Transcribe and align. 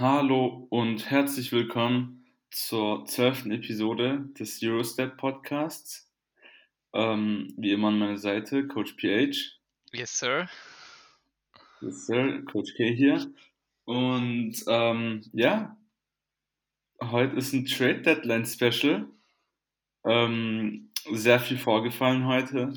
Hallo 0.00 0.66
und 0.70 1.10
herzlich 1.10 1.52
willkommen 1.52 2.24
zur 2.50 3.04
zwölften 3.04 3.50
Episode 3.50 4.30
des 4.38 4.58
Eurostat 4.62 5.18
Podcasts. 5.18 6.10
Ähm, 6.94 7.52
wie 7.58 7.72
immer 7.72 7.88
an 7.88 7.98
meiner 7.98 8.16
Seite 8.16 8.66
Coach 8.66 8.94
PH. 8.94 9.60
Yes, 9.92 10.18
sir. 10.18 10.48
Yes, 11.82 12.06
sir. 12.06 12.42
Coach 12.50 12.72
K 12.78 12.94
hier. 12.94 13.30
Und 13.84 14.54
ähm, 14.68 15.20
ja, 15.34 15.76
heute 17.02 17.36
ist 17.36 17.52
ein 17.52 17.66
Trade 17.66 18.00
Deadline 18.00 18.46
Special. 18.46 19.06
Ähm, 20.06 20.92
sehr 21.12 21.40
viel 21.40 21.58
vorgefallen 21.58 22.24
heute. 22.24 22.72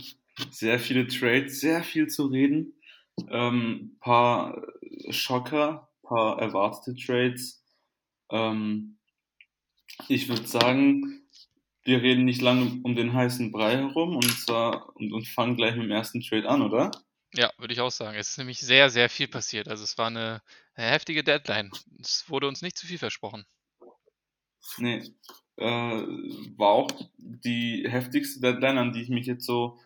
Sehr 0.51 0.77
viele 0.77 1.07
Trades, 1.07 1.61
sehr 1.61 1.83
viel 1.83 2.07
zu 2.07 2.25
reden. 2.25 2.73
Ähm, 3.29 3.95
paar 4.01 4.61
Schocker, 5.09 5.87
paar 6.14 6.39
erwartete 6.39 6.95
Trades. 6.95 7.64
Ähm, 8.30 8.98
ich 10.08 10.27
würde 10.27 10.48
sagen, 10.48 11.27
wir 11.84 12.02
reden 12.02 12.26
nicht 12.26 12.41
lange 12.41 12.80
um 12.84 12.95
den 12.95 13.13
heißen 13.13 13.52
Brei 13.52 13.77
herum 13.77 14.16
und 14.16 14.40
zwar 14.40 14.95
und, 14.95 15.12
und 15.13 15.27
fangen 15.27 15.55
gleich 15.55 15.76
mit 15.76 15.85
dem 15.85 15.91
ersten 15.91 16.21
Trade 16.21 16.48
an, 16.48 16.62
oder? 16.62 16.91
Ja, 17.35 17.52
würde 17.57 17.73
ich 17.73 17.81
auch 17.81 17.91
sagen. 17.91 18.18
Es 18.18 18.30
ist 18.30 18.38
nämlich 18.38 18.59
sehr, 18.59 18.90
sehr 18.90 19.09
viel 19.09 19.27
passiert. 19.27 19.68
Also 19.68 19.84
es 19.84 19.98
war 19.98 20.07
eine, 20.07 20.41
eine 20.76 20.88
heftige 20.88 21.23
Deadline. 21.23 21.71
Es 21.99 22.30
wurde 22.30 22.48
uns 22.48 22.62
nicht 22.62 22.77
zu 22.77 22.85
viel 22.85 22.99
versprochen. 22.99 23.45
Nee. 24.77 25.04
Äh, 25.57 25.66
war 25.66 26.70
auch 26.70 26.91
die 27.18 27.85
heftigste 27.88 28.40
Deadline, 28.40 28.77
an 28.77 28.93
die 28.93 29.02
ich 29.02 29.09
mich 29.09 29.26
jetzt 29.26 29.45
so 29.45 29.80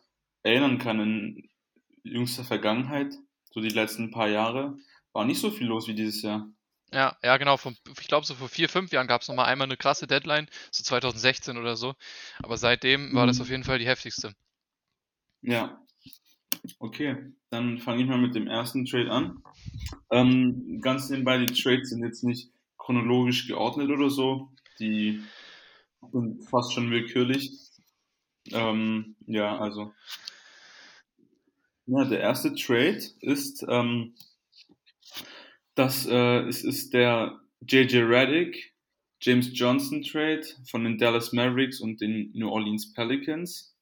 erinnern 0.43 0.77
kann 0.77 0.99
in 0.99 1.49
jüngster 2.03 2.43
Vergangenheit, 2.43 3.13
so 3.51 3.59
die 3.59 3.69
letzten 3.69 4.11
paar 4.11 4.29
Jahre. 4.29 4.77
War 5.13 5.25
nicht 5.25 5.39
so 5.39 5.51
viel 5.51 5.67
los 5.67 5.87
wie 5.87 5.95
dieses 5.95 6.21
Jahr. 6.21 6.47
Ja, 6.93 7.17
ja, 7.21 7.37
genau. 7.37 7.57
Von, 7.57 7.75
ich 7.99 8.07
glaube, 8.07 8.25
so 8.25 8.33
vor 8.35 8.47
vier, 8.47 8.69
fünf 8.69 8.91
Jahren 8.91 9.07
gab 9.07 9.21
es 9.21 9.27
nochmal 9.27 9.47
einmal 9.47 9.67
eine 9.67 9.77
krasse 9.77 10.07
Deadline, 10.07 10.47
so 10.71 10.83
2016 10.83 11.57
oder 11.57 11.75
so. 11.75 11.95
Aber 12.41 12.57
seitdem 12.57 13.13
war 13.13 13.27
das 13.27 13.37
Mhm. 13.37 13.41
auf 13.41 13.49
jeden 13.49 13.63
Fall 13.65 13.79
die 13.79 13.87
heftigste. 13.87 14.33
Ja. 15.41 15.81
Okay, 16.79 17.33
dann 17.49 17.79
fange 17.79 18.01
ich 18.03 18.07
mal 18.07 18.17
mit 18.17 18.35
dem 18.35 18.47
ersten 18.47 18.85
Trade 18.85 19.11
an. 19.11 19.43
Ähm, 20.11 20.79
ganz 20.81 21.09
nebenbei, 21.09 21.37
die 21.37 21.53
Trades 21.53 21.89
sind 21.89 22.03
jetzt 22.03 22.23
nicht 22.23 22.51
chronologisch 22.77 23.47
geordnet 23.47 23.89
oder 23.89 24.09
so. 24.09 24.51
Die 24.79 25.21
sind 26.11 26.43
fast 26.49 26.73
schon 26.73 26.89
willkürlich. 26.91 27.51
Ähm, 28.51 29.15
ja, 29.25 29.57
also. 29.57 29.93
Ja, 31.85 32.03
der 32.05 32.19
erste 32.19 32.53
Trade 32.55 33.01
ist, 33.21 33.65
ähm, 33.67 34.15
das 35.77 36.07
äh, 36.07 36.39
es 36.47 36.63
ist 36.63 36.93
der 36.93 37.39
JJ 37.61 37.97
Redick, 37.99 38.73
James 39.21 39.51
Johnson 39.53 40.01
Trade 40.01 40.43
von 40.69 40.83
den 40.83 40.97
Dallas 40.97 41.33
Mavericks 41.33 41.79
und 41.79 42.01
den 42.01 42.31
New 42.33 42.49
Orleans 42.49 42.93
Pelicans. 42.93 43.75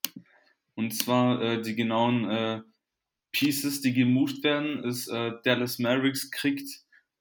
Und 0.75 0.93
zwar 0.93 1.41
äh, 1.41 1.61
die 1.61 1.73
genauen 1.73 2.29
äh, 2.29 2.61
Pieces, 3.31 3.81
die 3.81 3.93
gemoved 3.93 4.43
werden, 4.43 4.83
ist 4.83 5.07
äh, 5.07 5.33
Dallas 5.43 5.79
Mavericks 5.79 6.31
kriegt 6.31 6.69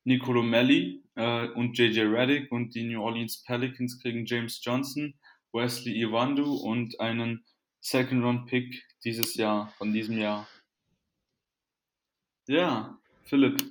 Nicolo 0.03 0.43
Melli 0.43 1.03
äh, 1.15 1.49
und 1.49 1.79
JJ 1.79 2.01
Redick 2.01 2.51
und 2.51 2.75
die 2.75 2.83
New 2.83 3.01
Orleans 3.01 3.45
Pelicans 3.45 4.01
kriegen 4.01 4.27
James 4.27 4.61
Johnson, 4.63 5.15
Wesley 5.53 6.03
Iwandu 6.03 6.53
und 6.53 6.99
einen 6.99 7.45
Second 7.81 8.25
Round 8.25 8.47
Pick 8.47 8.85
dieses 9.05 9.37
Jahr, 9.37 9.73
von 9.79 9.93
diesem 9.93 10.19
Jahr. 10.19 10.49
Ja, 12.47 12.99
Philipp, 13.23 13.63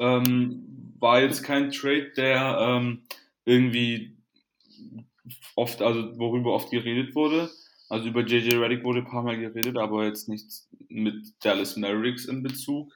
ähm, 0.00 0.94
war 0.98 1.20
jetzt 1.20 1.44
kein 1.44 1.70
Trade, 1.70 2.12
der 2.16 2.58
ähm, 2.60 3.02
irgendwie 3.44 4.16
oft, 5.54 5.82
also 5.82 6.18
worüber 6.18 6.52
oft 6.52 6.70
geredet 6.70 7.14
wurde. 7.14 7.50
Also 7.88 8.08
über 8.08 8.22
JJ 8.22 8.56
Redick 8.56 8.84
wurde 8.84 9.00
ein 9.00 9.08
paar 9.08 9.22
Mal 9.22 9.38
geredet, 9.38 9.76
aber 9.76 10.06
jetzt 10.06 10.28
nicht 10.28 10.46
mit 10.88 11.34
Dallas 11.44 11.76
Mavericks 11.76 12.24
in 12.24 12.42
Bezug. 12.42 12.92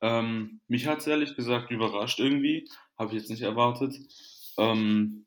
Ähm, 0.00 0.60
mich 0.68 0.86
hat 0.86 0.98
es 0.98 1.06
ehrlich 1.06 1.34
gesagt 1.36 1.70
überrascht 1.70 2.20
irgendwie, 2.20 2.68
habe 2.98 3.12
ich 3.12 3.20
jetzt 3.20 3.30
nicht 3.30 3.42
erwartet. 3.42 3.94
Ähm, 4.56 5.26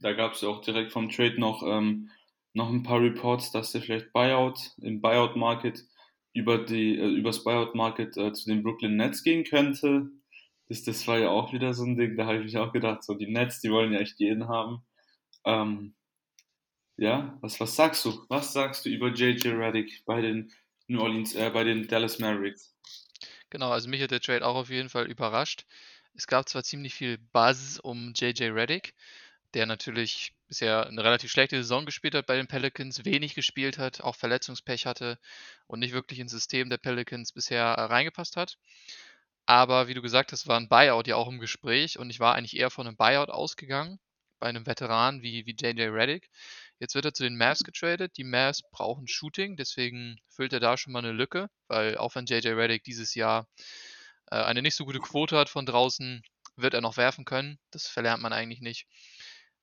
da 0.00 0.12
gab 0.12 0.32
es 0.32 0.40
ja 0.40 0.48
auch 0.48 0.60
direkt 0.62 0.92
vom 0.92 1.10
Trade 1.10 1.38
noch, 1.38 1.62
ähm, 1.64 2.10
noch 2.54 2.70
ein 2.70 2.82
paar 2.82 3.00
Reports, 3.00 3.52
dass 3.52 3.72
der 3.72 3.82
vielleicht 3.82 4.12
Buyout 4.12 4.72
im 4.78 5.00
Buyout 5.00 5.36
Market 5.36 5.84
über 6.32 6.58
die 6.58 6.98
äh, 6.98 7.08
übers 7.08 7.44
Buyout 7.44 7.74
Market 7.74 8.16
äh, 8.16 8.32
zu 8.32 8.48
den 8.48 8.62
Brooklyn 8.62 8.96
Nets 8.96 9.22
gehen 9.22 9.44
könnte. 9.44 10.10
Das, 10.68 10.82
das 10.82 11.06
war 11.06 11.18
ja 11.18 11.30
auch 11.30 11.52
wieder 11.52 11.74
so 11.74 11.84
ein 11.84 11.96
Ding, 11.96 12.16
da 12.16 12.26
habe 12.26 12.38
ich 12.38 12.44
mich 12.44 12.58
auch 12.58 12.72
gedacht, 12.72 13.04
so 13.04 13.14
die 13.14 13.30
Nets, 13.30 13.60
die 13.60 13.70
wollen 13.70 13.92
ja 13.92 14.00
echt 14.00 14.18
jeden 14.18 14.48
haben. 14.48 14.82
Ähm, 15.44 15.94
ja, 16.96 17.36
was, 17.40 17.58
was 17.60 17.74
sagst 17.76 18.04
du? 18.04 18.24
Was 18.28 18.52
sagst 18.52 18.84
du 18.84 18.90
über 18.90 19.08
JJ 19.08 19.48
Redick 19.48 20.04
bei 20.06 20.20
den 20.20 20.52
New 20.86 21.00
Orleans, 21.00 21.34
äh, 21.34 21.50
bei 21.50 21.64
den 21.64 21.88
Dallas 21.88 22.18
Mavericks? 22.18 22.74
Genau, 23.50 23.70
also 23.70 23.88
mich 23.88 24.00
hat 24.00 24.10
der 24.10 24.20
Trade 24.20 24.46
auch 24.46 24.56
auf 24.56 24.70
jeden 24.70 24.88
Fall 24.88 25.10
überrascht. 25.10 25.66
Es 26.14 26.26
gab 26.26 26.48
zwar 26.48 26.62
ziemlich 26.62 26.94
viel 26.94 27.18
Buzz 27.18 27.80
um 27.82 28.12
JJ 28.14 28.44
Redick, 28.44 28.94
der 29.54 29.66
natürlich 29.66 30.34
bisher 30.52 30.86
eine 30.86 31.02
relativ 31.02 31.30
schlechte 31.30 31.56
Saison 31.56 31.86
gespielt 31.86 32.14
hat 32.14 32.26
bei 32.26 32.36
den 32.36 32.46
Pelicans, 32.46 33.06
wenig 33.06 33.34
gespielt 33.34 33.78
hat, 33.78 34.02
auch 34.02 34.16
Verletzungspech 34.16 34.84
hatte 34.84 35.18
und 35.66 35.80
nicht 35.80 35.94
wirklich 35.94 36.18
ins 36.18 36.32
System 36.32 36.68
der 36.68 36.76
Pelicans 36.76 37.32
bisher 37.32 37.64
äh, 37.64 37.84
reingepasst 37.84 38.36
hat. 38.36 38.58
Aber 39.46 39.88
wie 39.88 39.94
du 39.94 40.02
gesagt 40.02 40.30
hast, 40.30 40.46
war 40.46 40.60
ein 40.60 40.68
Buyout 40.68 41.06
ja 41.06 41.16
auch 41.16 41.28
im 41.28 41.38
Gespräch 41.38 41.98
und 41.98 42.10
ich 42.10 42.20
war 42.20 42.34
eigentlich 42.34 42.54
eher 42.54 42.68
von 42.68 42.86
einem 42.86 42.98
Buyout 42.98 43.30
ausgegangen, 43.30 43.98
bei 44.40 44.46
einem 44.46 44.66
Veteran 44.66 45.22
wie, 45.22 45.46
wie 45.46 45.56
JJ 45.58 45.84
Redick. 45.84 46.28
Jetzt 46.78 46.94
wird 46.94 47.06
er 47.06 47.14
zu 47.14 47.22
den 47.22 47.38
Mavs 47.38 47.64
getradet. 47.64 48.18
Die 48.18 48.24
Mavs 48.24 48.60
brauchen 48.72 49.08
Shooting, 49.08 49.56
deswegen 49.56 50.20
füllt 50.28 50.52
er 50.52 50.60
da 50.60 50.76
schon 50.76 50.92
mal 50.92 50.98
eine 50.98 51.12
Lücke, 51.12 51.48
weil 51.68 51.96
auch 51.96 52.14
wenn 52.14 52.26
JJ 52.26 52.48
Redick 52.48 52.84
dieses 52.84 53.14
Jahr 53.14 53.48
äh, 54.30 54.36
eine 54.36 54.60
nicht 54.60 54.76
so 54.76 54.84
gute 54.84 55.00
Quote 55.00 55.38
hat 55.38 55.48
von 55.48 55.64
draußen, 55.64 56.22
wird 56.56 56.74
er 56.74 56.82
noch 56.82 56.98
werfen 56.98 57.24
können. 57.24 57.58
Das 57.70 57.86
verlernt 57.86 58.22
man 58.22 58.34
eigentlich 58.34 58.60
nicht. 58.60 58.86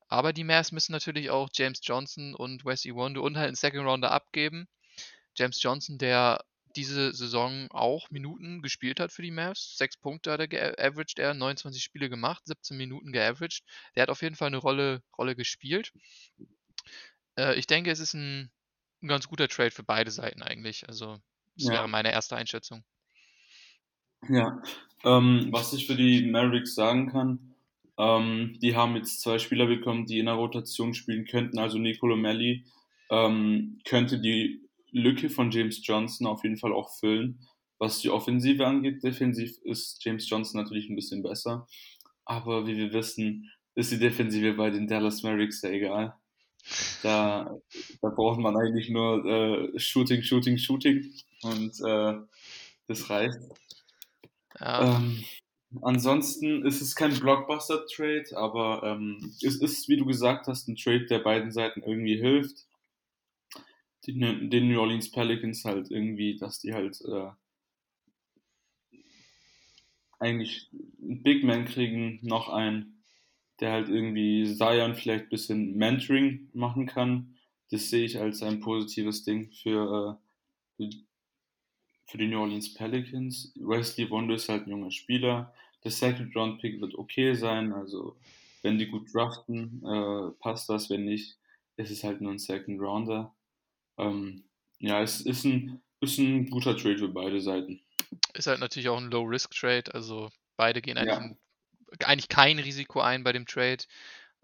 Aber 0.10 0.34
die 0.34 0.44
Mavs 0.44 0.72
müssen 0.72 0.92
natürlich 0.92 1.30
auch 1.30 1.50
James 1.54 1.80
Johnson 1.84 2.36
und 2.36 2.66
Wes 2.66 2.86
Iwondo 2.86 3.22
und 3.24 3.38
halt 3.38 3.48
einen 3.48 3.56
Second 3.56 3.86
Rounder 3.88 4.12
abgeben. 4.12 4.68
James 5.36 5.62
Johnson, 5.62 5.98
der 5.98 6.44
diese 6.76 7.14
Saison 7.14 7.68
auch 7.72 8.10
Minuten 8.12 8.62
gespielt 8.62 9.00
hat 9.00 9.12
für 9.12 9.22
die 9.22 9.32
Mavs. 9.32 9.76
Sechs 9.78 9.98
Punkte 9.98 10.32
hat 10.32 10.40
er 10.40 10.48
geaveraged, 10.48 11.20
er 11.20 11.34
29 11.34 11.84
Spiele 11.84 12.10
gemacht, 12.10 12.44
17 12.46 12.78
Minuten 12.78 13.12
geaveraged. 13.12 13.64
Der 13.96 14.04
hat 14.04 14.10
auf 14.10 14.22
jeden 14.22 14.36
Fall 14.36 14.48
eine 14.48 14.58
Rolle, 14.58 15.02
Rolle 15.18 15.36
gespielt. 15.36 15.94
Äh, 17.38 17.56
ich 17.58 17.66
denke, 17.68 17.92
es 17.92 18.00
ist 18.00 18.14
ein, 18.14 18.52
ein 19.02 19.08
ganz 19.08 19.28
guter 19.28 19.48
Trade 19.48 19.72
für 19.72 19.84
beide 19.84 20.12
Seiten 20.12 20.42
eigentlich. 20.44 20.88
Also, 20.88 21.20
das 21.56 21.66
Ja. 21.66 21.72
wäre 21.72 21.88
meine 21.88 22.12
erste 22.12 22.36
Einschätzung. 22.36 22.84
Ja, 24.28 24.62
ähm, 25.04 25.48
was 25.52 25.74
ich 25.74 25.88
für 25.88 25.96
die 25.96 26.30
Mavericks 26.30 26.76
sagen 26.76 27.08
kann, 27.10 27.49
ähm, 28.00 28.58
die 28.62 28.78
haben 28.78 28.96
jetzt 28.96 29.22
zwei 29.22 29.40
Spieler 29.40 29.66
bekommen, 29.66 30.06
die 30.06 30.20
in 30.20 30.28
der 30.28 30.36
Rotation 30.36 30.94
spielen 30.94 31.26
könnten. 31.26 31.60
Also 31.60 31.78
Nicolo 31.78 32.16
Melli 32.16 32.64
ähm, 33.12 33.80
könnte 33.84 34.20
die 34.20 34.62
Lücke 34.92 35.30
von 35.30 35.52
James 35.52 35.86
Johnson 35.86 36.26
auf 36.26 36.44
jeden 36.44 36.58
Fall 36.58 36.72
auch 36.72 36.98
füllen. 36.98 37.46
Was 37.78 38.00
die 38.00 38.10
Offensive 38.10 38.66
angeht, 38.66 39.04
defensiv 39.04 39.58
ist 39.64 40.04
James 40.04 40.30
Johnson 40.30 40.62
natürlich 40.62 40.90
ein 40.90 40.96
bisschen 40.96 41.22
besser. 41.22 41.68
Aber 42.24 42.66
wie 42.68 42.78
wir 42.78 42.94
wissen, 42.94 43.52
ist 43.76 43.92
die 43.92 44.00
Defensive 44.00 44.54
bei 44.54 44.70
den 44.70 44.88
Dallas 44.88 45.24
Mavericks 45.24 45.62
ja 45.62 45.70
egal. 45.70 46.14
Da, 47.04 47.58
da 48.02 48.10
braucht 48.10 48.40
man 48.40 48.56
eigentlich 48.56 48.90
nur 48.90 49.26
äh, 49.26 49.80
Shooting, 49.80 50.24
Shooting, 50.24 50.58
Shooting 50.58 51.14
und 51.42 51.80
äh, 51.82 52.16
das 52.88 53.10
reicht. 53.10 53.40
Ja, 54.60 54.98
Ähm, 54.98 55.24
ansonsten 55.82 56.66
ist 56.66 56.82
es 56.82 56.96
kein 56.96 57.18
Blockbuster-Trade, 57.20 58.36
aber 58.36 58.84
ähm, 58.84 59.34
es 59.42 59.62
ist, 59.62 59.88
wie 59.88 59.98
du 59.98 60.06
gesagt 60.06 60.48
hast, 60.48 60.68
ein 60.68 60.76
Trade, 60.76 61.06
der 61.06 61.20
beiden 61.20 61.52
Seiten 61.52 61.82
irgendwie 61.84 62.18
hilft. 62.18 62.68
Den, 64.08 64.50
den 64.50 64.70
New 64.70 64.80
Orleans 64.80 65.12
Pelicans 65.12 65.66
halt 65.66 65.92
irgendwie, 65.92 66.38
dass 66.38 66.60
die 66.60 66.74
halt 66.74 67.00
äh, 67.02 67.30
eigentlich 70.20 70.70
einen 71.02 71.24
Big 71.24 71.44
Man 71.44 71.66
kriegen, 71.66 72.20
noch 72.22 72.50
einen, 72.50 73.04
der 73.60 73.72
halt 73.72 73.90
irgendwie 73.90 74.46
Zion 74.56 74.96
vielleicht 74.96 75.26
ein 75.26 75.30
bisschen 75.30 75.76
Mentoring 75.76 76.50
machen 76.54 76.86
kann. 76.86 77.36
Das 77.72 77.90
sehe 77.90 78.06
ich 78.06 78.20
als 78.20 78.42
ein 78.42 78.60
positives 78.62 79.24
Ding 79.24 79.52
für, 79.52 80.20
äh, 80.20 80.84
für 80.84 80.90
für 82.10 82.18
die 82.18 82.28
New 82.28 82.40
Orleans 82.40 82.74
Pelicans. 82.74 83.54
Wesley 83.56 84.10
Wondo 84.10 84.34
ist 84.34 84.50
halt 84.50 84.68
ein 84.68 84.72
junger 84.72 84.92
Spieler. 84.92 85.54
Der 85.84 85.92
Second 85.92 86.36
Round 86.36 86.60
Pick 86.62 86.82
wird 86.82 86.96
okay 86.96 87.34
sein. 87.36 87.72
Also, 87.74 88.18
wenn 88.64 88.78
die 88.78 88.88
gut 88.88 89.14
draften, 89.14 89.82
äh, 89.86 90.32
passt 90.42 90.70
das. 90.70 90.90
Wenn 90.90 91.06
nicht, 91.06 91.38
ist 91.78 91.92
es 91.92 92.04
halt 92.04 92.22
nur 92.22 92.32
ein 92.32 92.40
Second 92.40 92.82
Rounder. 92.82 93.34
Ähm, 93.98 94.44
ja, 94.80 95.02
es 95.02 95.22
ist 95.22 95.46
ein, 95.46 95.82
ist 96.02 96.18
ein 96.18 96.50
guter 96.50 96.76
Trade 96.76 96.98
für 96.98 97.08
beide 97.10 97.42
Seiten. 97.42 97.82
ist 98.34 98.48
halt 98.48 98.60
natürlich 98.60 98.90
auch 98.90 98.98
ein 98.98 99.12
Low-Risk-Trade. 99.12 99.94
Also, 99.94 100.30
beide 100.58 100.82
gehen 100.82 100.98
eigentlich 100.98 101.16
Ja. 101.16 101.20
ein 101.20 101.38
eigentlich 102.04 102.30
kein 102.30 102.60
Risiko 102.60 103.00
ein 103.02 103.24
bei 103.24 103.32
dem 103.34 103.48
Trade. 103.48 103.84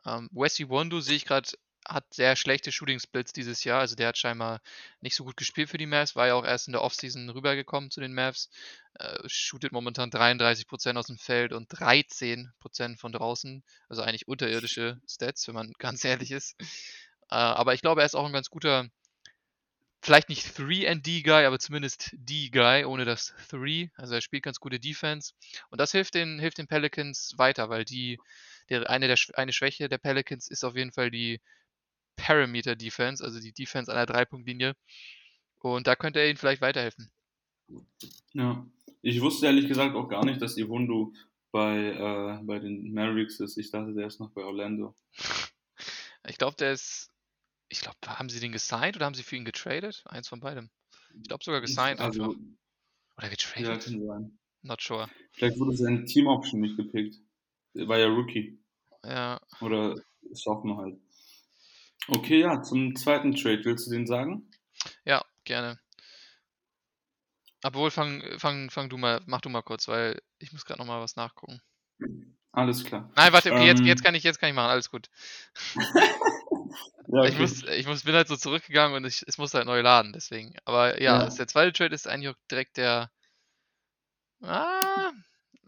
Ähm, 0.06 0.29
Wesley 0.31 0.67
Wondo 0.69 1.00
sehe 1.00 1.15
ich 1.15 1.25
gerade, 1.25 1.47
hat 1.88 2.14
sehr 2.14 2.36
schlechte 2.36 2.72
Shooting 2.72 3.00
Splits 3.00 3.34
dieses 3.34 3.64
Jahr. 3.64 3.80
Also 3.80 3.96
der 3.96 4.10
hat 4.10 4.18
scheinbar 4.18 4.62
nicht 5.02 5.16
so 5.16 5.24
gut 5.24 5.38
gespielt 5.38 5.70
für 5.70 5.78
die 5.78 5.86
Mavs, 5.86 6.16
war 6.16 6.28
ja 6.28 6.34
auch 6.34 6.46
erst 6.46 6.68
in 6.68 6.74
der 6.74 6.82
Offseason 6.82 7.30
rübergekommen 7.30 7.92
zu 7.92 8.02
den 8.02 8.14
Mavs. 8.14 8.50
Äh, 8.96 9.28
shootet 9.28 9.72
momentan 9.72 10.10
33% 10.10 10.98
aus 10.98 11.08
dem 11.08 11.18
Feld 11.18 11.54
und 11.54 11.70
13% 11.70 12.98
von 12.98 13.12
draußen. 13.12 13.64
Also 13.90 14.02
eigentlich 14.02 14.28
unterirdische 14.28 15.00
Stats, 15.08 15.48
wenn 15.48 15.56
man 15.56 15.74
ganz 15.80 16.04
ehrlich 16.04 16.32
ist. 16.32 16.56
Äh, 17.30 17.36
aber 17.36 17.74
ich 17.74 17.82
glaube, 17.82 18.02
er 18.02 18.06
ist 18.06 18.16
auch 18.16 18.26
ein 18.26 18.34
ganz 18.34 18.50
guter, 18.50 18.90
vielleicht 20.02 20.30
nicht 20.30 20.46
3D-Guy, 20.58 21.46
aber 21.46 21.60
zumindest 21.60 22.12
D-Guy, 22.14 22.86
ohne 22.86 23.06
das 23.06 23.34
3. 23.50 23.92
Also 23.96 24.16
er 24.16 24.22
spielt 24.22 24.44
ganz 24.44 24.60
gute 24.60 24.80
Defense. 24.80 25.34
Und 25.70 25.82
das 25.82 25.92
hilft 25.92 26.14
den, 26.14 26.40
hilft 26.40 26.58
den 26.58 26.68
Pelicans 26.68 27.34
weiter, 27.38 27.70
weil 27.70 27.86
die, 27.86 28.20
der, 28.70 28.90
eine, 28.90 29.08
der, 29.08 29.18
eine 29.34 29.54
Schwäche 29.54 29.90
der 29.90 29.98
Pelicans 29.98 30.48
ist 30.48 30.64
auf 30.64 30.76
jeden 30.76 30.92
Fall 30.92 31.12
die 31.12 31.42
Parameter 32.15 32.75
Defense, 32.75 33.23
also 33.23 33.39
die 33.39 33.53
Defense 33.53 33.91
an 33.91 33.97
der 33.97 34.06
Dreipunktlinie. 34.06 34.75
Und 35.59 35.88
da 35.88 35.95
könnte 35.95 36.19
er 36.19 36.29
ihnen 36.29 36.38
vielleicht 36.38 36.62
weiterhelfen. 36.62 37.12
Ja, 38.33 38.65
ich 39.01 39.21
wusste 39.21 39.47
ehrlich 39.47 39.67
gesagt 39.67 39.95
auch 39.95 40.07
gar 40.07 40.23
nicht, 40.25 40.41
dass 40.41 40.57
Iwundu 40.57 41.13
bei, 41.51 41.77
äh, 41.77 42.44
bei 42.44 42.59
den 42.59 42.94
Mavericks 42.94 43.39
ist. 43.39 43.57
Ich 43.57 43.71
dachte, 43.71 43.94
der 43.94 44.07
ist 44.07 44.19
noch 44.19 44.31
bei 44.31 44.44
Orlando. 44.44 44.95
Ich 46.27 46.39
glaube, 46.39 46.56
der 46.57 46.71
ist. 46.71 47.12
Ich 47.69 47.81
glaube, 47.81 47.97
haben 48.07 48.29
sie 48.29 48.39
den 48.39 48.51
gesigned 48.51 48.95
oder 48.95 49.06
haben 49.06 49.13
sie 49.13 49.21
für 49.21 49.35
ihn 49.35 49.45
getradet? 49.45 50.03
Eins 50.07 50.27
von 50.27 50.39
beidem. 50.39 50.71
Ich 51.21 51.27
glaube 51.27 51.44
sogar 51.44 51.62
gesigned 51.62 52.00
also, 52.00 52.23
einfach. 52.23 52.39
Oder 53.17 53.29
getradet? 53.29 53.88
Ja. 53.91 54.19
Not 54.63 54.81
sure. 54.81 55.07
Vielleicht 55.33 55.59
wurde 55.59 55.77
sein 55.77 56.03
Team-Option 56.07 56.62
nicht 56.62 56.77
gepickt. 56.77 57.19
War 57.75 58.00
ja 58.00 58.07
Rookie. 58.07 58.57
Ja. 59.03 59.39
Oder 59.62 59.95
Sophomore 60.31 60.81
halt. 60.81 61.00
Okay, 62.07 62.42
ja, 62.42 62.62
zum 62.62 62.96
zweiten 62.96 63.36
Trade, 63.36 63.66
willst 63.66 63.88
du 63.88 63.92
den 63.92 64.06
sagen? 64.06 64.50
Ja, 65.06 65.24
gerne. 65.44 65.80
Obwohl, 67.63 67.90
fang, 67.90 68.22
fang, 68.38 68.69
fang 68.69 68.90
du 68.90 68.98
mal, 68.98 69.22
mach 69.25 69.42
du 69.42 69.50
mal 69.50 69.63
kurz, 69.63 69.88
weil 69.88 70.22
ich 70.38 70.52
muss 70.54 70.66
gerade 70.66 70.80
nochmal 70.80 71.02
was 71.02 71.16
nachgucken. 71.16 71.62
Alles 72.52 72.84
klar. 72.84 73.12
Nein, 73.16 73.34
warte, 73.34 73.52
okay, 73.52 73.66
jetzt, 73.66 73.80
Ähm. 73.81 73.88
jetzt, 73.88 74.04
kann 74.04 74.13
ich, 74.16 74.24
jetzt 74.24 74.40
kann 74.40 74.50
ich 74.50 74.56
machen, 74.56 74.69
alles 74.69 74.90
gut. 74.92 75.10
Ja, 77.07 77.24
Ich, 77.25 77.38
muss, 77.38 77.62
ich 77.63 77.86
muss, 77.86 78.04
bin 78.04 78.16
halt 78.16 78.28
so 78.28 78.36
zurückgegangen 78.36 78.98
und 78.98 79.06
ich, 79.06 79.24
es 79.28 79.38
muss 79.38 79.54
halt 79.54 79.68
neu 79.68 79.81
laden, 79.81 80.12
deswegen. 80.12 80.56
Aber 80.66 81.00
ja, 81.00 81.19
Ja. 81.19 81.25
das- 81.25 81.36
der 81.36 81.48
zweite 81.48 81.72
Trade 81.72 81.94
ist 81.94 82.08
eigentlich 82.08 82.30
auch 82.34 82.40
direkt 82.50 82.78
der. 82.78 83.12
Ah, 84.42 85.12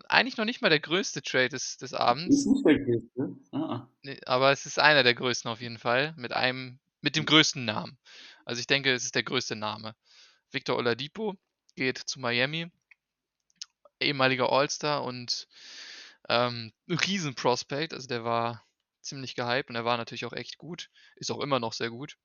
eigentlich 0.09 0.38
noch 0.38 0.45
nicht 0.45 0.62
mal 0.62 0.69
der 0.69 0.80
größte 0.80 1.21
Trade 1.21 1.50
des, 1.50 1.77
des 1.77 1.94
Abends. 1.94 2.36
Ist 2.36 2.48
nicht 2.48 2.65
der 2.65 2.80
größte. 2.80 3.36
Ah, 3.51 3.57
ah. 3.57 3.89
Nee, 4.04 4.19
aber 4.25 4.51
es 4.51 4.65
ist 4.65 4.80
einer 4.80 5.04
der 5.04 5.15
größten 5.15 5.50
auf 5.51 5.62
jeden 5.62 5.77
Fall. 5.77 6.13
Mit 6.18 6.33
einem, 6.33 6.80
mit 7.01 7.15
dem 7.15 7.25
größten 7.25 7.65
Namen. 7.65 7.98
Also 8.45 8.59
ich 8.59 8.68
denke, 8.68 8.94
es 8.94 9.04
ist 9.04 9.15
der 9.15 9.24
größte 9.24 9.56
Name. 9.56 9.95
Victor 10.51 10.77
Oladipo 10.77 11.36
geht 11.75 11.98
zu 11.98 12.19
Miami. 12.19 12.71
Ehemaliger 14.00 14.51
All-Star 14.51 15.04
und 15.04 15.48
ähm, 16.30 16.71
ein 16.88 16.98
Riesen-Prospect. 16.98 17.94
Also 17.94 18.07
der 18.07 18.24
war 18.24 18.63
ziemlich 19.01 19.36
gehypt 19.36 19.69
und 19.69 19.75
er 19.75 19.86
war 19.86 19.98
natürlich 19.98 20.25
auch 20.25 20.33
echt 20.33 20.57
gut. 20.57 20.89
Ist 21.15 21.31
auch 21.31 21.39
immer 21.39 21.59
noch 21.59 21.74
sehr 21.74 21.89
gut. 21.89 22.18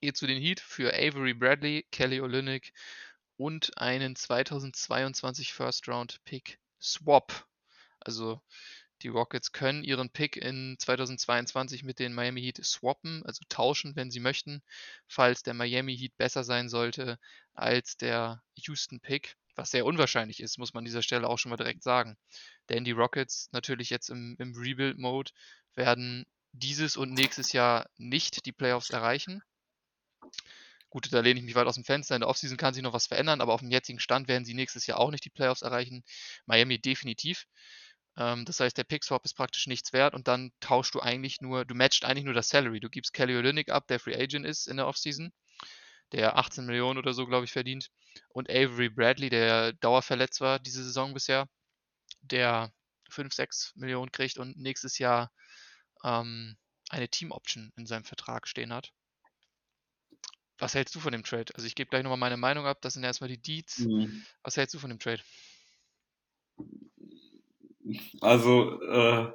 Geht 0.00 0.16
zu 0.16 0.26
den 0.26 0.40
Heat 0.40 0.60
für 0.60 0.94
Avery 0.94 1.34
Bradley, 1.34 1.86
Kelly 1.92 2.20
Olynyk 2.20 2.72
und 3.36 3.76
einen 3.78 4.16
2022 4.16 5.52
First 5.52 5.88
Round 5.88 6.22
Pick 6.24 6.58
Swap. 6.80 7.46
Also 8.00 8.40
die 9.02 9.08
Rockets 9.08 9.52
können 9.52 9.82
ihren 9.82 10.10
Pick 10.10 10.36
in 10.36 10.76
2022 10.78 11.84
mit 11.84 11.98
den 11.98 12.12
Miami 12.12 12.42
Heat 12.42 12.64
swappen, 12.64 13.24
also 13.24 13.42
tauschen, 13.48 13.96
wenn 13.96 14.10
sie 14.10 14.20
möchten, 14.20 14.62
falls 15.06 15.42
der 15.42 15.54
Miami 15.54 15.96
Heat 15.96 16.16
besser 16.18 16.44
sein 16.44 16.68
sollte 16.68 17.18
als 17.54 17.96
der 17.96 18.42
Houston 18.56 19.00
Pick, 19.00 19.36
was 19.54 19.70
sehr 19.70 19.86
unwahrscheinlich 19.86 20.40
ist, 20.40 20.58
muss 20.58 20.74
man 20.74 20.82
an 20.82 20.84
dieser 20.86 21.02
Stelle 21.02 21.28
auch 21.28 21.38
schon 21.38 21.50
mal 21.50 21.56
direkt 21.56 21.82
sagen. 21.82 22.16
Denn 22.68 22.84
die 22.84 22.92
Rockets 22.92 23.48
natürlich 23.52 23.90
jetzt 23.90 24.10
im, 24.10 24.36
im 24.38 24.54
Rebuild-Mode 24.54 25.32
werden 25.74 26.26
dieses 26.52 26.96
und 26.96 27.12
nächstes 27.12 27.52
Jahr 27.52 27.88
nicht 27.96 28.44
die 28.44 28.52
Playoffs 28.52 28.90
erreichen. 28.90 29.42
Gut, 30.90 31.12
da 31.12 31.20
lehne 31.20 31.38
ich 31.38 31.46
mich 31.46 31.54
weit 31.54 31.68
aus 31.68 31.76
dem 31.76 31.84
Fenster. 31.84 32.16
In 32.16 32.20
der 32.20 32.28
Offseason 32.28 32.56
kann 32.56 32.74
sich 32.74 32.82
noch 32.82 32.92
was 32.92 33.06
verändern, 33.06 33.40
aber 33.40 33.54
auf 33.54 33.60
dem 33.60 33.70
jetzigen 33.70 34.00
Stand 34.00 34.26
werden 34.26 34.44
sie 34.44 34.54
nächstes 34.54 34.86
Jahr 34.86 34.98
auch 34.98 35.12
nicht 35.12 35.24
die 35.24 35.30
Playoffs 35.30 35.62
erreichen. 35.62 36.02
Miami 36.46 36.80
definitiv. 36.80 37.46
Ähm, 38.16 38.44
das 38.44 38.58
heißt, 38.60 38.76
der 38.76 38.84
Pick-Swap 38.84 39.24
ist 39.24 39.34
praktisch 39.34 39.68
nichts 39.68 39.92
wert 39.92 40.14
und 40.14 40.26
dann 40.28 40.52
tauschst 40.60 40.94
du 40.94 41.00
eigentlich 41.00 41.40
nur, 41.40 41.64
du 41.64 41.74
matchst 41.74 42.04
eigentlich 42.04 42.24
nur 42.24 42.34
das 42.34 42.48
Salary. 42.48 42.80
Du 42.80 42.90
gibst 42.90 43.12
Kelly 43.12 43.36
Olynyk 43.36 43.70
ab, 43.70 43.86
der 43.86 44.00
Free 44.00 44.16
Agent 44.16 44.44
ist 44.44 44.66
in 44.66 44.78
der 44.78 44.88
Offseason, 44.88 45.32
der 46.12 46.36
18 46.36 46.66
Millionen 46.66 46.98
oder 46.98 47.14
so, 47.14 47.26
glaube 47.26 47.44
ich, 47.44 47.52
verdient. 47.52 47.90
Und 48.30 48.50
Avery 48.50 48.88
Bradley, 48.88 49.30
der 49.30 49.72
dauerverletzt 49.74 50.40
war 50.40 50.58
diese 50.58 50.82
Saison 50.82 51.14
bisher, 51.14 51.48
der 52.22 52.72
5, 53.10 53.32
6 53.32 53.72
Millionen 53.76 54.12
kriegt 54.12 54.38
und 54.38 54.56
nächstes 54.56 54.98
Jahr 54.98 55.30
ähm, 56.04 56.56
eine 56.90 57.08
Team-Option 57.08 57.72
in 57.76 57.86
seinem 57.86 58.04
Vertrag 58.04 58.48
stehen 58.48 58.72
hat. 58.72 58.92
Was 60.60 60.74
hältst 60.74 60.94
du 60.94 61.00
von 61.00 61.12
dem 61.12 61.24
Trade? 61.24 61.52
Also 61.54 61.66
ich 61.66 61.74
gebe 61.74 61.90
gleich 61.90 62.02
nochmal 62.02 62.18
meine 62.18 62.36
Meinung 62.36 62.66
ab. 62.66 62.78
Das 62.82 62.94
sind 62.94 63.02
erstmal 63.02 63.28
die 63.28 63.40
Deeds. 63.40 63.80
Mhm. 63.80 64.22
Was 64.42 64.56
hältst 64.56 64.74
du 64.74 64.78
von 64.78 64.90
dem 64.90 64.98
Trade? 64.98 65.22
Also, 68.20 68.80
äh, 68.82 69.32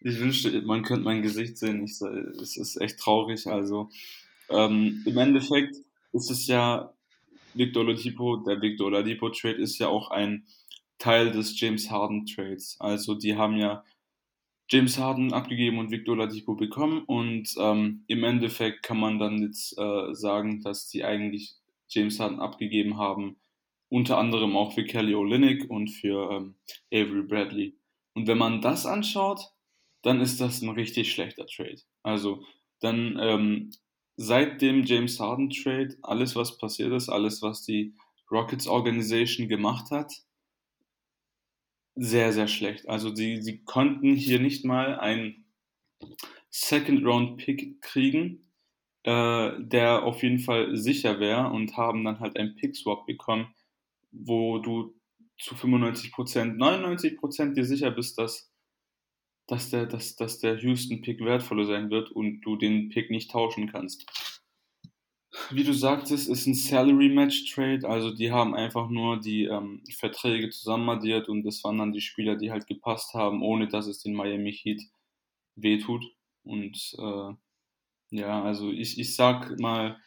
ich 0.00 0.20
wünschte, 0.20 0.62
man 0.62 0.82
könnte 0.82 1.04
mein 1.04 1.22
Gesicht 1.22 1.56
sehen. 1.56 1.82
Ich, 1.82 2.00
es 2.00 2.56
ist 2.56 2.76
echt 2.80 2.98
traurig. 2.98 3.46
Also, 3.46 3.90
ähm, 4.50 5.02
im 5.06 5.18
Endeffekt 5.18 5.76
ist 6.12 6.30
es 6.30 6.46
ja, 6.46 6.92
Victor 7.54 7.82
Oladipo, 7.84 8.36
der 8.36 8.60
Victor 8.60 8.88
Oladipo 8.88 9.30
Trade 9.30 9.56
ist 9.56 9.78
ja 9.78 9.88
auch 9.88 10.10
ein 10.10 10.46
Teil 10.98 11.32
des 11.32 11.58
James 11.58 11.90
Harden 11.90 12.26
Trades. 12.26 12.76
Also, 12.78 13.14
die 13.14 13.34
haben 13.34 13.56
ja 13.56 13.82
James 14.68 14.98
Harden 14.98 15.32
abgegeben 15.32 15.78
und 15.78 15.90
Victor 15.90 16.14
Oladipo 16.14 16.54
bekommen 16.54 17.04
und 17.06 17.54
ähm, 17.58 18.04
im 18.08 18.24
Endeffekt 18.24 18.82
kann 18.82 18.98
man 18.98 19.18
dann 19.18 19.40
jetzt 19.42 19.78
äh, 19.78 20.12
sagen, 20.14 20.60
dass 20.62 20.88
die 20.88 21.04
eigentlich 21.04 21.54
James 21.88 22.18
Harden 22.18 22.40
abgegeben 22.40 22.98
haben, 22.98 23.36
unter 23.88 24.18
anderem 24.18 24.56
auch 24.56 24.72
für 24.72 24.84
Kelly 24.84 25.14
Olynyk 25.14 25.70
und 25.70 25.88
für 25.88 26.30
ähm, 26.32 26.54
Avery 26.92 27.22
Bradley. 27.22 27.76
Und 28.14 28.26
wenn 28.26 28.38
man 28.38 28.60
das 28.60 28.86
anschaut, 28.86 29.52
dann 30.02 30.20
ist 30.20 30.40
das 30.40 30.62
ein 30.62 30.70
richtig 30.70 31.12
schlechter 31.12 31.46
Trade. 31.46 31.80
Also 32.02 32.44
dann 32.80 33.18
ähm, 33.20 33.70
seit 34.16 34.62
dem 34.62 34.84
James 34.84 35.20
Harden 35.20 35.50
Trade, 35.50 35.96
alles 36.02 36.34
was 36.34 36.58
passiert 36.58 36.92
ist, 36.92 37.08
alles 37.08 37.42
was 37.42 37.62
die 37.62 37.94
Rockets 38.30 38.66
Organization 38.66 39.48
gemacht 39.48 39.90
hat, 39.90 40.12
sehr, 41.96 42.32
sehr 42.32 42.46
schlecht. 42.46 42.88
Also 42.88 43.14
sie, 43.14 43.42
sie 43.42 43.64
konnten 43.64 44.14
hier 44.14 44.38
nicht 44.38 44.64
mal 44.64 45.00
einen 45.00 45.46
Second 46.50 47.04
Round 47.04 47.38
Pick 47.38 47.80
kriegen, 47.82 48.46
äh, 49.02 49.52
der 49.58 50.04
auf 50.04 50.22
jeden 50.22 50.38
Fall 50.38 50.76
sicher 50.76 51.18
wäre 51.20 51.50
und 51.50 51.76
haben 51.76 52.04
dann 52.04 52.20
halt 52.20 52.38
einen 52.38 52.54
Pick 52.56 52.76
Swap 52.76 53.06
bekommen, 53.06 53.54
wo 54.12 54.58
du 54.58 54.94
zu 55.38 55.54
95%, 55.54 56.56
99% 56.56 57.54
dir 57.54 57.64
sicher 57.64 57.90
bist, 57.90 58.18
dass, 58.18 58.50
dass, 59.46 59.70
der, 59.70 59.86
dass, 59.86 60.16
dass 60.16 60.38
der 60.38 60.58
Houston-Pick 60.58 61.20
wertvoller 61.20 61.66
sein 61.66 61.90
wird 61.90 62.10
und 62.10 62.40
du 62.42 62.56
den 62.56 62.88
Pick 62.90 63.10
nicht 63.10 63.30
tauschen 63.30 63.70
kannst. 63.70 64.06
Wie 65.50 65.64
du 65.64 65.72
sagtest, 65.72 66.28
ist 66.28 66.46
ein 66.46 66.54
Salary-Match-Trade, 66.54 67.88
also 67.88 68.10
die 68.10 68.32
haben 68.32 68.54
einfach 68.54 68.88
nur 68.88 69.20
die 69.20 69.44
ähm, 69.44 69.82
Verträge 69.96 70.50
zusammenaddiert 70.50 71.28
und 71.28 71.44
das 71.44 71.62
waren 71.62 71.78
dann 71.78 71.92
die 71.92 72.00
Spieler, 72.00 72.36
die 72.36 72.50
halt 72.50 72.66
gepasst 72.66 73.14
haben, 73.14 73.42
ohne 73.42 73.68
dass 73.68 73.86
es 73.86 74.02
den 74.02 74.14
Miami 74.14 74.52
Heat 74.52 74.82
wehtut. 75.54 76.04
Und 76.42 76.96
äh, 76.98 77.34
ja, 78.10 78.42
also 78.42 78.70
ich, 78.70 78.98
ich 78.98 79.14
sag 79.14 79.58
mal, 79.60 80.00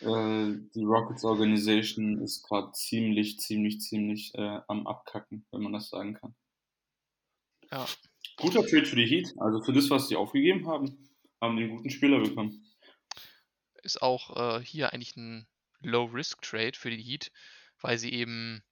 äh, 0.00 0.52
die 0.74 0.84
Rockets 0.84 1.24
Organisation 1.24 2.20
ist 2.22 2.42
gerade 2.42 2.72
ziemlich, 2.72 3.38
ziemlich, 3.38 3.80
ziemlich 3.80 4.34
äh, 4.34 4.60
am 4.68 4.86
Abkacken, 4.86 5.46
wenn 5.50 5.62
man 5.62 5.72
das 5.72 5.88
sagen 5.88 6.14
kann. 6.14 6.34
Ja. 7.70 7.86
Guter 8.36 8.66
Trade 8.66 8.84
für 8.84 8.96
die 8.96 9.06
Heat, 9.06 9.34
also 9.38 9.62
für 9.62 9.72
das, 9.72 9.88
was 9.90 10.08
sie 10.08 10.16
aufgegeben 10.16 10.66
haben, 10.66 11.08
haben 11.40 11.56
die 11.56 11.64
einen 11.64 11.76
guten 11.76 11.90
Spieler 11.90 12.20
bekommen. 12.20 12.65
Ist 13.86 14.02
auch 14.02 14.58
äh, 14.58 14.64
hier 14.64 14.92
eigentlich 14.92 15.16
ein 15.16 15.46
Low-Risk-Trade 15.80 16.76
für 16.76 16.90
die 16.90 17.00
Heat, 17.00 17.30
weil 17.80 17.98
sie 17.98 18.12
eben 18.12 18.64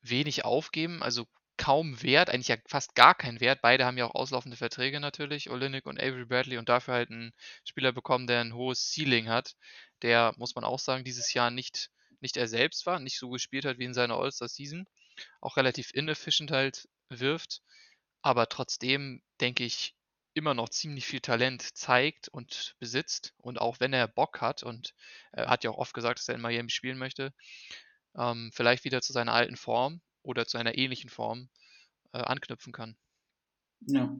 wenig 0.00 0.46
aufgeben, 0.46 1.02
also 1.02 1.26
kaum 1.58 2.02
Wert, 2.02 2.30
eigentlich 2.30 2.48
ja 2.48 2.56
fast 2.66 2.94
gar 2.94 3.14
keinen 3.14 3.40
Wert. 3.40 3.60
Beide 3.60 3.84
haben 3.84 3.98
ja 3.98 4.06
auch 4.06 4.14
auslaufende 4.14 4.56
Verträge 4.56 4.98
natürlich, 4.98 5.50
Olynyk 5.50 5.84
und 5.84 6.00
Avery 6.00 6.24
Bradley, 6.24 6.56
und 6.56 6.70
dafür 6.70 6.94
halt 6.94 7.10
einen 7.10 7.34
Spieler 7.64 7.92
bekommen, 7.92 8.26
der 8.26 8.40
ein 8.40 8.54
hohes 8.54 8.90
Ceiling 8.94 9.28
hat, 9.28 9.56
der, 10.00 10.32
muss 10.38 10.54
man 10.54 10.64
auch 10.64 10.78
sagen, 10.78 11.04
dieses 11.04 11.34
Jahr 11.34 11.50
nicht, 11.50 11.90
nicht 12.20 12.38
er 12.38 12.48
selbst 12.48 12.86
war, 12.86 12.98
nicht 12.98 13.18
so 13.18 13.28
gespielt 13.28 13.66
hat 13.66 13.78
wie 13.78 13.84
in 13.84 13.94
seiner 13.94 14.16
All-Star-Season, 14.16 14.86
auch 15.42 15.58
relativ 15.58 15.90
inefficient 15.92 16.50
halt 16.50 16.88
wirft, 17.10 17.60
aber 18.22 18.48
trotzdem 18.48 19.22
denke 19.42 19.64
ich, 19.64 19.94
immer 20.36 20.54
noch 20.54 20.68
ziemlich 20.68 21.06
viel 21.06 21.20
Talent 21.20 21.62
zeigt 21.76 22.28
und 22.28 22.76
besitzt. 22.78 23.34
Und 23.38 23.60
auch 23.60 23.80
wenn 23.80 23.92
er 23.92 24.08
Bock 24.08 24.40
hat 24.40 24.62
und 24.62 24.94
er 25.32 25.48
hat 25.48 25.64
ja 25.64 25.70
auch 25.70 25.78
oft 25.78 25.94
gesagt, 25.94 26.18
dass 26.18 26.28
er 26.28 26.34
in 26.36 26.40
Miami 26.42 26.70
spielen 26.70 26.98
möchte, 26.98 27.32
ähm, 28.16 28.50
vielleicht 28.54 28.84
wieder 28.84 29.02
zu 29.02 29.12
seiner 29.12 29.34
alten 29.34 29.56
Form 29.56 30.02
oder 30.22 30.46
zu 30.46 30.58
einer 30.58 30.76
ähnlichen 30.78 31.10
Form 31.10 31.48
äh, 32.12 32.18
anknüpfen 32.18 32.72
kann. 32.72 32.96
Ja. 33.86 34.16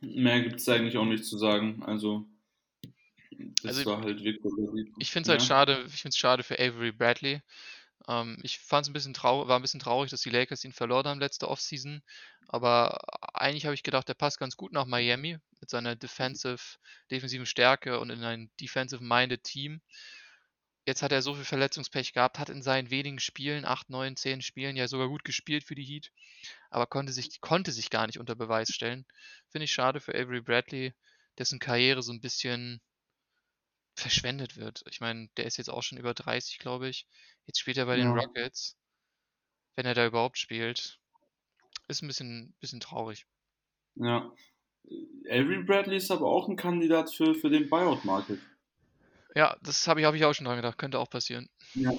Mehr 0.00 0.42
gibt 0.42 0.56
es 0.56 0.68
eigentlich 0.68 0.96
auch 0.98 1.04
nicht 1.04 1.24
zu 1.24 1.38
sagen. 1.38 1.82
Also, 1.82 2.26
das 3.62 3.78
Also, 3.78 3.90
war 3.90 4.02
halt 4.02 4.22
Victor 4.24 4.50
Ich 4.98 5.10
finde 5.10 5.26
es 5.26 5.28
halt 5.30 5.40
Ja, 5.40 5.46
schade, 5.46 5.84
ich 5.86 6.00
finde 6.02 6.10
es 6.10 6.16
schade 6.16 6.42
für 6.42 6.58
Avery 6.58 6.92
Bradley. 6.92 7.42
Ähm, 8.08 8.38
ich 8.42 8.58
fand 8.58 8.84
es 8.84 8.90
ein 8.90 8.92
bisschen 8.92 9.14
trau 9.14 9.48
war 9.48 9.58
ein 9.58 9.62
bisschen 9.62 9.80
traurig, 9.80 10.10
dass 10.10 10.22
die 10.22 10.30
Lakers 10.30 10.64
ihn 10.64 10.72
verloren 10.72 11.06
haben 11.06 11.20
letzte 11.20 11.48
Offseason. 11.48 12.02
Aber 12.48 12.98
eigentlich 13.34 13.64
habe 13.64 13.74
ich 13.74 13.82
gedacht, 13.82 14.08
der 14.08 14.14
passt 14.14 14.38
ganz 14.38 14.56
gut 14.56 14.72
nach 14.72 14.86
Miami 14.86 15.38
mit 15.60 15.70
seiner 15.70 15.96
defensive, 15.96 16.78
defensiven 17.10 17.46
Stärke 17.46 18.00
und 18.00 18.10
in 18.10 18.24
ein 18.24 18.50
defensive-minded 18.60 19.44
Team. 19.44 19.80
Jetzt 20.84 21.02
hat 21.02 21.12
er 21.12 21.22
so 21.22 21.34
viel 21.34 21.44
Verletzungspech 21.44 22.12
gehabt, 22.12 22.40
hat 22.40 22.50
in 22.50 22.60
seinen 22.60 22.90
wenigen 22.90 23.20
Spielen, 23.20 23.64
8, 23.64 23.88
9, 23.88 24.16
10 24.16 24.42
Spielen 24.42 24.74
ja 24.74 24.88
sogar 24.88 25.08
gut 25.08 25.22
gespielt 25.22 25.62
für 25.62 25.76
die 25.76 25.84
Heat, 25.84 26.10
aber 26.70 26.86
konnte 26.86 27.12
sich, 27.12 27.40
konnte 27.40 27.70
sich 27.70 27.88
gar 27.88 28.08
nicht 28.08 28.18
unter 28.18 28.34
Beweis 28.34 28.68
stellen. 28.70 29.06
Finde 29.48 29.66
ich 29.66 29.72
schade 29.72 30.00
für 30.00 30.12
Avery 30.12 30.40
Bradley, 30.40 30.92
dessen 31.38 31.60
Karriere 31.60 32.02
so 32.02 32.12
ein 32.12 32.20
bisschen 32.20 32.80
verschwendet 34.02 34.56
wird. 34.56 34.82
Ich 34.90 35.00
meine, 35.00 35.28
der 35.36 35.46
ist 35.46 35.56
jetzt 35.56 35.70
auch 35.70 35.82
schon 35.82 35.98
über 35.98 36.14
30, 36.14 36.58
glaube 36.58 36.88
ich. 36.88 37.06
Jetzt 37.46 37.58
spielt 37.58 37.78
er 37.78 37.86
bei 37.86 37.96
den 37.96 38.08
ja, 38.08 38.14
Rockets. 38.14 38.76
Wenn 39.76 39.86
er 39.86 39.94
da 39.94 40.06
überhaupt 40.06 40.38
spielt, 40.38 40.98
ist 41.88 42.02
ein 42.02 42.08
bisschen, 42.08 42.54
bisschen 42.60 42.80
traurig. 42.80 43.26
ja. 43.96 44.32
Avery 45.30 45.62
Bradley 45.62 45.96
ist 45.96 46.10
aber 46.10 46.26
auch 46.26 46.48
ein 46.48 46.56
Kandidat 46.56 47.14
für, 47.14 47.36
für 47.36 47.48
den 47.48 47.70
Buyout-Market. 47.70 48.40
Ja, 49.34 49.56
das 49.62 49.86
habe 49.86 50.00
ich, 50.00 50.06
hab 50.06 50.14
ich 50.14 50.24
auch 50.24 50.34
schon 50.34 50.46
dran 50.46 50.56
gedacht. 50.56 50.76
Könnte 50.76 50.98
auch 50.98 51.08
passieren. 51.08 51.48
Ja. 51.74 51.92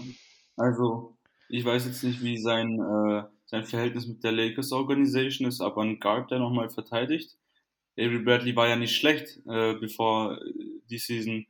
Also, 0.57 1.17
ich 1.49 1.63
weiß 1.63 1.85
jetzt 1.85 2.03
nicht, 2.03 2.21
wie 2.21 2.37
sein, 2.37 2.79
äh, 2.79 3.23
sein 3.45 3.65
Verhältnis 3.65 4.05
mit 4.05 4.23
der 4.23 4.33
Lakers 4.33 4.71
Organisation 4.71 5.47
ist, 5.47 5.61
aber 5.61 5.81
ein 5.81 5.99
Guard, 5.99 6.29
der 6.29 6.39
nochmal 6.39 6.69
verteidigt. 6.69 7.37
Avery 7.97 8.19
Bradley 8.19 8.55
war 8.55 8.67
ja 8.67 8.75
nicht 8.75 8.95
schlecht, 8.95 9.39
äh, 9.47 9.75
bevor 9.75 10.39
die 10.89 10.97
Season 10.97 11.45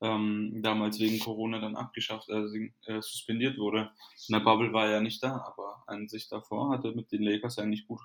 ähm, 0.00 0.60
damals 0.62 0.98
wegen 1.00 1.18
Corona 1.18 1.60
dann 1.60 1.76
abgeschafft, 1.76 2.30
also 2.30 2.54
äh, 2.56 3.00
suspendiert 3.00 3.58
wurde. 3.58 3.90
In 4.28 4.34
der 4.34 4.40
Bubble 4.40 4.72
war 4.72 4.86
er 4.86 4.92
ja 4.92 5.00
nicht 5.00 5.22
da, 5.22 5.36
aber 5.36 5.82
an 5.86 6.08
sich 6.08 6.28
davor 6.28 6.70
hat 6.70 6.84
er 6.84 6.94
mit 6.94 7.10
den 7.10 7.22
Lakers 7.22 7.58
eigentlich 7.58 7.86
gut, 7.86 8.00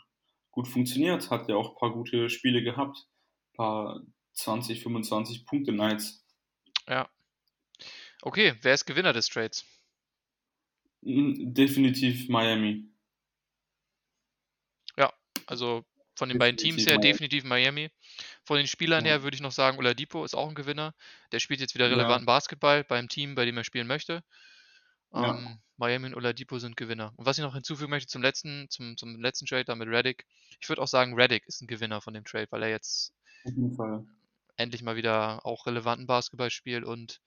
gut 0.51 0.67
funktioniert. 0.67 1.29
Hat 1.29 1.47
ja 1.49 1.55
auch 1.55 1.71
ein 1.71 1.79
paar 1.79 1.93
gute 1.93 2.29
Spiele 2.29 2.63
gehabt. 2.63 2.97
Ein 2.97 3.57
paar 3.57 4.01
20, 4.33 4.81
25 4.81 5.45
Punkte 5.45 5.71
Nights. 5.71 6.25
Ja. 6.87 7.09
Okay, 8.21 8.55
wer 8.61 8.73
ist 8.73 8.85
Gewinner 8.85 9.13
des 9.13 9.27
Trades? 9.27 9.65
Definitiv 11.01 12.29
Miami. 12.29 12.89
Ja, 14.97 15.13
also 15.45 15.83
von 16.15 16.29
den 16.29 16.37
beiden 16.37 16.57
Teams 16.57 16.87
her 16.87 16.97
definitiv 16.97 17.43
Miami. 17.43 17.89
Von 18.45 18.57
den 18.57 18.67
Spielern 18.67 19.05
Ja. 19.05 19.11
her 19.11 19.23
würde 19.23 19.35
ich 19.35 19.41
noch 19.41 19.51
sagen, 19.51 19.77
Oladipo 19.77 20.23
ist 20.25 20.35
auch 20.35 20.49
ein 20.49 20.55
Gewinner. 20.55 20.93
Der 21.31 21.39
spielt 21.39 21.59
jetzt 21.61 21.75
wieder 21.75 21.87
Ja. 21.87 21.91
relevanten 21.95 22.25
Basketball 22.25 22.83
beim 22.83 23.07
Team, 23.07 23.35
bei 23.35 23.45
dem 23.45 23.57
er 23.57 23.63
spielen 23.63 23.87
möchte. 23.87 24.23
Ja. 25.13 25.29
Ähm, 25.31 25.59
Miami 25.77 26.07
und 26.07 26.15
Oladipo 26.15 26.59
sind 26.59 26.77
Gewinner. 26.77 27.13
Und 27.17 27.25
was 27.25 27.37
ich 27.37 27.43
noch 27.43 27.53
hinzufügen 27.53 27.89
möchte 27.89 28.07
zum 28.07 28.21
letzten, 28.21 28.69
zum, 28.69 28.97
zum 28.97 29.21
letzten 29.21 29.45
Trade 29.45 29.65
da 29.65 29.75
mit 29.75 29.87
Reddick, 29.87 30.25
ich 30.59 30.69
würde 30.69 30.81
auch 30.81 30.87
sagen, 30.87 31.13
Reddick 31.15 31.45
ist 31.47 31.61
ein 31.61 31.67
Gewinner 31.67 32.01
von 32.01 32.13
dem 32.13 32.25
Trade, 32.25 32.47
weil 32.51 32.63
er 32.63 32.69
jetzt 32.69 33.13
endlich 34.57 34.81
mal 34.81 34.95
wieder 34.95 35.45
auch 35.45 35.67
relevanten 35.67 36.07
Basketball 36.07 36.49
spielt 36.49 36.83
und 36.85 37.21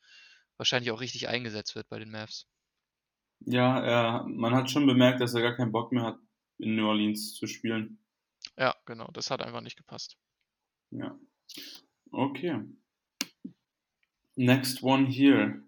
wahrscheinlich 0.57 0.91
auch 0.91 1.01
richtig 1.01 1.29
eingesetzt 1.29 1.75
wird 1.75 1.89
bei 1.89 1.99
den 1.99 2.11
Mavs. 2.11 2.47
Ja, 3.47 3.81
er, 3.81 4.25
man 4.27 4.55
hat 4.55 4.71
schon 4.71 4.87
bemerkt, 4.87 5.21
dass 5.21 5.35
er 5.35 5.43
gar 5.43 5.57
keinen 5.57 5.73
Bock 5.73 5.93
mehr 5.93 6.03
hat, 6.05 6.19
in 6.59 6.77
New 6.77 6.87
Orleans 6.87 7.35
zu 7.35 7.47
spielen. 7.47 7.99
Ja, 8.59 8.75
genau, 8.85 9.09
das 9.13 9.31
hat 9.31 9.41
einfach 9.41 9.63
nicht 9.63 9.77
gepasst. 9.79 10.19
Ja. 10.91 11.19
Okay. 12.11 12.61
Next 14.37 14.83
one 14.83 15.07
here. 15.07 15.63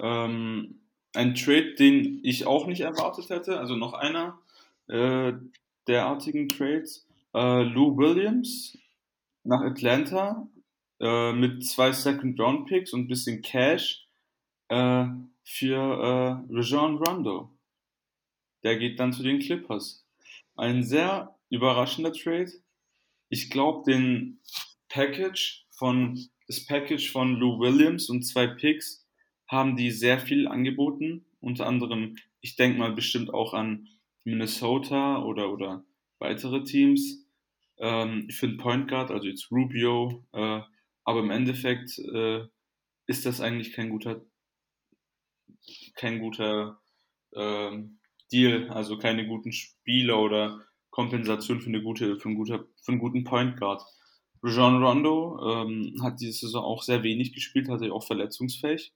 Ähm, 0.00 0.80
ein 1.14 1.34
Trade, 1.34 1.74
den 1.74 2.20
ich 2.24 2.46
auch 2.46 2.66
nicht 2.66 2.80
erwartet 2.80 3.30
hätte, 3.30 3.58
also 3.58 3.76
noch 3.76 3.92
einer 3.92 4.38
äh, 4.88 5.32
derartigen 5.86 6.48
Trades. 6.48 7.06
Äh, 7.32 7.62
Lou 7.62 7.96
Williams 7.96 8.76
nach 9.44 9.60
Atlanta 9.60 10.48
äh, 11.00 11.32
mit 11.32 11.64
zwei 11.64 11.92
Second 11.92 12.38
Round 12.40 12.66
Picks 12.66 12.92
und 12.92 13.02
ein 13.02 13.08
bisschen 13.08 13.42
Cash 13.42 14.06
äh, 14.68 15.06
für 15.44 15.76
äh, 15.76 16.54
Rajon 16.54 16.96
Rondo. 16.98 17.50
Der 18.62 18.78
geht 18.78 18.98
dann 18.98 19.12
zu 19.12 19.22
den 19.22 19.38
Clippers. 19.38 20.04
Ein 20.56 20.82
sehr 20.82 21.36
überraschender 21.50 22.12
Trade. 22.12 22.52
Ich 23.28 23.50
glaube, 23.50 23.90
den 23.90 24.40
Package 24.88 25.66
von 25.70 26.18
das 26.46 26.66
Package 26.66 27.10
von 27.10 27.34
Lou 27.36 27.58
Williams 27.58 28.10
und 28.10 28.22
zwei 28.22 28.46
Picks 28.46 29.06
haben 29.48 29.76
die 29.76 29.90
sehr 29.90 30.18
viel 30.18 30.46
angeboten. 30.46 31.26
Unter 31.40 31.66
anderem, 31.66 32.16
ich 32.40 32.56
denke 32.56 32.78
mal 32.78 32.92
bestimmt 32.92 33.32
auch 33.32 33.54
an 33.54 33.88
Minnesota 34.24 35.22
oder 35.22 35.52
oder 35.52 35.84
weitere 36.18 36.62
Teams 36.64 37.26
ähm, 37.78 38.28
für 38.30 38.48
den 38.48 38.58
Point 38.58 38.88
Guard, 38.88 39.10
also 39.10 39.26
jetzt 39.26 39.50
Rubio. 39.50 40.24
Äh, 40.32 40.60
aber 41.04 41.20
im 41.20 41.30
Endeffekt 41.30 41.98
äh, 41.98 42.46
ist 43.06 43.26
das 43.26 43.40
eigentlich 43.40 43.72
kein 43.72 43.90
guter 43.90 44.24
kein 45.94 46.20
guter 46.20 46.80
ähm, 47.34 47.98
Deal, 48.32 48.70
also 48.70 48.98
keine 48.98 49.26
guten 49.26 49.52
Spieler 49.52 50.20
oder 50.20 50.64
Kompensation 50.94 51.60
für 51.60 51.70
eine 51.70 51.82
gute, 51.82 52.20
für 52.20 52.28
einen, 52.28 52.36
guter, 52.36 52.66
für 52.80 52.92
einen 52.92 53.00
guten 53.00 53.24
Point 53.24 53.58
Guard. 53.58 53.82
Rajon 54.44 54.80
Rondo 54.80 55.40
ähm, 55.42 55.96
hat 56.02 56.20
diese 56.20 56.46
Saison 56.46 56.62
auch 56.64 56.84
sehr 56.84 57.02
wenig 57.02 57.32
gespielt, 57.32 57.68
hatte 57.68 57.92
auch 57.92 58.04
verletzungsfähig. 58.06 58.92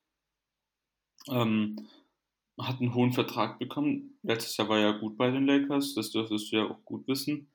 Ähm, 1.29 1.89
hat 2.57 2.81
einen 2.81 2.95
hohen 2.95 3.13
Vertrag 3.13 3.59
bekommen. 3.59 4.17
Letztes 4.23 4.57
Jahr 4.57 4.69
war 4.69 4.79
er 4.79 4.93
ja 4.93 4.99
gut 4.99 5.17
bei 5.17 5.31
den 5.33 5.47
Lakers, 5.47 5.95
das 5.95 6.13
dürftest 6.13 6.53
du 6.53 6.57
ja 6.57 6.71
auch 6.71 6.85
gut 6.85 7.09
wissen. 7.09 7.51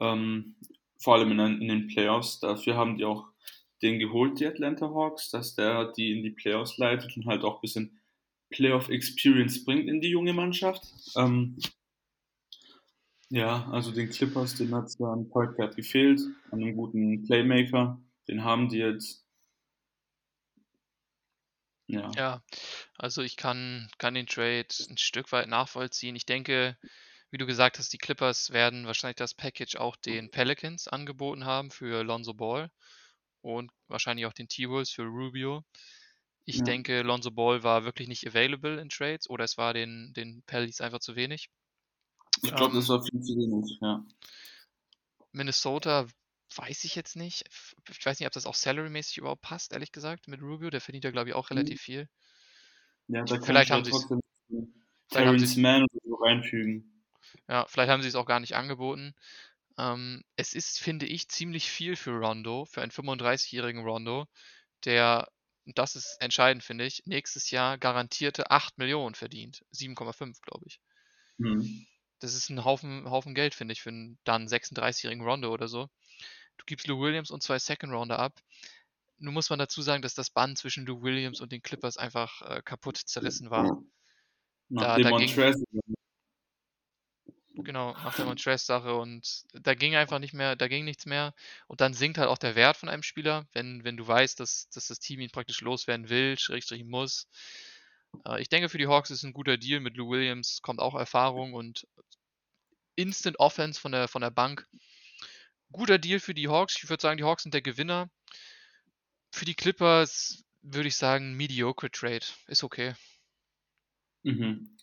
Ähm, 0.00 0.56
vor 0.98 1.14
allem 1.14 1.30
in, 1.30 1.62
in, 1.62 1.68
den 1.68 1.86
Playoffs. 1.86 2.40
Dafür 2.40 2.74
haben 2.74 2.98
die 2.98 3.04
auch 3.04 3.28
den 3.80 4.00
geholt, 4.00 4.40
die 4.40 4.46
Atlanta 4.46 4.88
Hawks, 4.88 5.30
dass 5.30 5.54
der 5.54 5.92
die 5.92 6.10
in 6.10 6.24
die 6.24 6.30
Playoffs 6.30 6.78
leitet 6.78 7.16
und 7.16 7.26
halt 7.26 7.44
auch 7.44 7.56
ein 7.56 7.62
bisschen 7.62 8.00
Playoff 8.50 8.88
Experience 8.88 9.64
bringt 9.64 9.88
in 9.88 10.00
die 10.00 10.10
junge 10.10 10.32
Mannschaft. 10.32 10.82
Ähm, 11.16 11.58
ja, 13.30 13.68
also 13.70 13.90
den 13.92 14.08
Clippers, 14.10 14.54
den 14.56 14.74
hat 14.74 14.86
es 14.86 14.96
ja 14.98 15.06
an 15.12 15.28
Point 15.28 15.56
Guard 15.56 15.76
gefehlt, 15.76 16.20
an 16.50 16.62
einem 16.62 16.76
guten 16.76 17.22
Playmaker. 17.24 18.00
Den 18.28 18.44
haben 18.44 18.68
die 18.68 18.78
jetzt. 18.78 19.24
Ja. 21.86 22.10
Ja, 22.16 22.42
also 22.98 23.22
ich 23.22 23.36
kann, 23.36 23.88
kann 23.98 24.14
den 24.14 24.26
Trade 24.26 24.66
ein 24.88 24.98
Stück 24.98 25.32
weit 25.32 25.48
nachvollziehen. 25.48 26.16
Ich 26.16 26.26
denke, 26.26 26.76
wie 27.30 27.38
du 27.38 27.46
gesagt 27.46 27.78
hast, 27.78 27.92
die 27.92 27.98
Clippers 27.98 28.50
werden 28.50 28.86
wahrscheinlich 28.86 29.16
das 29.16 29.34
Package 29.34 29.76
auch 29.76 29.96
den 29.96 30.30
Pelicans 30.30 30.88
angeboten 30.88 31.44
haben 31.44 31.70
für 31.70 32.02
Lonzo 32.04 32.34
Ball 32.34 32.70
und 33.42 33.70
wahrscheinlich 33.88 34.26
auch 34.26 34.32
den 34.34 34.48
T-Wolves 34.48 34.90
für 34.92 35.04
Rubio. 35.04 35.64
Ich 36.46 36.58
Ja. 36.58 36.64
denke, 36.64 37.02
Lonzo 37.02 37.30
Ball 37.32 37.62
war 37.64 37.84
wirklich 37.84 38.08
nicht 38.08 38.26
available 38.26 38.80
in 38.80 38.88
Trades 38.90 39.30
oder 39.30 39.44
es 39.44 39.58
war 39.58 39.74
den, 39.74 40.12
den 40.14 40.42
Pelicans 40.46 40.80
einfach 40.80 41.00
zu 41.00 41.16
wenig. 41.16 41.50
Ich 42.44 42.54
glaube, 42.54 42.74
Ähm, 42.74 42.76
das 42.76 42.88
war 42.88 43.02
viel 43.02 43.20
zu 43.22 43.34
wenig, 43.36 43.76
ja. 43.82 44.04
Minnesota 45.32 46.06
weiß 46.56 46.84
ich 46.84 46.94
jetzt 46.94 47.14
nicht. 47.16 47.44
Ich 47.90 48.06
weiß 48.06 48.18
nicht, 48.20 48.26
ob 48.26 48.32
das 48.32 48.46
auch 48.46 48.54
salary-mäßig 48.54 49.18
überhaupt 49.18 49.42
passt, 49.42 49.72
ehrlich 49.74 49.92
gesagt, 49.92 50.28
mit 50.28 50.40
Rubio. 50.40 50.70
Der 50.70 50.80
verdient 50.80 51.04
ja, 51.04 51.10
glaube 51.10 51.28
ich, 51.28 51.34
auch 51.34 51.50
Mhm. 51.50 51.50
relativ 51.50 51.80
viel. 51.82 52.08
Ja, 53.08 53.24
da 53.24 53.38
Vielleicht 53.38 53.70
ich 53.70 53.70
haben 53.70 53.84
haben 55.26 55.38
Terrence 55.38 55.38
sie 55.38 55.60
Mann 55.60 55.82
oder 55.84 56.00
so 56.04 56.14
reinfügen. 56.16 57.04
ja, 57.48 57.66
vielleicht 57.68 57.90
haben 57.90 58.02
sie 58.02 58.08
es 58.08 58.14
auch 58.14 58.26
gar 58.26 58.40
nicht 58.40 58.54
angeboten. 58.54 59.14
Ähm, 59.78 60.22
es 60.36 60.54
ist, 60.54 60.80
finde 60.80 61.06
ich, 61.06 61.28
ziemlich 61.28 61.70
viel 61.70 61.96
für 61.96 62.12
Rondo, 62.12 62.64
für 62.66 62.82
einen 62.82 62.92
35-jährigen 62.92 63.84
Rondo, 63.84 64.26
der, 64.84 65.28
und 65.66 65.78
das 65.78 65.96
ist 65.96 66.18
entscheidend, 66.20 66.64
finde 66.64 66.86
ich, 66.86 67.02
nächstes 67.06 67.50
Jahr 67.52 67.78
garantierte 67.78 68.50
8 68.50 68.78
Millionen 68.78 69.14
verdient. 69.16 69.64
7,5, 69.72 70.40
glaube 70.42 70.66
ich. 70.68 70.80
Mhm. 71.38 71.84
Das 72.20 72.34
ist 72.34 72.48
ein 72.50 72.64
Haufen, 72.64 73.08
Haufen 73.10 73.34
Geld, 73.34 73.54
finde 73.54 73.72
ich, 73.72 73.82
für 73.82 73.90
einen 73.90 74.18
dann 74.24 74.46
36-jährigen 74.46 75.24
Rondo 75.24 75.52
oder 75.52 75.68
so. 75.68 75.88
Du 76.56 76.64
gibst 76.66 76.86
Lou 76.86 77.00
Williams 77.00 77.30
und 77.30 77.42
zwei 77.42 77.58
Second 77.58 77.92
Rounder 77.92 78.18
ab. 78.18 78.40
Nun 79.18 79.34
muss 79.34 79.50
man 79.50 79.58
dazu 79.58 79.82
sagen, 79.82 80.02
dass 80.02 80.14
das 80.14 80.30
Band 80.30 80.58
zwischen 80.58 80.86
Lou 80.86 81.02
Williams 81.02 81.40
und 81.40 81.52
den 81.52 81.62
Clippers 81.62 81.96
einfach 81.96 82.42
äh, 82.42 82.62
kaputt 82.62 82.96
zerrissen 82.96 83.50
war. 83.50 83.82
Nach 84.68 84.82
Da- 84.82 84.94
dem 84.96 85.02
da 85.04 85.10
ging- 85.10 85.28
Montrezl. 85.28 85.64
Genau, 87.56 87.92
nach 87.92 88.16
der 88.16 88.24
Montrez-Sache 88.24 88.94
und 88.96 89.44
da 89.52 89.74
ging 89.74 89.94
einfach 89.94 90.18
nicht 90.18 90.34
mehr, 90.34 90.56
da 90.56 90.66
ging 90.66 90.84
nichts 90.84 91.06
mehr. 91.06 91.34
Und 91.68 91.80
dann 91.80 91.94
sinkt 91.94 92.18
halt 92.18 92.28
auch 92.28 92.38
der 92.38 92.56
Wert 92.56 92.76
von 92.76 92.88
einem 92.88 93.04
Spieler, 93.04 93.46
wenn, 93.52 93.84
wenn 93.84 93.96
du 93.96 94.06
weißt, 94.06 94.40
dass, 94.40 94.68
dass 94.70 94.88
das 94.88 94.98
Team 94.98 95.20
ihn 95.20 95.30
praktisch 95.30 95.60
loswerden 95.60 96.08
will, 96.08 96.36
schrägstrich 96.36 96.82
muss. 96.84 97.28
Äh, 98.26 98.42
ich 98.42 98.48
denke, 98.48 98.68
für 98.68 98.78
die 98.78 98.88
Hawks 98.88 99.10
ist 99.10 99.22
ein 99.22 99.32
guter 99.32 99.56
Deal. 99.56 99.78
Mit 99.78 99.96
Lou 99.96 100.10
Williams 100.10 100.62
kommt 100.62 100.80
auch 100.80 100.96
Erfahrung 100.96 101.54
und 101.54 101.86
Instant 102.96 103.38
Offense 103.38 103.80
von 103.80 103.92
der, 103.92 104.08
von 104.08 104.22
der 104.22 104.30
Bank. 104.30 104.66
Guter 105.72 105.98
Deal 105.98 106.20
für 106.20 106.34
die 106.34 106.48
Hawks. 106.48 106.76
Ich 106.82 106.88
würde 106.88 107.00
sagen, 107.00 107.18
die 107.18 107.24
Hawks 107.24 107.42
sind 107.42 107.54
der 107.54 107.62
Gewinner. 107.62 108.10
Für 109.32 109.44
die 109.44 109.54
Clippers 109.54 110.44
würde 110.62 110.88
ich 110.88 110.96
sagen, 110.96 111.34
mediocre 111.34 111.90
Trade. 111.90 112.24
Ist 112.46 112.64
okay. 112.64 112.94
Mhm. 114.22 114.76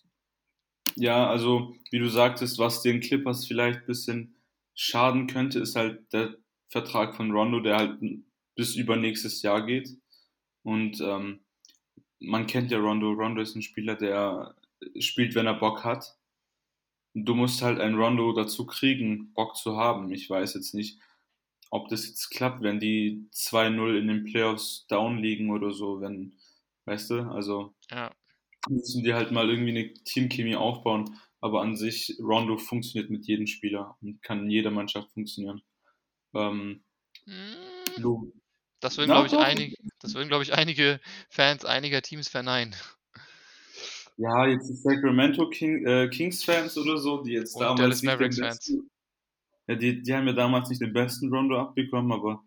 Ja, 0.94 1.28
also 1.28 1.74
wie 1.90 1.98
du 1.98 2.08
sagtest, 2.08 2.58
was 2.58 2.82
den 2.82 3.00
Clippers 3.00 3.46
vielleicht 3.46 3.80
ein 3.80 3.86
bisschen 3.86 4.36
schaden 4.74 5.26
könnte, 5.26 5.58
ist 5.58 5.76
halt 5.76 6.12
der 6.12 6.36
Vertrag 6.68 7.16
von 7.16 7.30
Rondo, 7.30 7.60
der 7.60 7.76
halt 7.76 7.98
bis 8.54 8.76
über 8.76 8.96
nächstes 8.96 9.42
Jahr 9.42 9.66
geht. 9.66 9.88
Und 10.62 11.00
ähm, 11.00 11.40
man 12.20 12.46
kennt 12.46 12.70
ja 12.70 12.78
Rondo. 12.78 13.10
Rondo 13.10 13.42
ist 13.42 13.56
ein 13.56 13.62
Spieler, 13.62 13.96
der 13.96 14.54
spielt, 14.98 15.34
wenn 15.34 15.46
er 15.46 15.54
Bock 15.54 15.84
hat. 15.84 16.16
Du 17.14 17.34
musst 17.34 17.62
halt 17.62 17.78
einen 17.80 17.96
Rondo 17.96 18.32
dazu 18.32 18.66
kriegen, 18.66 19.32
Bock 19.34 19.56
zu 19.56 19.76
haben. 19.76 20.12
Ich 20.12 20.28
weiß 20.28 20.54
jetzt 20.54 20.74
nicht, 20.74 20.98
ob 21.70 21.88
das 21.88 22.06
jetzt 22.06 22.30
klappt, 22.30 22.62
wenn 22.62 22.80
die 22.80 23.28
2-0 23.32 23.98
in 23.98 24.08
den 24.08 24.24
Playoffs 24.24 24.86
down 24.88 25.18
liegen 25.18 25.50
oder 25.50 25.72
so, 25.72 26.00
wenn, 26.00 26.38
weißt 26.86 27.10
du, 27.10 27.20
also 27.30 27.74
ja 27.90 28.10
müssen 28.68 29.02
die 29.02 29.14
halt 29.14 29.32
mal 29.32 29.48
irgendwie 29.48 29.70
eine 29.70 29.94
Teamchemie 30.04 30.56
aufbauen. 30.56 31.18
Aber 31.40 31.62
an 31.62 31.76
sich, 31.76 32.16
Rondo 32.20 32.56
funktioniert 32.56 33.10
mit 33.10 33.26
jedem 33.26 33.46
Spieler 33.46 33.96
und 34.00 34.22
kann 34.22 34.44
in 34.44 34.50
jeder 34.50 34.70
Mannschaft 34.70 35.10
funktionieren. 35.12 35.62
Ähm, 36.34 36.84
hm. 37.24 38.32
das 38.80 38.96
würden, 38.96 39.10
glaube 39.10 39.26
ich, 39.26 39.36
einige, 39.36 39.76
das 39.98 40.14
würden, 40.14 40.28
glaube 40.28 40.44
ich, 40.44 40.52
einige 40.52 41.00
Fans 41.28 41.64
einiger 41.64 42.00
Teams 42.00 42.28
verneinen. 42.28 42.74
Ja, 44.16 44.46
jetzt 44.46 44.68
die 44.68 44.74
Sacramento 44.74 45.48
King, 45.48 45.86
äh, 45.86 46.08
Kings-Fans 46.08 46.76
oder 46.78 46.98
so, 46.98 47.22
die 47.22 47.32
jetzt 47.32 47.54
und 47.54 47.62
damals 47.62 47.80
Dallas 47.80 48.02
Mavericks 48.02 48.38
Fans. 48.38 48.72
Ja, 49.66 49.74
die, 49.74 50.02
die 50.02 50.14
haben 50.14 50.26
ja 50.26 50.32
damals 50.32 50.68
nicht 50.68 50.82
den 50.82 50.92
besten 50.92 51.32
Rondo 51.32 51.58
abbekommen, 51.58 52.12
aber 52.12 52.42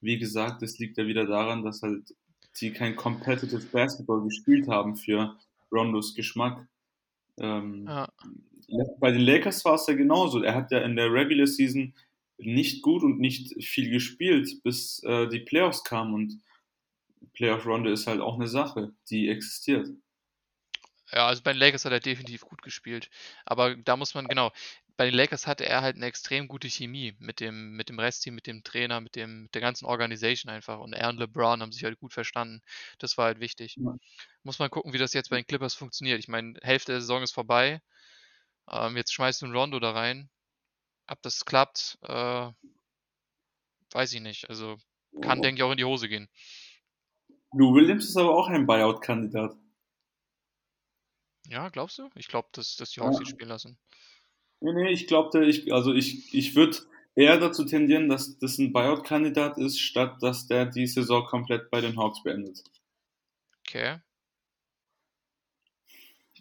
wie 0.00 0.18
gesagt, 0.18 0.62
das 0.62 0.78
liegt 0.78 0.96
ja 0.98 1.06
wieder 1.06 1.26
daran, 1.26 1.62
dass 1.62 1.82
halt 1.82 2.14
die 2.60 2.72
kein 2.72 2.96
Competitive 2.96 3.64
Basketball 3.72 4.22
gespielt 4.22 4.68
haben 4.68 4.96
für 4.96 5.36
Rondos 5.70 6.14
Geschmack. 6.14 6.66
Ähm, 7.38 7.86
ja. 7.86 8.08
Bei 8.98 9.10
den 9.10 9.22
Lakers 9.22 9.64
war 9.64 9.74
es 9.74 9.86
ja 9.86 9.94
genauso. 9.94 10.42
Er 10.42 10.54
hat 10.54 10.70
ja 10.70 10.80
in 10.80 10.96
der 10.96 11.12
Regular 11.12 11.46
Season 11.46 11.94
nicht 12.38 12.82
gut 12.82 13.02
und 13.02 13.18
nicht 13.18 13.62
viel 13.64 13.90
gespielt, 13.90 14.62
bis 14.62 15.02
äh, 15.04 15.28
die 15.28 15.40
Playoffs 15.40 15.84
kamen. 15.84 16.14
Und 16.14 16.40
Playoff-Runde 17.34 17.90
ist 17.90 18.06
halt 18.06 18.20
auch 18.20 18.36
eine 18.36 18.46
Sache, 18.46 18.92
die 19.10 19.28
existiert. 19.28 19.88
Ja, 21.12 21.26
also 21.26 21.42
bei 21.42 21.52
den 21.52 21.58
Lakers 21.58 21.84
hat 21.84 21.92
er 21.92 22.00
definitiv 22.00 22.42
gut 22.42 22.62
gespielt. 22.62 23.10
Aber 23.44 23.76
da 23.76 23.96
muss 23.96 24.14
man, 24.14 24.28
genau, 24.28 24.52
bei 24.96 25.06
den 25.06 25.14
Lakers 25.14 25.46
hatte 25.46 25.66
er 25.66 25.82
halt 25.82 25.96
eine 25.96 26.06
extrem 26.06 26.46
gute 26.46 26.68
Chemie 26.68 27.16
mit 27.18 27.40
dem, 27.40 27.72
mit 27.72 27.88
dem 27.88 27.98
Restteam, 27.98 28.34
mit 28.34 28.46
dem 28.46 28.62
Trainer, 28.62 29.00
mit, 29.00 29.16
dem, 29.16 29.44
mit 29.44 29.54
der 29.54 29.62
ganzen 29.62 29.86
Organisation 29.86 30.52
einfach. 30.52 30.78
Und 30.78 30.92
er 30.92 31.08
und 31.08 31.18
LeBron 31.18 31.62
haben 31.62 31.72
sich 31.72 31.84
halt 31.84 31.98
gut 31.98 32.12
verstanden. 32.12 32.60
Das 32.98 33.16
war 33.16 33.26
halt 33.26 33.40
wichtig. 33.40 33.76
Ja. 33.76 33.94
Muss 34.42 34.58
man 34.58 34.70
gucken, 34.70 34.92
wie 34.92 34.98
das 34.98 35.14
jetzt 35.14 35.30
bei 35.30 35.36
den 35.36 35.46
Clippers 35.46 35.74
funktioniert. 35.74 36.18
Ich 36.18 36.28
meine, 36.28 36.54
Hälfte 36.62 36.92
der 36.92 37.00
Saison 37.00 37.22
ist 37.22 37.32
vorbei. 37.32 37.80
Ähm, 38.70 38.96
jetzt 38.96 39.12
schmeißt 39.12 39.42
du 39.42 39.46
einen 39.46 39.56
Rondo 39.56 39.80
da 39.80 39.92
rein. 39.92 40.28
Ob 41.08 41.20
das 41.22 41.44
klappt, 41.44 41.98
äh, 42.02 42.50
weiß 43.92 44.12
ich 44.12 44.20
nicht. 44.20 44.48
Also 44.48 44.76
kann, 45.22 45.38
oh. 45.38 45.42
denke 45.42 45.60
ich, 45.60 45.62
auch 45.62 45.72
in 45.72 45.78
die 45.78 45.84
Hose 45.84 46.08
gehen. 46.08 46.28
Lou 47.52 47.74
Williams 47.74 48.08
ist 48.08 48.16
aber 48.16 48.36
auch 48.36 48.48
ein 48.48 48.66
Buyout-Kandidat. 48.66 49.56
Ja, 51.50 51.68
glaubst 51.68 51.98
du? 51.98 52.08
Ich 52.14 52.28
glaube, 52.28 52.48
dass, 52.52 52.76
dass 52.76 52.90
die 52.92 53.00
Hawks 53.00 53.18
ja. 53.18 53.26
spielen 53.26 53.48
lassen. 53.48 53.76
Nee, 54.60 54.72
nee, 54.72 54.90
ich 54.90 55.08
glaube, 55.08 55.44
ich, 55.44 55.72
also 55.72 55.92
ich, 55.92 56.32
ich 56.32 56.54
würde 56.54 56.78
eher 57.16 57.38
dazu 57.38 57.64
tendieren, 57.64 58.08
dass 58.08 58.38
das 58.38 58.58
ein 58.58 58.72
Buyout-Kandidat 58.72 59.58
ist, 59.58 59.80
statt 59.80 60.22
dass 60.22 60.46
der 60.46 60.66
die 60.66 60.86
Saison 60.86 61.26
komplett 61.26 61.68
bei 61.70 61.80
den 61.80 61.96
Hawks 61.98 62.22
beendet. 62.22 62.62
Okay. 63.66 63.98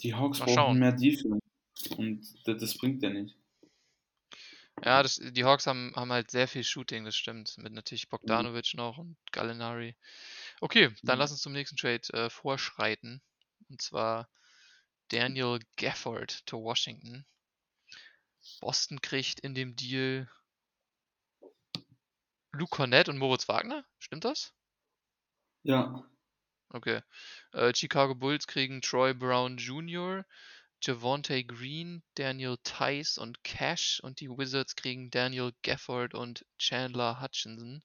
Die 0.04 0.14
Hawks 0.14 0.40
Mal 0.40 0.46
brauchen 0.46 0.56
schauen. 0.56 0.80
mehr 0.80 0.92
Defense. 0.92 1.40
Und 1.98 2.22
das, 2.46 2.58
das, 2.58 2.78
bringt 2.78 3.02
ja 3.02 3.10
nicht. 3.10 3.36
Ja, 4.84 5.02
das, 5.02 5.20
die 5.20 5.44
Hawks 5.44 5.66
haben, 5.66 5.92
haben 5.96 6.12
halt 6.12 6.30
sehr 6.30 6.48
viel 6.48 6.64
Shooting, 6.64 7.06
das 7.06 7.16
stimmt. 7.16 7.58
Mit 7.58 7.74
natürlich 7.74 8.10
Bogdanovic 8.10 8.74
mhm. 8.74 8.78
noch 8.78 8.98
und 9.00 9.18
Gallinari. 9.32 9.96
Okay, 10.62 10.92
dann 11.02 11.18
mhm. 11.18 11.20
lass 11.22 11.32
uns 11.32 11.42
zum 11.42 11.54
nächsten 11.54 11.78
Trade 11.78 12.02
äh, 12.14 12.30
vorschreiten. 12.30 13.22
Und 13.70 13.82
zwar 13.82 14.30
Daniel 15.10 15.60
Gafford 15.78 16.46
to 16.46 16.58
Washington. 16.58 17.26
Boston 18.62 19.02
kriegt 19.02 19.40
in 19.42 19.54
dem 19.54 19.76
Deal 19.76 20.30
Luke 22.52 22.76
Cornett 22.76 23.10
und 23.10 23.18
Moritz 23.18 23.48
Wagner. 23.48 23.86
Stimmt 24.00 24.26
das? 24.26 24.54
Ja. 25.64 26.04
Okay. 26.70 27.02
Äh, 27.54 27.74
Chicago 27.76 28.16
Bulls 28.16 28.48
kriegen 28.48 28.82
Troy 28.82 29.14
Brown 29.14 29.58
Jr., 29.58 30.26
Javonte 30.82 31.44
Green, 31.44 32.04
Daniel 32.16 32.58
Tice 32.64 33.18
und 33.18 33.44
Cash 33.44 34.00
und 34.02 34.22
die 34.22 34.30
Wizards 34.30 34.76
kriegen 34.76 35.12
Daniel 35.12 35.52
Gafford 35.62 36.14
und 36.14 36.46
Chandler 36.58 37.22
Hutchinson. 37.22 37.84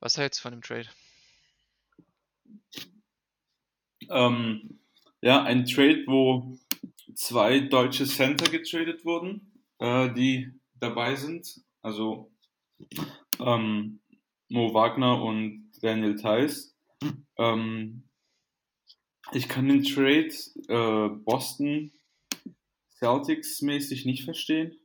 Was 0.00 0.18
hältst 0.18 0.40
du 0.40 0.42
von 0.42 0.52
dem 0.52 0.62
Trade? 0.62 0.88
Ähm, 4.10 4.78
ja, 5.20 5.42
ein 5.42 5.66
Trade, 5.66 6.04
wo 6.06 6.58
zwei 7.14 7.60
deutsche 7.60 8.06
Center 8.06 8.50
getradet 8.50 9.04
wurden, 9.04 9.62
äh, 9.78 10.12
die 10.12 10.52
dabei 10.74 11.16
sind. 11.16 11.60
Also 11.82 12.30
ähm, 13.40 14.00
Mo 14.48 14.72
Wagner 14.74 15.22
und 15.22 15.72
Daniel 15.80 16.16
Theiss. 16.16 16.76
Ähm, 17.36 18.04
ich 19.32 19.48
kann 19.48 19.68
den 19.68 19.84
Trade 19.84 20.32
äh, 20.68 21.08
Boston 21.24 21.92
Celtics 22.98 23.62
mäßig 23.62 24.06
nicht 24.06 24.24
verstehen. 24.24 24.76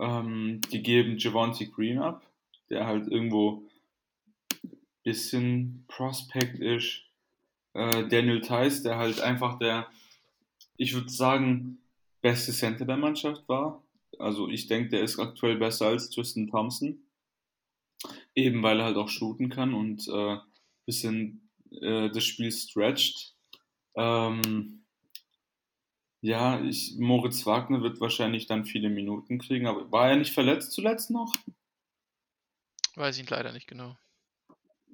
Ähm, 0.00 0.60
die 0.72 0.82
geben 0.82 1.18
Javante 1.18 1.66
Green 1.68 1.98
ab, 1.98 2.24
der 2.70 2.86
halt 2.86 3.08
irgendwo 3.08 3.68
bisschen 5.02 5.84
Prospect 5.88 6.60
ist. 6.60 7.07
Äh, 7.78 8.08
Daniel 8.08 8.40
Theiss, 8.40 8.82
der 8.82 8.98
halt 8.98 9.20
einfach 9.20 9.58
der 9.58 9.88
ich 10.78 10.94
würde 10.94 11.10
sagen, 11.10 11.82
beste 12.22 12.52
Center 12.52 12.86
der 12.86 12.96
Mannschaft 12.96 13.46
war. 13.48 13.82
Also 14.18 14.48
ich 14.48 14.68
denke, 14.68 14.90
der 14.90 15.02
ist 15.02 15.18
aktuell 15.18 15.56
besser 15.56 15.88
als 15.88 16.08
Tristan 16.08 16.48
Thompson. 16.48 17.04
Eben 18.34 18.62
weil 18.62 18.78
er 18.78 18.86
halt 18.86 18.96
auch 18.96 19.08
shooten 19.08 19.50
kann 19.50 19.74
und 19.74 20.08
äh, 20.08 20.38
bisschen 20.86 21.50
äh, 21.72 22.08
das 22.08 22.24
Spiel 22.24 22.50
stretcht. 22.52 23.34
Ähm, 23.96 24.84
ja, 26.20 26.64
ich, 26.64 26.96
Moritz 26.98 27.44
Wagner 27.44 27.82
wird 27.82 28.00
wahrscheinlich 28.00 28.46
dann 28.46 28.64
viele 28.64 28.88
Minuten 28.88 29.38
kriegen, 29.38 29.66
aber 29.66 29.90
war 29.90 30.10
er 30.10 30.16
nicht 30.16 30.32
verletzt 30.32 30.72
zuletzt 30.72 31.10
noch? 31.10 31.34
Weiß 32.94 33.18
ich 33.18 33.28
leider 33.28 33.52
nicht 33.52 33.66
genau. 33.66 33.96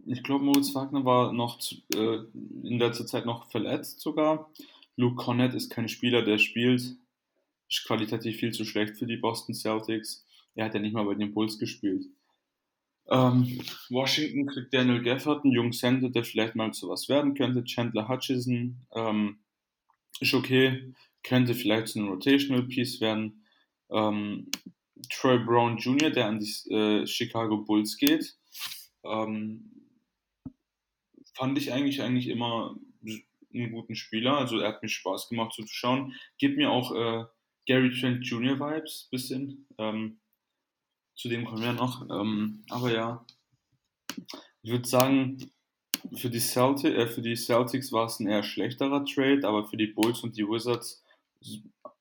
Ich 0.07 0.23
glaube, 0.23 0.45
Moritz 0.45 0.75
Wagner 0.75 1.05
war 1.05 1.33
noch 1.33 1.61
äh, 1.95 2.19
in 2.63 2.79
letzter 2.79 3.07
Zeit 3.07 3.27
noch 3.27 3.51
verletzt 3.51 4.01
sogar. 4.01 4.51
Luke 4.97 5.17
Cornett 5.17 5.55
ist 5.55 5.71
kein 5.71 5.89
Spieler, 5.89 6.23
der 6.23 6.39
spielt. 6.39 6.97
Ist 7.69 7.87
qualitativ 7.87 8.37
viel 8.37 8.53
zu 8.53 8.65
schlecht 8.65 8.97
für 8.97 9.07
die 9.07 9.17
Boston 9.17 9.55
Celtics. 9.55 10.25
Er 10.55 10.67
hat 10.67 10.75
ja 10.75 10.81
nicht 10.81 10.93
mal 10.93 11.05
bei 11.05 11.15
den 11.15 11.33
Bulls 11.33 11.59
gespielt. 11.59 12.07
Ähm, 13.09 13.61
Washington 13.91 14.47
kriegt 14.47 14.73
Daniel 14.73 15.03
Gafford, 15.03 15.45
einen 15.45 15.53
jungen 15.53 15.73
Center, 15.73 16.09
der 16.09 16.25
vielleicht 16.25 16.55
mal 16.55 16.73
zu 16.73 16.89
was 16.89 17.09
werden 17.09 17.35
könnte. 17.35 17.65
Chandler 17.65 18.09
Hutchison 18.09 18.87
ähm, 18.95 19.39
ist 20.21 20.35
okay, 20.35 20.95
könnte 21.23 21.55
vielleicht 21.55 21.89
zu 21.89 21.99
einem 21.99 22.09
Rotational 22.09 22.63
Piece 22.65 23.01
werden. 23.01 23.45
Ähm, 23.91 24.51
Troy 25.11 25.39
Brown 25.39 25.77
Jr., 25.77 26.11
der 26.11 26.27
an 26.27 26.39
die 26.39 26.73
äh, 26.73 27.07
Chicago 27.07 27.59
Bulls 27.59 27.97
geht, 27.97 28.37
ähm, 29.05 29.74
fand 31.35 31.59
ich 31.59 31.73
eigentlich 31.73 32.03
eigentlich 32.03 32.29
immer 32.29 32.77
einen 33.53 33.73
guten 33.73 33.95
Spieler. 33.95 34.37
Also 34.39 34.59
er 34.59 34.69
hat 34.69 34.83
mir 34.83 34.89
Spaß 34.89 35.29
gemacht 35.29 35.53
zuzuschauen. 35.53 36.15
Gibt 36.39 36.57
mir 36.57 36.71
auch 36.71 36.95
äh, 36.95 37.25
Gary 37.67 37.91
Trent 37.99 38.27
Jr. 38.27 38.59
Vibes, 38.59 39.09
bisschen. 39.11 39.67
Ähm, 39.79 40.21
zu 41.15 41.29
dem 41.29 41.45
kommen 41.45 41.63
wir 41.63 41.73
noch. 41.73 42.09
Ähm, 42.11 42.65
aber 42.69 42.93
ja, 42.93 43.27
ich 44.63 44.71
würde 44.71 44.89
sagen, 44.89 45.39
für 46.17 46.31
die, 46.31 46.41
Celtic, 46.41 46.95
äh, 46.95 47.07
für 47.07 47.23
die 47.23 47.37
Celtics 47.37 47.93
war 47.93 48.07
es 48.07 48.21
ein 48.21 48.29
eher 48.29 48.43
schlechterer 48.43 49.05
Trade, 49.05 49.47
aber 49.47 49.67
für 49.67 49.77
die 49.77 49.87
Bulls 49.87 50.23
und 50.23 50.37
die 50.37 50.47
Wizards 50.47 51.05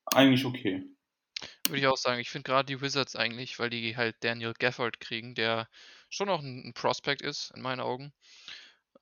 eigentlich 0.06 0.46
okay. 0.46 0.84
Würde 1.67 1.80
ich 1.80 1.88
auch 1.88 1.98
sagen. 1.98 2.19
Ich 2.19 2.30
finde 2.30 2.50
gerade 2.50 2.65
die 2.65 2.82
Wizards 2.82 3.15
eigentlich, 3.15 3.60
weil 3.60 3.69
die 3.69 3.96
halt 3.96 4.15
Daniel 4.22 4.54
Gafford 4.58 5.00
kriegen, 5.00 5.36
der 5.36 5.69
schon 6.10 6.30
auch 6.30 6.41
ein, 6.41 6.67
ein 6.67 6.74
Prospect 6.74 7.22
ist, 7.22 7.52
in 7.56 7.62
meinen 7.62 7.80
Augen. 7.80 8.13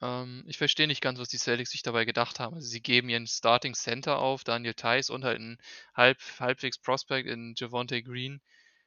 Ähm, 0.01 0.43
ich 0.47 0.57
verstehe 0.57 0.87
nicht 0.87 1.01
ganz, 1.01 1.19
was 1.19 1.29
die 1.29 1.37
Celtics 1.37 1.71
sich 1.71 1.83
dabei 1.83 2.05
gedacht 2.05 2.39
haben. 2.39 2.55
Also 2.55 2.67
sie 2.67 2.81
geben 2.81 3.09
ihren 3.09 3.27
Starting 3.27 3.73
Center 3.73 4.17
auf, 4.17 4.43
Daniel 4.43 4.73
Theiss 4.73 5.09
und 5.09 5.23
halt 5.23 5.39
einen 5.39 5.57
halb, 5.93 6.19
halbwegs 6.39 6.79
Prospect 6.79 7.27
in 7.27 7.53
Javonte 7.55 8.01
Green 8.01 8.41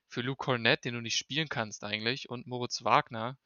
für 0.09 0.21
Luke 0.21 0.45
Cornett, 0.45 0.85
den 0.85 0.95
du 0.95 1.01
nicht 1.01 1.17
spielen 1.17 1.49
kannst 1.49 1.85
eigentlich, 1.85 2.29
und 2.29 2.47
Moritz 2.47 2.85
Wagner, 2.85 3.39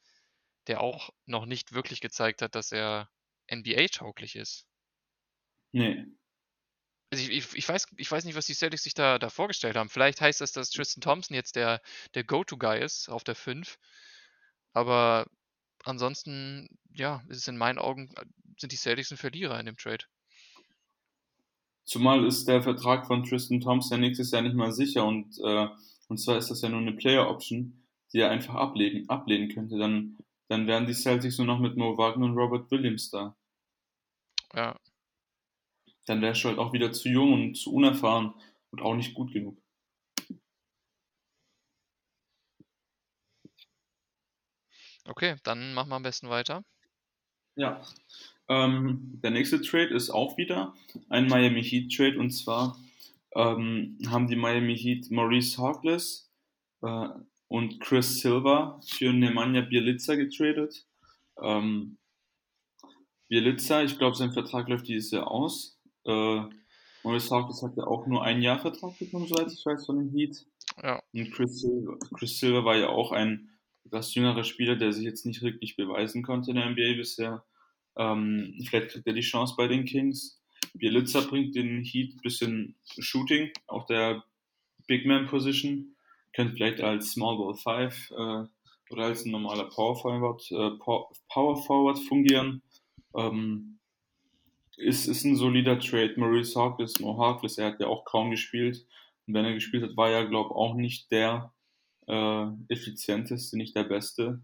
der 0.67 0.81
auch 0.81 1.11
noch 1.27 1.47
nicht 1.47 1.73
wirklich 1.73 2.01
gezeigt 2.01 2.43
hat, 2.43 2.55
dass 2.55 2.73
er 2.73 3.09
NBA-tauglich 3.51 4.37
ist. 4.37 4.67
Nee. 5.73 6.05
Also 7.11 7.25
ich, 7.25 7.31
ich, 7.31 7.55
ich, 7.55 7.69
weiß, 7.69 7.87
ich 7.97 8.11
weiß 8.11 8.25
nicht, 8.25 8.35
was 8.35 8.47
die 8.47 8.55
Celtics 8.55 8.83
sich 8.83 8.95
da, 8.95 9.19
da 9.19 9.31
vorgestellt 9.31 9.77
haben. 9.77 9.89
Vielleicht 9.89 10.21
heißt 10.21 10.41
das, 10.41 10.53
dass 10.53 10.71
Tristan 10.71 11.01
Thompson 11.01 11.35
jetzt 11.35 11.57
der, 11.57 11.81
der 12.15 12.25
Go-To-Guy 12.25 12.81
ist 12.83 13.09
auf 13.09 13.25
der 13.25 13.35
5. 13.35 13.79
Aber 14.75 15.27
ansonsten, 15.85 16.69
ja, 16.93 17.23
ist 17.29 17.39
es 17.39 17.49
in 17.49 17.57
meinen 17.57 17.79
Augen, 17.79 18.13
sind 18.59 18.73
die 18.73 18.77
Celtics 18.77 19.11
ein 19.11 19.17
Verlierer 19.17 19.59
in 19.59 19.67
dem 19.67 19.77
Trade. 19.77 20.05
Zumal 21.85 22.27
ist 22.27 22.47
der 22.47 22.63
Vertrag 22.63 23.07
von 23.07 23.25
Tristan 23.25 23.61
Thompson 23.61 24.01
nächstes 24.01 24.31
Jahr 24.31 24.43
nicht 24.43 24.55
mal 24.55 24.73
sicher 24.73 25.05
und, 25.07 25.39
äh, 25.43 25.69
und 26.09 26.19
zwar 26.19 26.37
ist 26.37 26.51
das 26.51 26.61
ja 26.61 26.69
nur 26.69 26.81
eine 26.81 26.93
Player-Option, 26.93 27.85
die 28.13 28.21
er 28.21 28.31
einfach 28.31 28.55
ablegen, 28.55 29.09
ablehnen 29.09 29.49
könnte. 29.49 29.79
Dann, 29.79 30.19
dann 30.49 30.67
wären 30.67 30.87
die 30.87 30.95
Celtics 30.95 31.39
nur 31.39 31.47
noch 31.47 31.61
mit 31.61 31.77
Mo 31.77 31.97
Wagner 31.97 32.27
und 32.27 32.37
Robert 32.37 32.71
Williams 32.71 33.11
da. 33.11 33.37
Ja, 34.55 34.77
dann 36.09 36.23
wärst 36.23 36.43
du 36.43 36.49
halt 36.49 36.59
auch 36.59 36.73
wieder 36.73 36.93
zu 36.93 37.09
jung 37.09 37.33
und 37.33 37.55
zu 37.55 37.73
unerfahren 37.73 38.35
und 38.71 38.81
auch 38.81 38.95
nicht 38.95 39.15
gut 39.15 39.33
genug. 39.33 39.59
Okay, 45.09 45.37
dann 45.43 45.73
machen 45.73 45.89
wir 45.89 45.97
am 45.97 46.03
besten 46.03 46.29
weiter. 46.29 46.63
Ja. 47.57 47.81
Ähm, 48.49 49.19
der 49.23 49.31
nächste 49.31 49.61
Trade 49.61 49.95
ist 49.95 50.11
auch 50.11 50.37
wieder 50.37 50.75
ein 51.09 51.29
Miami 51.29 51.63
Heat 51.63 51.95
Trade 51.95 52.19
und 52.19 52.31
zwar 52.31 52.79
ähm, 53.35 53.99
haben 54.07 54.29
die 54.29 54.37
Miami 54.37 54.77
Heat 54.77 55.11
Maurice 55.11 55.59
Harkless 55.59 56.31
äh, 56.83 57.09
und 57.49 57.81
Chris 57.81 58.21
Silver 58.21 58.81
für 58.87 59.13
Nemanja 59.13 59.63
Bielica 59.63 60.15
getradet. 60.15 60.87
Ähm, 61.43 61.99
Bielica, 63.29 63.83
ich 63.83 63.99
glaube, 63.99 64.17
sein 64.17 64.33
Vertrag 64.33 64.69
läuft 64.69 64.89
dieses 64.89 65.11
Jahr 65.11 65.31
aus. 65.31 65.79
Äh, 66.05 66.43
Maurice 67.03 67.31
Harkless 67.31 67.63
hat 67.63 67.77
ja 67.77 67.85
auch 67.85 68.07
nur 68.07 68.23
ein 68.25 68.43
Jahr 68.43 68.59
Vertrag 68.59 68.99
bekommen, 68.99 69.27
soweit 69.27 69.53
ich 69.53 69.65
weiß, 69.65 69.87
von 69.87 69.99
dem 69.99 70.11
Heat. 70.11 70.47
Ja. 70.83 71.03
Und 71.13 71.31
Chris 71.33 71.61
Silver, 71.61 71.99
Chris 72.15 72.39
Silver 72.39 72.65
war 72.65 72.77
ja 72.77 72.89
auch 72.89 73.13
ein 73.13 73.51
etwas 73.89 74.15
jüngerer 74.15 74.45
Spieler, 74.45 74.77
der 74.77 74.93
sich 74.93 75.05
jetzt 75.05 75.27
nicht 75.27 75.43
wirklich 75.43 75.77
beweisen 75.77 76.23
konnte 76.23 76.51
in 76.51 76.57
der 76.57 76.71
NBA 76.71 76.95
bisher. 76.97 77.45
Ähm, 77.97 78.55
vielleicht 78.69 78.91
kriegt 78.91 79.07
er 79.07 79.13
die 79.15 79.21
Chance 79.21 79.55
bei 79.57 79.67
den 79.67 79.85
Kings. 79.85 80.41
Bielitzer 80.75 81.23
bringt 81.23 81.55
den 81.55 81.83
Heat 81.83 82.15
ein 82.15 82.21
bisschen 82.23 82.77
Shooting, 82.99 83.51
auch 83.67 83.87
der 83.87 84.25
Big 84.87 85.07
Man 85.07 85.27
Position. 85.27 85.97
Könnte 86.35 86.55
vielleicht 86.55 86.81
als 86.81 87.13
Small 87.13 87.39
Ball 87.39 87.89
5 87.89 88.11
äh, 88.11 88.93
oder 88.93 89.05
als 89.05 89.25
ein 89.25 89.33
normaler 89.33 89.65
Power 89.65 89.97
Forward, 89.97 90.51
äh, 90.53 90.71
Power 91.29 91.57
Forward 91.57 91.99
fungieren. 91.99 92.63
Ähm, 93.17 93.79
ist, 94.77 95.09
ist 95.09 95.25
ein 95.25 95.35
solider 95.35 95.81
Trade. 95.81 96.15
Maurice 96.17 96.59
Harkless, 96.59 97.01
Mo 97.01 97.19
Harkless, 97.19 97.59
er 97.59 97.73
hat 97.73 97.81
ja 97.81 97.87
auch 97.89 98.05
kaum 98.05 98.31
gespielt. 98.31 98.87
Und 99.27 99.35
wenn 99.35 99.45
er 99.45 99.55
gespielt 99.55 99.83
hat, 99.83 99.97
war 99.97 100.11
er, 100.11 100.27
glaube 100.27 100.51
ich, 100.51 100.57
auch 100.57 100.75
nicht 100.75 101.11
der 101.11 101.53
äh, 102.09 102.47
effizienteste, 102.69 103.57
nicht 103.57 103.77
der 103.77 103.85
beste. 103.85 104.43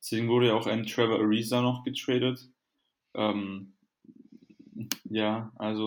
Deswegen 0.00 0.28
wurde 0.28 0.48
ja 0.48 0.54
auch 0.54 0.66
ein 0.66 0.86
Trevor 0.86 1.18
Ariza 1.18 1.60
noch 1.60 1.82
getradet. 1.82 2.48
Ähm, 3.14 3.76
ja, 5.04 5.52
also 5.56 5.86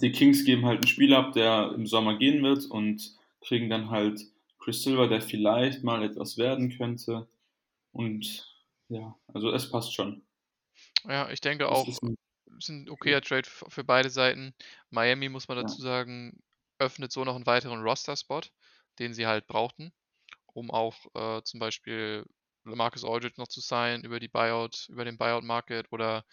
die 0.00 0.12
Kings 0.12 0.44
geben 0.44 0.66
halt 0.66 0.78
einen 0.78 0.88
Spieler 0.88 1.18
ab, 1.18 1.32
der 1.32 1.72
im 1.74 1.86
Sommer 1.86 2.18
gehen 2.18 2.42
wird 2.42 2.66
und 2.66 3.14
kriegen 3.40 3.70
dann 3.70 3.90
halt 3.90 4.20
Chris 4.58 4.82
Silver, 4.82 5.08
der 5.08 5.20
vielleicht 5.20 5.84
mal 5.84 6.02
etwas 6.02 6.36
werden 6.38 6.76
könnte. 6.76 7.28
Und 7.92 8.52
ja, 8.88 9.16
also 9.32 9.52
es 9.52 9.70
passt 9.70 9.94
schon. 9.94 10.22
Ja, 11.04 11.30
ich 11.30 11.40
denke 11.40 11.68
auch, 11.68 11.86
ist 11.86 12.02
ein, 12.02 12.16
ist 12.58 12.68
ein 12.68 12.90
okayer 12.90 13.20
Trade 13.20 13.48
für 13.48 13.84
beide 13.84 14.10
Seiten. 14.10 14.54
Miami, 14.90 15.28
muss 15.28 15.46
man 15.46 15.58
dazu 15.58 15.78
ja. 15.78 15.84
sagen, 15.84 16.42
öffnet 16.78 17.12
so 17.12 17.24
noch 17.24 17.36
einen 17.36 17.46
weiteren 17.46 17.80
Roster-Spot, 17.80 18.42
den 18.98 19.14
sie 19.14 19.26
halt 19.26 19.46
brauchten, 19.46 19.92
um 20.46 20.70
auch 20.70 20.96
äh, 21.14 21.42
zum 21.42 21.60
Beispiel 21.60 22.24
Marcus 22.64 23.04
Aldridge 23.04 23.36
noch 23.38 23.48
zu 23.48 23.60
sein 23.60 24.02
über 24.04 24.20
die 24.20 24.28
Buyout, 24.28 24.88
über 24.88 25.04
den 25.04 25.18
Buyout-Market 25.18 25.92
oder 25.92 26.24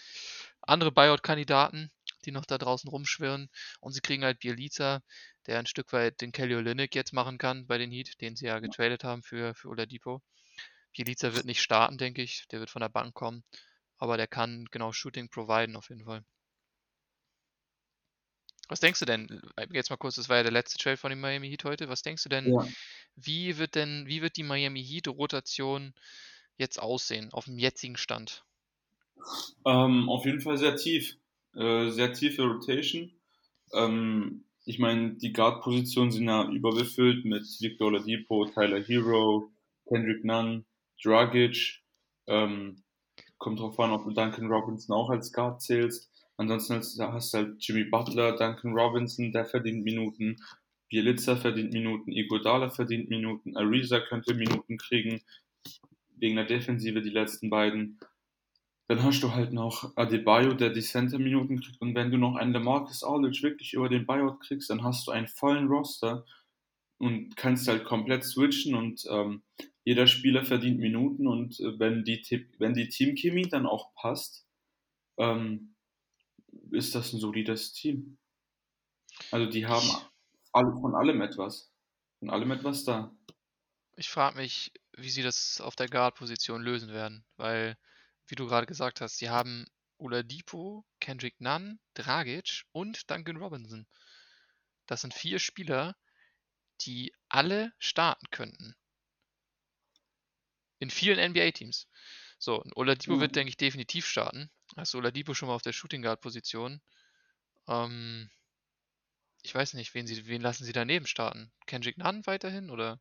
andere 0.62 0.92
Buyout-Kandidaten, 0.92 1.92
die 2.26 2.32
noch 2.32 2.46
da 2.46 2.58
draußen 2.58 2.90
rumschwirren. 2.90 3.50
Und 3.82 3.94
sie 3.94 4.02
kriegen 4.02 4.24
halt 4.24 4.40
Bielica, 4.40 5.02
der 5.48 5.60
ein 5.60 5.68
Stück 5.68 5.94
weit 5.94 6.22
den 6.22 6.32
Kelly 6.32 6.56
Olynyk 6.56 6.96
jetzt 6.96 7.14
machen 7.14 7.38
kann 7.38 7.68
bei 7.68 7.78
den 7.78 7.92
Heat, 7.92 8.20
den 8.22 8.36
sie 8.36 8.48
ja 8.48 8.60
getradet 8.60 9.04
haben 9.04 9.22
für, 9.24 9.54
für 9.56 9.70
Oladipo. 9.70 10.22
Bielica 10.96 11.36
wird 11.36 11.46
nicht 11.46 11.62
starten, 11.62 11.98
denke 11.98 12.24
ich. 12.24 12.48
Der 12.52 12.60
wird 12.60 12.72
von 12.72 12.82
der 12.82 12.90
Bank 12.90 13.14
kommen 13.14 13.44
aber 14.04 14.18
der 14.18 14.28
kann 14.28 14.66
genau 14.70 14.92
Shooting 14.92 15.30
providen 15.30 15.78
auf 15.78 15.88
jeden 15.90 16.04
Fall. 16.04 16.26
Was 18.70 18.80
denkst 18.80 19.00
du 19.00 19.06
denn, 19.06 19.42
äh, 19.56 19.68
jetzt 19.72 19.90
mal 19.90 19.98
kurz, 19.98 20.16
das 20.16 20.30
war 20.30 20.38
ja 20.38 20.44
der 20.44 20.52
letzte 20.52 20.78
Trade 20.78 20.98
von 20.98 21.10
den 21.10 21.20
Miami 21.20 21.50
Heat 21.50 21.64
heute, 21.66 21.90
was 21.90 22.02
denkst 22.02 22.24
du 22.24 22.30
denn, 22.30 22.54
ja. 22.54 22.68
wie 23.16 23.58
wird 23.58 23.76
denn, 23.76 24.06
wie 24.08 24.22
wird 24.22 24.38
die 24.38 24.44
Miami 24.44 24.84
Heat 24.84 25.08
Rotation 25.08 25.94
jetzt 26.58 26.82
aussehen, 26.82 27.32
auf 27.34 27.46
dem 27.46 27.58
jetzigen 27.58 27.98
Stand? 27.98 28.44
Ähm, 29.66 30.10
auf 30.10 30.26
jeden 30.26 30.42
Fall 30.42 30.58
sehr 30.58 30.76
tief, 30.76 31.18
äh, 31.56 31.90
sehr 31.90 32.14
tiefe 32.14 32.44
Rotation. 32.44 33.12
Ähm, 33.74 34.46
ich 34.66 34.80
meine, 34.80 35.16
die 35.16 35.34
Guard-Positionen 35.34 36.12
sind 36.12 36.28
ja 36.28 36.50
überbefüllt 36.50 37.26
mit 37.26 37.44
Victor 37.60 37.88
Oladipo, 37.88 38.46
Tyler 38.46 38.82
Hero, 38.82 39.52
Kendrick 39.88 40.24
Nunn, 40.24 40.66
Dragic, 41.04 41.82
ähm, 42.28 42.84
kommt 43.38 43.60
drauf 43.60 43.78
an, 43.80 43.92
ob 43.92 44.06
du 44.06 44.12
Duncan 44.12 44.48
Robinson 44.48 44.96
auch 44.96 45.10
als 45.10 45.34
Guard 45.34 45.62
zählst. 45.62 46.10
Ansonsten 46.38 46.76
hast 46.76 47.34
du 47.34 47.38
halt 47.38 47.56
Jimmy 47.60 47.86
Butler, 47.86 48.36
Duncan 48.36 48.74
Robinson, 48.74 49.32
der 49.32 49.46
verdient 49.46 49.84
Minuten, 49.84 50.38
Bielitzer 50.90 51.38
verdient 51.38 51.74
Minuten, 51.74 52.12
Iguodala 52.12 52.70
verdient 52.70 53.10
Minuten, 53.10 53.56
Ariza 53.56 54.00
könnte 54.00 54.34
Minuten 54.34 54.78
kriegen, 54.78 55.22
wegen 56.18 56.36
der 56.36 56.46
Defensive 56.46 57.02
die 57.02 57.10
letzten 57.10 57.50
beiden. 57.50 58.00
Dann 58.88 59.02
hast 59.02 59.24
du 59.24 59.34
halt 59.34 59.54
noch 59.54 59.96
Adebayo, 59.96 60.54
der 60.54 60.70
die 60.70 60.82
Center-Minuten 60.82 61.62
kriegt. 61.62 61.82
Und 61.82 61.96
wenn 61.96 62.12
du 62.12 62.18
noch 62.18 62.36
einen 62.36 62.54
DeMarcus 62.54 63.04
Aldridge 63.04 63.42
wirklich 63.42 63.74
über 63.74 63.90
den 63.90 64.06
Buyout 64.06 64.40
kriegst, 64.42 64.70
dann 64.70 64.84
hast 64.84 65.08
du 65.08 65.12
einen 65.12 65.28
vollen 65.28 65.68
Roster 65.68 66.26
und 67.00 67.36
kannst 67.36 67.68
halt 67.68 67.86
komplett 67.86 68.24
switchen 68.24 68.76
und 68.76 69.04
ähm, 69.10 69.44
jeder 69.84 70.08
Spieler 70.08 70.44
verdient 70.46 70.80
Minuten. 70.80 71.28
Und 71.28 71.60
äh, 71.60 71.80
wenn 71.80 72.04
die, 72.04 72.22
wenn 72.60 72.74
die 72.74 72.90
Teamchemie 72.90 73.50
dann 73.50 73.66
auch 73.66 73.94
passt, 73.96 74.46
ähm, 75.18 75.73
ist 76.72 76.96
das 76.96 77.14
ein 77.14 77.20
solides 77.20 77.74
Team. 77.74 78.18
Also 79.32 79.50
die 79.50 79.66
haben 79.66 79.88
alle, 80.52 80.72
von 80.72 80.96
allem 80.96 81.22
etwas. 81.22 81.72
Von 82.20 82.30
allem 82.30 82.52
etwas 82.52 82.84
da. 82.84 83.16
Ich 83.96 84.10
frage 84.10 84.38
mich, 84.38 84.72
wie 84.94 85.10
sie 85.10 85.22
das 85.22 85.62
auf 85.62 85.76
der 85.76 85.88
Guard-Position 85.88 86.62
lösen 86.62 86.90
werden, 86.90 87.26
weil, 87.38 87.78
wie 88.28 88.36
du 88.36 88.48
gerade 88.48 88.66
gesagt 88.66 89.02
hast, 89.02 89.18
sie 89.18 89.30
haben 89.30 89.66
Oladipo, 89.98 90.86
Kendrick 91.00 91.40
Nunn, 91.40 91.80
Dragic 91.94 92.64
und 92.72 93.10
Duncan 93.10 93.38
Robinson. 93.38 93.88
Das 94.88 95.02
sind 95.02 95.14
vier 95.14 95.40
Spieler, 95.40 95.96
die 96.82 97.14
alle 97.30 97.74
starten 97.78 98.26
könnten. 98.32 98.76
In 100.80 100.90
vielen 100.90 101.32
NBA-Teams. 101.32 101.88
So, 102.40 102.64
Oladipo 102.76 103.16
mhm. 103.16 103.22
wird, 103.22 103.36
denke 103.36 103.50
ich, 103.50 103.58
definitiv 103.58 104.06
starten. 104.06 104.52
Hast 104.76 104.94
du 104.94 104.98
Oladipo 104.98 105.34
schon 105.34 105.48
mal 105.48 105.56
auf 105.56 105.62
der 105.62 105.74
Shooting 105.74 106.02
Guard-Position? 106.02 106.82
Ähm, 107.68 108.30
ich 109.44 109.54
weiß 109.54 109.74
nicht, 109.74 109.94
wen, 109.94 110.08
sie, 110.08 110.26
wen 110.28 110.42
lassen 110.42 110.64
sie 110.66 110.74
daneben 110.74 111.06
starten? 111.06 111.52
Kendrick 111.68 111.98
Nunn 111.98 112.26
weiterhin 112.26 112.70
oder? 112.70 113.00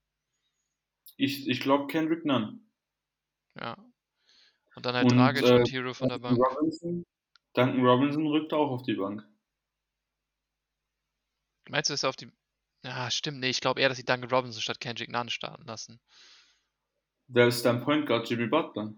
Ich, 1.16 1.48
ich 1.48 1.60
glaube 1.60 1.86
Kendrick 1.86 2.24
Nunn. 2.24 2.68
Ja. 3.58 3.76
Und 4.74 4.86
dann 4.86 4.94
halt 4.94 5.10
und, 5.10 5.18
Dragic 5.18 5.44
äh, 5.44 5.54
und 5.54 5.70
Hero 5.70 5.94
von 5.94 6.08
der 6.08 6.18
Bank. 6.18 6.38
Robinson, 6.38 7.06
Duncan 7.54 7.84
Robinson 7.84 8.26
rückt 8.26 8.52
auch 8.52 8.70
auf 8.70 8.82
die 8.82 8.94
Bank. 8.94 9.26
Meinst 11.68 11.90
du, 11.90 11.94
dass 11.94 12.02
er 12.02 12.08
auf 12.08 12.16
die. 12.16 12.30
Ja, 12.84 13.10
stimmt, 13.10 13.38
nee, 13.38 13.50
ich 13.50 13.60
glaube 13.60 13.80
eher, 13.80 13.88
dass 13.88 13.98
sie 13.98 14.04
Duncan 14.04 14.30
Robinson 14.30 14.60
statt 14.60 14.80
Kendrick 14.80 15.10
Nunn 15.10 15.30
starten 15.30 15.64
lassen. 15.64 16.00
Wer 17.28 17.46
ist 17.46 17.64
dein 17.64 17.84
Point 17.84 18.06
Guard? 18.06 18.28
Jimmy 18.28 18.46
Butler. 18.46 18.92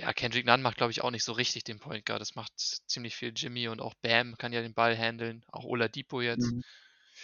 Ja, 0.00 0.12
Kendrick 0.14 0.46
Nunn 0.46 0.62
macht, 0.62 0.78
glaube 0.78 0.92
ich, 0.92 1.02
auch 1.02 1.10
nicht 1.10 1.24
so 1.24 1.32
richtig 1.32 1.64
den 1.64 1.78
Point 1.78 2.06
Guard. 2.06 2.20
Das 2.22 2.34
macht 2.34 2.52
ziemlich 2.56 3.14
viel 3.16 3.32
Jimmy 3.36 3.68
und 3.68 3.80
auch 3.82 3.92
Bam 3.94 4.36
kann 4.38 4.52
ja 4.52 4.62
den 4.62 4.72
Ball 4.72 4.96
handeln. 4.96 5.44
Auch 5.48 5.64
Oladipo 5.64 6.20
jetzt. 6.22 6.50
Mhm. 6.52 6.62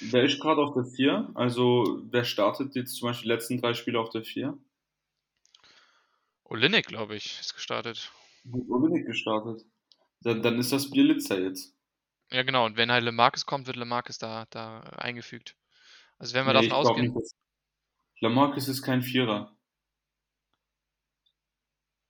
Wer 0.01 0.25
ist 0.25 0.39
gerade 0.41 0.61
auf 0.61 0.75
der 0.75 0.85
4? 0.85 1.31
Also, 1.35 2.03
wer 2.11 2.25
startet 2.25 2.75
jetzt 2.75 2.97
zum 2.97 3.09
Beispiel 3.09 3.29
die 3.31 3.35
letzten 3.35 3.61
drei 3.62 3.73
Spiele 3.73 3.99
auf 3.99 4.11
der 4.11 4.25
4? 4.25 4.59
Olinik, 6.45 6.87
glaube 6.87 7.17
ich, 7.17 7.41
ist 7.41 7.55
gestartet. 7.55 8.12
Olinik 8.69 9.07
gestartet. 9.07 9.65
Dann, 10.21 10.43
dann 10.43 10.59
ist 10.59 10.73
das 10.73 10.91
Bielitzer 10.91 11.41
jetzt. 11.41 11.75
Ja, 12.31 12.43
genau. 12.43 12.67
Und 12.67 12.77
wenn 12.77 12.91
halt 12.93 13.05
Lemarcus 13.05 13.47
kommt, 13.47 13.67
wird 13.67 13.77
Lemarcus 13.77 14.19
da, 14.19 14.47
da 14.51 14.81
eingefügt. 14.81 15.57
Also, 16.19 16.35
wenn 16.35 16.45
wir 16.47 16.53
Nee, 16.53 16.69
davon 16.69 16.87
ausgehen. 16.87 17.15
nicht. 17.15 17.33
Lamarcus 18.21 18.69
ist 18.69 18.83
kein 18.83 19.03
Vierer. 19.03 19.56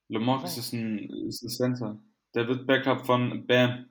Lamarcus 0.09 0.57
Oh. 0.57 0.59
ist 0.59 0.73
ein, 0.73 1.09
ist 1.27 1.43
ein 1.43 1.49
Center. 1.49 1.99
Der 2.33 2.47
wird 2.47 2.67
Backup 2.67 3.05
von 3.05 3.45
Bam. 3.45 3.89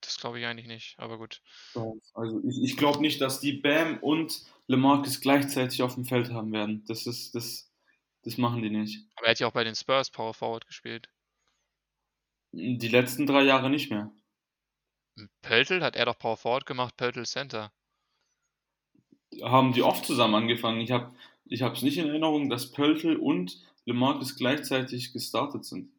Das 0.00 0.18
glaube 0.18 0.38
ich 0.38 0.46
eigentlich 0.46 0.68
nicht, 0.68 0.98
aber 0.98 1.18
gut. 1.18 1.42
Also 2.14 2.40
ich, 2.44 2.62
ich 2.62 2.76
glaube 2.76 3.00
nicht, 3.00 3.20
dass 3.20 3.40
die 3.40 3.52
Bam 3.54 3.98
und 3.98 4.44
Lamarcus 4.68 5.20
gleichzeitig 5.20 5.82
auf 5.82 5.94
dem 5.94 6.04
Feld 6.04 6.30
haben 6.30 6.52
werden. 6.52 6.84
Das 6.86 7.06
ist, 7.06 7.34
das, 7.34 7.72
das 8.22 8.38
machen 8.38 8.62
die 8.62 8.70
nicht. 8.70 9.04
Aber 9.16 9.26
er 9.26 9.30
hat 9.32 9.40
ja 9.40 9.48
auch 9.48 9.52
bei 9.52 9.64
den 9.64 9.74
Spurs 9.74 10.10
Power 10.10 10.34
Forward 10.34 10.66
gespielt. 10.66 11.08
Die 12.52 12.88
letzten 12.88 13.26
drei 13.26 13.42
Jahre 13.42 13.70
nicht 13.70 13.90
mehr. 13.90 14.12
Pöltl 15.42 15.82
hat 15.82 15.96
er 15.96 16.04
doch 16.06 16.18
Power 16.18 16.36
Forward 16.36 16.64
gemacht, 16.64 16.96
Pöltl 16.96 17.26
Center. 17.26 17.72
Haben 19.42 19.72
die 19.72 19.82
oft 19.82 20.06
zusammen 20.06 20.36
angefangen. 20.36 20.80
Ich 20.80 20.92
habe 20.92 21.14
ich 21.44 21.60
es 21.60 21.82
nicht 21.82 21.98
in 21.98 22.08
Erinnerung, 22.08 22.48
dass 22.50 22.70
Pöltl 22.72 23.16
und 23.16 23.60
Lamarcus 23.88 24.36
gleichzeitig 24.36 25.12
gestartet 25.12 25.64
sind. 25.64 25.90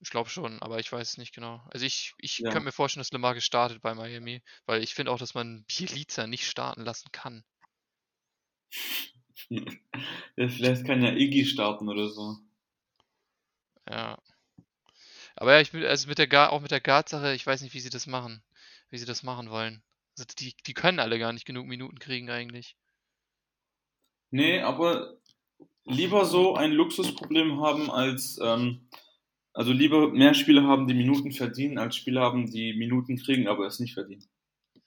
Ich 0.00 0.10
glaube 0.10 0.28
schon, 0.28 0.60
aber 0.60 0.80
ich 0.80 0.92
weiß 0.92 1.12
es 1.12 1.16
nicht 1.16 1.34
genau. 1.34 1.62
Also 1.70 1.86
ich, 1.86 2.12
ich 2.18 2.44
Ja. 2.44 2.50
könnte 2.50 2.66
mir 2.66 2.72
vorstellen, 2.72 3.00
dass 3.00 3.10
Lemarcus 3.12 3.42
startet 3.44 3.80
bei 3.80 3.94
Miami, 3.94 4.42
weil 4.66 4.82
ich 4.82 4.92
finde 4.94 5.10
auch, 5.12 5.18
dass 5.18 5.32
man 5.32 5.64
Bielica 5.66 6.26
nicht 6.26 6.46
starten 6.46 6.82
lassen 6.84 7.10
kann. 7.10 7.42
Ja, 10.36 10.48
vielleicht 10.48 10.86
kann 10.86 11.02
ja 11.02 11.12
Iggy 11.12 11.44
starten 11.44 11.88
oder 11.88 12.08
so. 12.08 12.38
Ja. 13.90 14.16
Aber 15.36 15.52
ja, 15.52 15.60
ich 15.60 15.72
bin, 15.72 15.84
also 15.84 16.08
mit 16.08 16.16
der 16.16 16.26
Guard, 16.26 16.52
auch 16.52 16.60
mit 16.62 16.70
der 16.70 16.80
Guard-Sache, 16.80 17.34
ich 17.34 17.46
weiß 17.46 17.60
nicht, 17.60 17.74
wie 17.74 17.80
sie 17.80 17.90
das 17.90 18.06
machen, 18.06 18.42
wie 18.88 18.96
sie 18.98 19.04
das 19.04 19.22
machen 19.22 19.50
wollen. 19.50 19.82
Also 20.18 20.24
die, 20.38 20.54
die 20.66 20.72
können 20.74 21.00
alle 21.00 21.18
gar 21.18 21.32
nicht 21.34 21.44
genug 21.46 21.66
Minuten 21.66 21.98
kriegen 21.98 22.30
eigentlich. 22.30 22.76
Nee, 24.30 24.60
aber 24.62 25.18
lieber 25.84 26.24
so 26.24 26.54
ein 26.54 26.72
Luxusproblem 26.72 27.60
haben 27.60 27.90
als, 27.90 28.38
ähm, 28.42 28.88
also 29.52 29.72
lieber 29.72 30.08
mehr 30.10 30.34
Spieler 30.34 30.64
haben, 30.64 30.86
die 30.86 30.94
Minuten 30.94 31.32
verdienen, 31.32 31.78
als 31.78 31.96
Spieler 31.96 32.22
haben, 32.22 32.50
die 32.50 32.74
Minuten 32.74 33.16
kriegen, 33.16 33.48
aber 33.48 33.66
es 33.66 33.80
nicht 33.80 33.94
verdienen. 33.94 34.28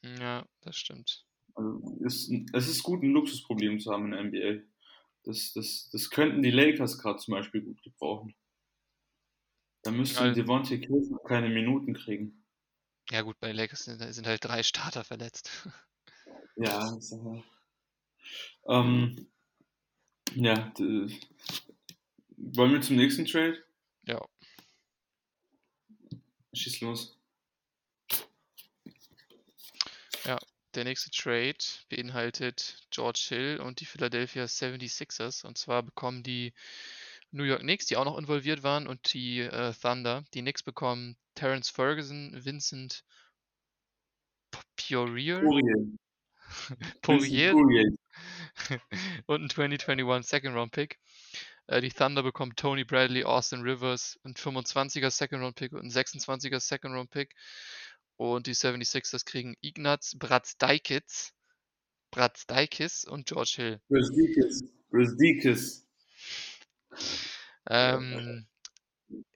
Ja, 0.03 0.45
das 0.61 0.77
stimmt. 0.77 1.25
Also 1.55 1.97
ist, 2.01 2.31
es 2.53 2.67
ist 2.67 2.83
gut, 2.83 3.01
ein 3.03 3.11
Luxusproblem 3.11 3.79
zu 3.79 3.91
haben 3.91 4.11
in 4.11 4.11
der 4.11 4.23
NBA. 4.23 4.63
Das, 5.23 5.53
das, 5.53 5.89
das 5.91 6.09
könnten 6.09 6.43
die 6.43 6.51
Lakers 6.51 6.99
gerade 6.99 7.17
zum 7.19 7.33
Beispiel 7.33 7.61
gut 7.61 7.81
gebrauchen. 7.81 8.35
Da 9.83 9.91
müsste 9.91 10.25
Ja. 10.25 10.31
Devontae 10.33 10.79
Clifton 10.79 11.19
keine 11.25 11.49
Minuten 11.49 11.93
kriegen. 11.93 12.45
Ja 13.11 13.21
gut, 13.21 13.39
bei 13.39 13.47
den 13.47 13.55
Lakers 13.55 13.85
sind, 13.85 14.01
sind 14.01 14.27
halt 14.27 14.43
drei 14.43 14.63
Starter 14.63 15.03
verletzt. 15.03 15.69
Ja, 16.57 16.95
ist 16.95 17.13
aber, 17.13 17.43
ähm, 18.67 19.27
ja, 20.35 20.73
wollen 22.37 22.73
wir 22.73 22.81
zum 22.81 22.95
nächsten 22.97 23.25
Trade? 23.25 23.63
Ja. 24.03 24.23
Schieß 26.53 26.81
los. 26.81 27.17
Der 30.75 30.83
nächste 30.83 31.09
Trade 31.09 31.57
beinhaltet 31.89 32.85
George 32.91 33.27
Hill 33.29 33.61
und 33.61 33.79
die 33.79 33.85
Philadelphia 33.85 34.43
76ers. 34.43 35.45
Und 35.45 35.57
zwar 35.57 35.83
bekommen 35.83 36.21
die 36.21 36.53
New 37.31 37.43
York 37.43 37.61
Knicks, 37.61 37.85
die 37.85 37.95
auch 37.95 38.03
noch 38.03 38.17
involviert 38.17 38.61
waren, 38.61 38.85
und 38.85 39.13
die 39.13 39.39
äh, 39.39 39.73
Thunder. 39.73 40.25
Die 40.33 40.41
Knicks 40.41 40.63
bekommen 40.63 41.15
Terrence 41.33 41.69
Ferguson, 41.69 42.43
Vincent 42.43 43.05
P- 44.51 44.59
Poirier, 44.75 45.39
Poirier. 45.39 45.87
Poirier 47.01 47.53
und 49.25 49.39
einen 49.39 49.49
2021 49.49 50.29
Second 50.29 50.55
Round 50.55 50.71
Pick. 50.71 50.99
Äh, 51.67 51.81
die 51.81 51.89
Thunder 51.89 52.23
bekommen 52.23 52.55
Tony 52.55 52.83
Bradley, 52.83 53.23
Austin 53.23 53.61
Rivers, 53.61 54.19
einen 54.23 54.35
25er 54.35 55.09
Second 55.09 55.41
Round 55.43 55.55
Pick 55.55 55.73
und 55.73 55.81
einen 55.81 55.91
26er 55.91 56.59
Second 56.59 56.95
Round 56.95 57.09
Pick. 57.09 57.35
Und 58.17 58.47
die 58.47 58.55
76ers 58.55 59.25
kriegen 59.25 59.55
Ignaz 59.61 60.15
Bratzdikis, 60.17 61.33
Bratzdikis 62.11 63.03
und 63.05 63.27
George 63.27 63.53
Hill. 63.57 63.81
Brzdikis. 63.89 64.63
Brzdikis. 64.89 65.85
Ähm, 67.67 68.47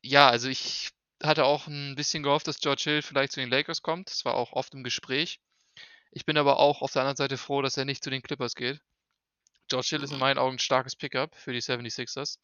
ja, 0.01 0.29
also 0.29 0.47
ich 0.47 0.91
hatte 1.21 1.43
auch 1.43 1.67
ein 1.67 1.95
bisschen 1.95 2.23
gehofft, 2.23 2.47
dass 2.47 2.59
George 2.59 2.83
Hill 2.85 3.01
vielleicht 3.01 3.33
zu 3.33 3.41
den 3.41 3.49
Lakers 3.49 3.81
kommt. 3.81 4.09
Das 4.09 4.23
war 4.23 4.35
auch 4.35 4.53
oft 4.53 4.73
im 4.73 4.83
Gespräch. 4.83 5.41
Ich 6.11 6.25
bin 6.25 6.37
aber 6.37 6.59
auch 6.59 6.81
auf 6.81 6.91
der 6.91 7.03
anderen 7.03 7.17
Seite 7.17 7.37
froh, 7.37 7.61
dass 7.61 7.77
er 7.77 7.85
nicht 7.85 8.03
zu 8.03 8.09
den 8.09 8.21
Clippers 8.21 8.55
geht. 8.55 8.81
George 9.67 9.87
Hill 9.91 10.03
ist 10.03 10.11
in 10.11 10.19
meinen 10.19 10.39
Augen 10.39 10.55
ein 10.55 10.59
starkes 10.59 10.95
Pickup 10.95 11.35
für 11.35 11.53
die 11.53 11.61
76ers. 11.61 12.39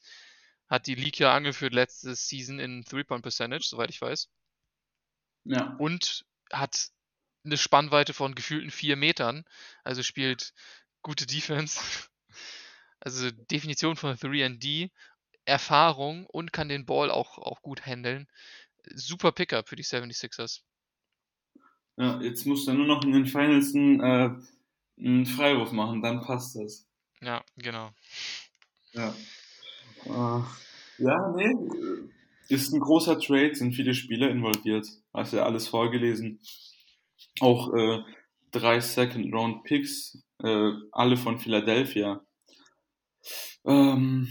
Hat 0.67 0.87
die 0.87 0.95
League 0.95 1.19
ja 1.19 1.33
angeführt 1.33 1.73
letzte 1.73 2.15
Season 2.15 2.59
in 2.59 2.85
Three-Point-Percentage, 2.85 3.65
soweit 3.65 3.89
ich 3.89 4.01
weiß. 4.01 4.29
Ja. 5.45 5.75
Und 5.77 6.25
hat 6.51 6.89
eine 7.43 7.57
Spannweite 7.57 8.13
von 8.13 8.35
gefühlten 8.35 8.71
vier 8.71 8.95
Metern. 8.95 9.45
Also 9.83 10.03
spielt 10.03 10.53
gute 11.01 11.25
Defense. 11.25 11.79
Also 13.01 13.29
Definition 13.29 13.97
von 13.97 14.15
3D, 14.15 14.89
Erfahrung 15.43 16.25
und 16.25 16.51
kann 16.51 16.69
den 16.69 16.87
Ball 16.87 17.11
auch, 17.11 17.37
auch 17.37 17.61
gut 17.61 17.85
handeln. 17.85 18.27
Super 18.95 19.31
Pickup 19.31 19.69
für 19.69 19.75
die 19.75 19.83
76ers. 19.83 20.61
Ja, 21.97 22.21
jetzt 22.21 22.45
muss 22.45 22.67
er 22.67 22.73
nur 22.73 22.87
noch 22.87 23.03
in 23.03 23.11
den 23.11 23.25
Finals 23.25 23.73
einen, 23.73 23.99
äh, 24.01 24.29
einen 24.99 25.25
Freiwurf 25.25 25.71
machen, 25.71 26.01
dann 26.01 26.21
passt 26.21 26.55
das. 26.55 26.87
Ja, 27.21 27.43
genau. 27.57 27.91
Ja. 28.93 29.13
Äh, 30.05 30.43
ja, 30.97 31.33
nee. 31.35 31.53
Ist 32.47 32.73
ein 32.73 32.79
großer 32.79 33.19
Trade, 33.19 33.55
sind 33.55 33.73
viele 33.73 33.93
Spieler 33.93 34.29
involviert. 34.29 34.87
Hast 35.13 35.33
ja 35.33 35.43
alles 35.43 35.67
vorgelesen. 35.67 36.39
Auch 37.39 37.73
äh, 37.73 38.03
drei 38.51 38.79
Second 38.79 39.33
Round 39.33 39.63
Picks, 39.63 40.23
äh, 40.43 40.71
alle 40.91 41.17
von 41.17 41.39
Philadelphia. 41.39 42.21
Ähm, 43.65 44.27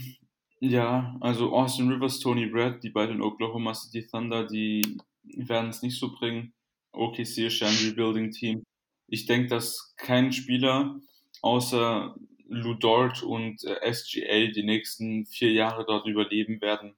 ja, 0.59 1.17
also 1.19 1.53
Austin 1.53 1.91
Rivers, 1.91 2.19
Tony 2.19 2.47
Brad, 2.47 2.81
die 2.83 2.89
beiden 2.89 3.21
Oklahoma 3.21 3.73
City 3.73 4.07
Thunder, 4.07 4.47
die 4.47 4.97
werden 5.23 5.69
es 5.69 5.81
nicht 5.81 5.99
so 5.99 6.13
bringen. 6.13 6.53
OKC 6.95 7.37
ist 7.39 7.59
ja 7.59 7.67
ein 7.67 7.75
Rebuilding-Team. 7.75 8.63
Ich 9.07 9.25
denke, 9.25 9.49
dass 9.49 9.93
kein 9.97 10.31
Spieler 10.31 10.99
außer 11.41 12.15
Lou 12.47 12.73
Dort 12.75 13.23
und 13.23 13.63
äh, 13.63 13.93
SGA 13.93 14.51
die 14.51 14.63
nächsten 14.63 15.25
vier 15.25 15.51
Jahre 15.51 15.85
dort 15.85 16.07
überleben 16.07 16.61
werden 16.61 16.95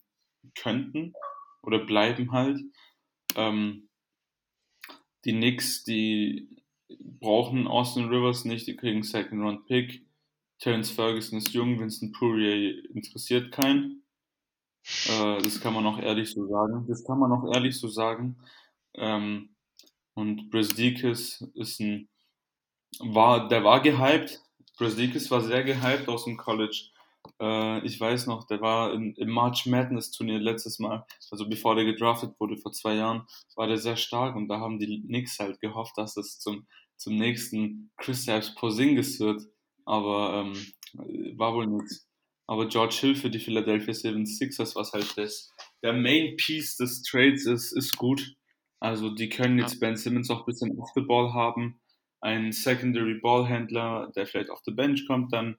könnten 0.56 1.14
oder 1.62 1.80
bleiben 1.80 2.32
halt. 2.32 2.60
Ähm, 3.36 3.90
die 5.26 5.34
Knicks, 5.34 5.84
die 5.84 6.50
brauchen 6.90 7.68
Austin 7.68 8.06
Rivers 8.06 8.46
nicht, 8.46 8.68
die 8.68 8.76
kriegen 8.76 9.04
Second 9.04 9.42
Round 9.42 9.66
Pick. 9.66 10.06
Terence 10.60 10.90
Ferguson 10.90 11.38
ist 11.38 11.54
jung, 11.54 11.80
Vincent 11.80 12.14
Poirier 12.14 12.84
interessiert 12.90 13.52
keinen. 13.52 14.04
Äh, 15.08 15.42
das 15.42 15.60
kann 15.62 15.74
man 15.74 15.86
auch 15.86 16.00
ehrlich 16.00 16.32
so 16.32 16.48
sagen. 16.48 16.86
Das 16.88 17.04
kann 17.04 17.20
man 17.20 17.32
auch 17.32 17.54
ehrlich 17.54 17.78
so 17.78 17.88
sagen. 17.88 18.38
Ähm, 18.96 19.56
und 20.18 20.50
Brzdikis 20.50 21.48
ist 21.54 21.80
ein, 21.80 22.10
war, 23.00 23.48
der 23.48 23.64
war 23.64 23.82
gehypt. 23.82 24.42
Brzdikis 24.76 25.30
war 25.30 25.42
sehr 25.42 25.64
gehypt 25.64 26.10
aus 26.10 26.26
dem 26.26 26.38
College. 26.38 26.90
Äh, 27.40 27.86
ich 27.86 28.00
weiß 28.00 28.26
noch, 28.26 28.48
der 28.48 28.60
war 28.60 28.94
in, 28.94 29.14
im 29.14 29.30
March 29.30 29.68
Madness 29.68 30.10
Turnier 30.10 30.40
letztes 30.40 30.80
Mal, 30.80 31.06
also 31.30 31.48
bevor 31.48 31.76
der 31.76 31.86
gedraftet 31.86 32.34
wurde 32.40 32.58
vor 32.58 32.72
zwei 32.72 32.96
Jahren, 32.96 33.28
war 33.56 33.68
der 33.68 33.78
sehr 33.78 33.96
stark 33.96 34.36
und 34.36 34.48
da 34.48 34.60
haben 34.60 34.80
die 34.80 35.04
Knicks 35.06 35.38
halt 35.38 35.60
gehofft, 35.60 35.96
dass 36.00 36.18
es 36.18 36.40
zum, 36.40 36.66
zum 36.96 37.16
nächsten 37.16 37.92
Chris 37.98 38.26
Kristaps 38.26 38.56
Porzingis 38.56 39.20
wird, 39.20 39.44
aber 39.86 40.46
ähm, 40.46 41.38
war 41.38 41.54
wohl 41.54 41.68
nichts. 41.68 42.08
Aber 42.48 42.68
George 42.68 42.96
Hill 43.02 43.16
für 43.16 43.30
die 43.30 43.40
Philadelphia 43.40 43.94
76ers, 43.94 44.76
was 44.76 44.94
halt 44.94 45.16
das, 45.16 45.52
der 45.84 45.94
Main 45.94 46.38
Piece 46.38 46.78
des 46.78 47.04
Trades 47.04 47.46
ist, 47.46 47.72
ist 47.74 47.98
gut. 47.98 48.36
Also 48.80 49.10
die 49.10 49.30
können 49.30 49.58
jetzt 49.58 49.80
Ben 49.80 49.96
Simmons 49.96 50.30
auch 50.30 50.42
ein 50.42 50.46
bisschen 50.46 50.78
off 50.80 50.92
the 50.96 51.02
ball 51.02 51.34
haben, 51.34 51.80
einen 52.22 52.52
Secondary 52.52 53.20
Ballhändler, 53.20 54.12
der 54.16 54.28
vielleicht 54.28 54.50
auf 54.50 54.62
the 54.66 54.72
Bench 54.72 55.06
kommt, 55.08 55.34
dann 55.34 55.58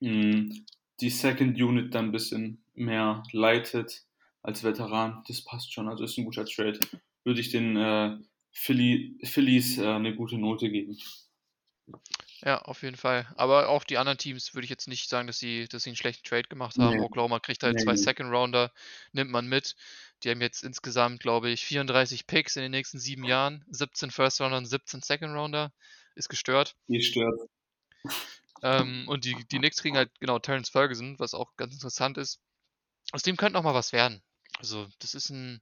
mh, 0.00 0.54
die 1.00 1.10
Second 1.10 1.60
Unit 1.60 1.94
dann 1.94 2.06
ein 2.06 2.12
bisschen 2.12 2.64
mehr 2.74 3.22
leitet 3.32 4.04
als 4.42 4.64
Veteran. 4.64 5.22
Das 5.28 5.44
passt 5.44 5.72
schon, 5.72 5.88
also 5.88 6.04
ist 6.04 6.18
ein 6.18 6.24
guter 6.24 6.44
Trade. 6.44 6.80
Würde 7.24 7.40
ich 7.40 7.50
den 7.50 7.76
äh, 7.76 8.16
Philly, 8.52 9.18
Phillies 9.24 9.78
äh, 9.78 9.86
eine 9.86 10.14
gute 10.14 10.38
Note 10.38 10.70
geben. 10.70 10.98
Ja, 12.44 12.62
auf 12.62 12.82
jeden 12.82 12.96
Fall. 12.96 13.26
Aber 13.36 13.68
auch 13.68 13.84
die 13.84 13.98
anderen 13.98 14.18
Teams 14.18 14.54
würde 14.54 14.64
ich 14.64 14.70
jetzt 14.70 14.88
nicht 14.88 15.08
sagen, 15.08 15.28
dass 15.28 15.38
sie, 15.38 15.68
dass 15.68 15.84
sie 15.84 15.90
einen 15.90 15.96
schlechten 15.96 16.28
Trade 16.28 16.48
gemacht 16.48 16.76
haben. 16.78 16.96
Nee. 16.96 17.02
Oklahoma 17.02 17.38
kriegt 17.38 17.62
halt 17.62 17.76
Nee, 17.76 17.84
zwei. 17.84 17.94
Second 17.96 18.32
Rounder, 18.32 18.72
nimmt 19.12 19.30
man 19.30 19.46
mit. 19.46 19.76
Die 20.22 20.30
haben 20.30 20.40
jetzt 20.40 20.62
insgesamt, 20.62 21.20
glaube 21.20 21.50
ich, 21.50 21.64
34 21.64 22.26
Picks 22.26 22.56
in 22.56 22.62
den 22.62 22.70
nächsten 22.70 22.98
sieben 22.98 23.24
Jahren, 23.24 23.64
17 23.70 24.10
First 24.10 24.40
Rounder 24.40 24.58
und 24.58 24.66
17 24.66 25.02
Second 25.02 25.34
Rounder. 25.34 25.72
Ist 26.14 26.28
gestört. 26.28 26.76
Die 26.88 27.02
stört. 27.02 27.40
Ähm, 28.62 29.08
und 29.08 29.24
die, 29.24 29.34
die 29.50 29.58
Knicks 29.58 29.78
kriegen 29.78 29.96
halt 29.96 30.10
genau 30.20 30.38
Terrence 30.38 30.70
Ferguson, 30.70 31.18
was 31.18 31.34
auch 31.34 31.56
ganz 31.56 31.74
interessant 31.74 32.16
ist. 32.18 32.40
Aus 33.10 33.22
dem 33.22 33.36
könnte 33.36 33.54
noch 33.54 33.64
mal 33.64 33.74
was 33.74 33.92
werden. 33.92 34.22
Also, 34.58 34.86
das 35.00 35.14
ist 35.14 35.30
ein, 35.30 35.60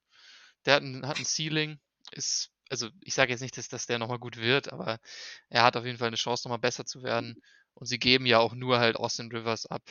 der 0.67 0.75
hat 0.75 0.83
ein, 0.83 1.07
hat 1.07 1.19
ein 1.19 1.25
Ceiling, 1.25 1.81
ist, 2.13 2.51
also 2.69 2.89
ich 3.03 3.15
sage 3.15 3.33
jetzt 3.33 3.41
nicht, 3.41 3.57
dass, 3.57 3.69
dass 3.69 3.87
der 3.87 3.99
noch 3.99 4.09
mal 4.09 4.19
gut 4.19 4.37
wird, 4.37 4.73
aber 4.73 5.01
er 5.49 5.63
hat 5.63 5.77
auf 5.77 5.87
jeden 5.87 5.99
Fall 5.99 6.09
eine 6.09 6.17
Chance, 6.17 6.47
noch 6.47 6.55
mal 6.55 6.61
besser 6.61 6.85
zu 6.85 7.03
werden. 7.03 7.43
Und 7.75 7.87
sie 7.87 7.99
geben 7.99 8.27
ja 8.27 8.39
auch 8.39 8.55
nur 8.55 8.79
halt 8.79 8.97
Austin 8.97 9.33
Rivers 9.33 9.65
ab 9.65 9.83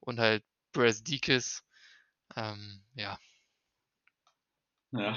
und 0.00 0.20
halt 0.20 0.44
Bryce 0.72 1.02
Deakes. 1.02 1.64
Ähm, 2.36 2.82
ja, 2.94 3.18
Ja. 4.92 5.16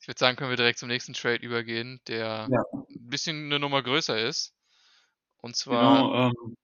ich 0.00 0.08
würde 0.08 0.18
sagen, 0.18 0.36
können 0.36 0.50
wir 0.50 0.56
direkt 0.56 0.78
zum 0.78 0.88
nächsten 0.88 1.12
Trade 1.14 1.44
übergehen, 1.44 2.00
der 2.08 2.48
Ja. 2.50 2.64
ein 2.72 3.08
bisschen 3.10 3.46
eine 3.46 3.58
Nummer 3.58 3.82
größer 3.82 4.18
ist. 4.18 4.54
Und 5.38 5.56
zwar, 5.56 5.96
Genau, 5.96 6.30
ähm, 6.30 6.56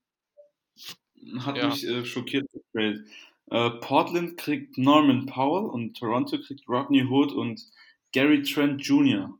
hat 1.40 1.56
ja, 1.56 1.68
mich 1.68 1.84
äh, 1.86 2.04
schockiert, 2.04 2.46
der 2.52 2.62
Trade. 2.72 3.04
Äh, 3.50 3.70
Portland 3.80 4.36
kriegt 4.38 4.78
Norman 4.78 5.26
Powell 5.26 5.68
und 5.70 5.96
Toronto 5.96 6.38
kriegt 6.40 6.68
Rodney 6.68 7.04
Hood 7.04 7.32
und 7.32 7.62
Gary 8.12 8.42
Trent 8.42 8.80
Jr. 8.86 9.38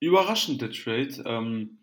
Überraschend 0.00 0.60
der 0.62 0.72
Trade. 0.72 1.22
Ähm, 1.26 1.78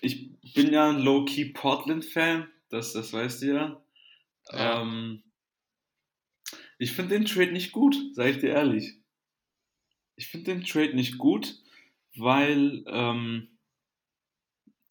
ich 0.00 0.30
bin 0.54 0.72
ja 0.72 0.90
ein 0.90 0.98
Low-Key 1.00 1.52
Portland-Fan, 1.52 2.48
das, 2.68 2.92
das 2.92 3.12
weißt 3.12 3.42
du 3.42 3.46
ja. 3.46 3.82
ja, 4.52 4.82
Ähm, 4.82 5.22
ich 6.78 6.92
finde 6.92 7.16
den 7.16 7.24
Trade 7.24 7.52
nicht 7.52 7.72
gut, 7.72 7.96
sage 8.14 8.30
ich 8.30 8.38
dir 8.38 8.50
ehrlich. 8.50 8.94
Ich 10.16 10.28
finde 10.28 10.54
den 10.54 10.64
Trade 10.64 10.94
nicht 10.94 11.18
gut, 11.18 11.62
weil 12.16 12.84
ähm, 12.86 13.48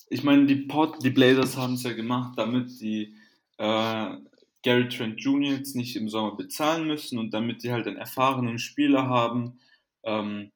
ich 0.09 0.23
meine, 0.23 0.45
die, 0.45 0.67
die 1.03 1.09
Blazers 1.09 1.57
haben 1.57 1.73
es 1.73 1.83
ja 1.83 1.93
gemacht, 1.93 2.37
damit 2.37 2.79
die 2.79 3.15
äh, 3.57 4.17
Gary 4.63 4.89
Trent 4.89 5.21
Jr. 5.21 5.53
jetzt 5.53 5.75
nicht 5.75 5.95
im 5.95 6.09
Sommer 6.09 6.35
bezahlen 6.35 6.87
müssen 6.87 7.19
und 7.19 7.33
damit 7.33 7.63
die 7.63 7.71
halt 7.71 7.87
einen 7.87 7.97
erfahrenen 7.97 8.59
Spieler 8.59 9.07
haben, 9.07 9.59
ähm, 10.03 10.51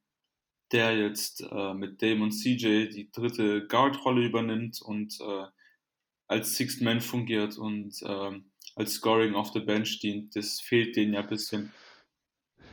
der 0.72 0.98
jetzt 0.98 1.42
äh, 1.42 1.74
mit 1.74 2.02
Damon 2.02 2.32
CJ 2.32 2.90
die 2.90 3.10
dritte 3.12 3.68
Guard-Rolle 3.68 4.26
übernimmt 4.26 4.82
und 4.82 5.20
äh, 5.20 5.46
als 6.28 6.56
Sixth 6.56 6.82
Man 6.82 7.02
fungiert 7.02 7.58
und 7.58 8.02
ähm, 8.04 8.49
als 8.80 8.94
Scoring 8.94 9.36
off 9.36 9.52
the 9.54 9.60
Bench 9.60 10.00
dient. 10.00 10.36
Das 10.36 10.62
fehlt 10.62 10.96
denen 10.96 11.14
ja 11.14 11.20
ein 11.20 11.28
bisschen. 11.28 11.72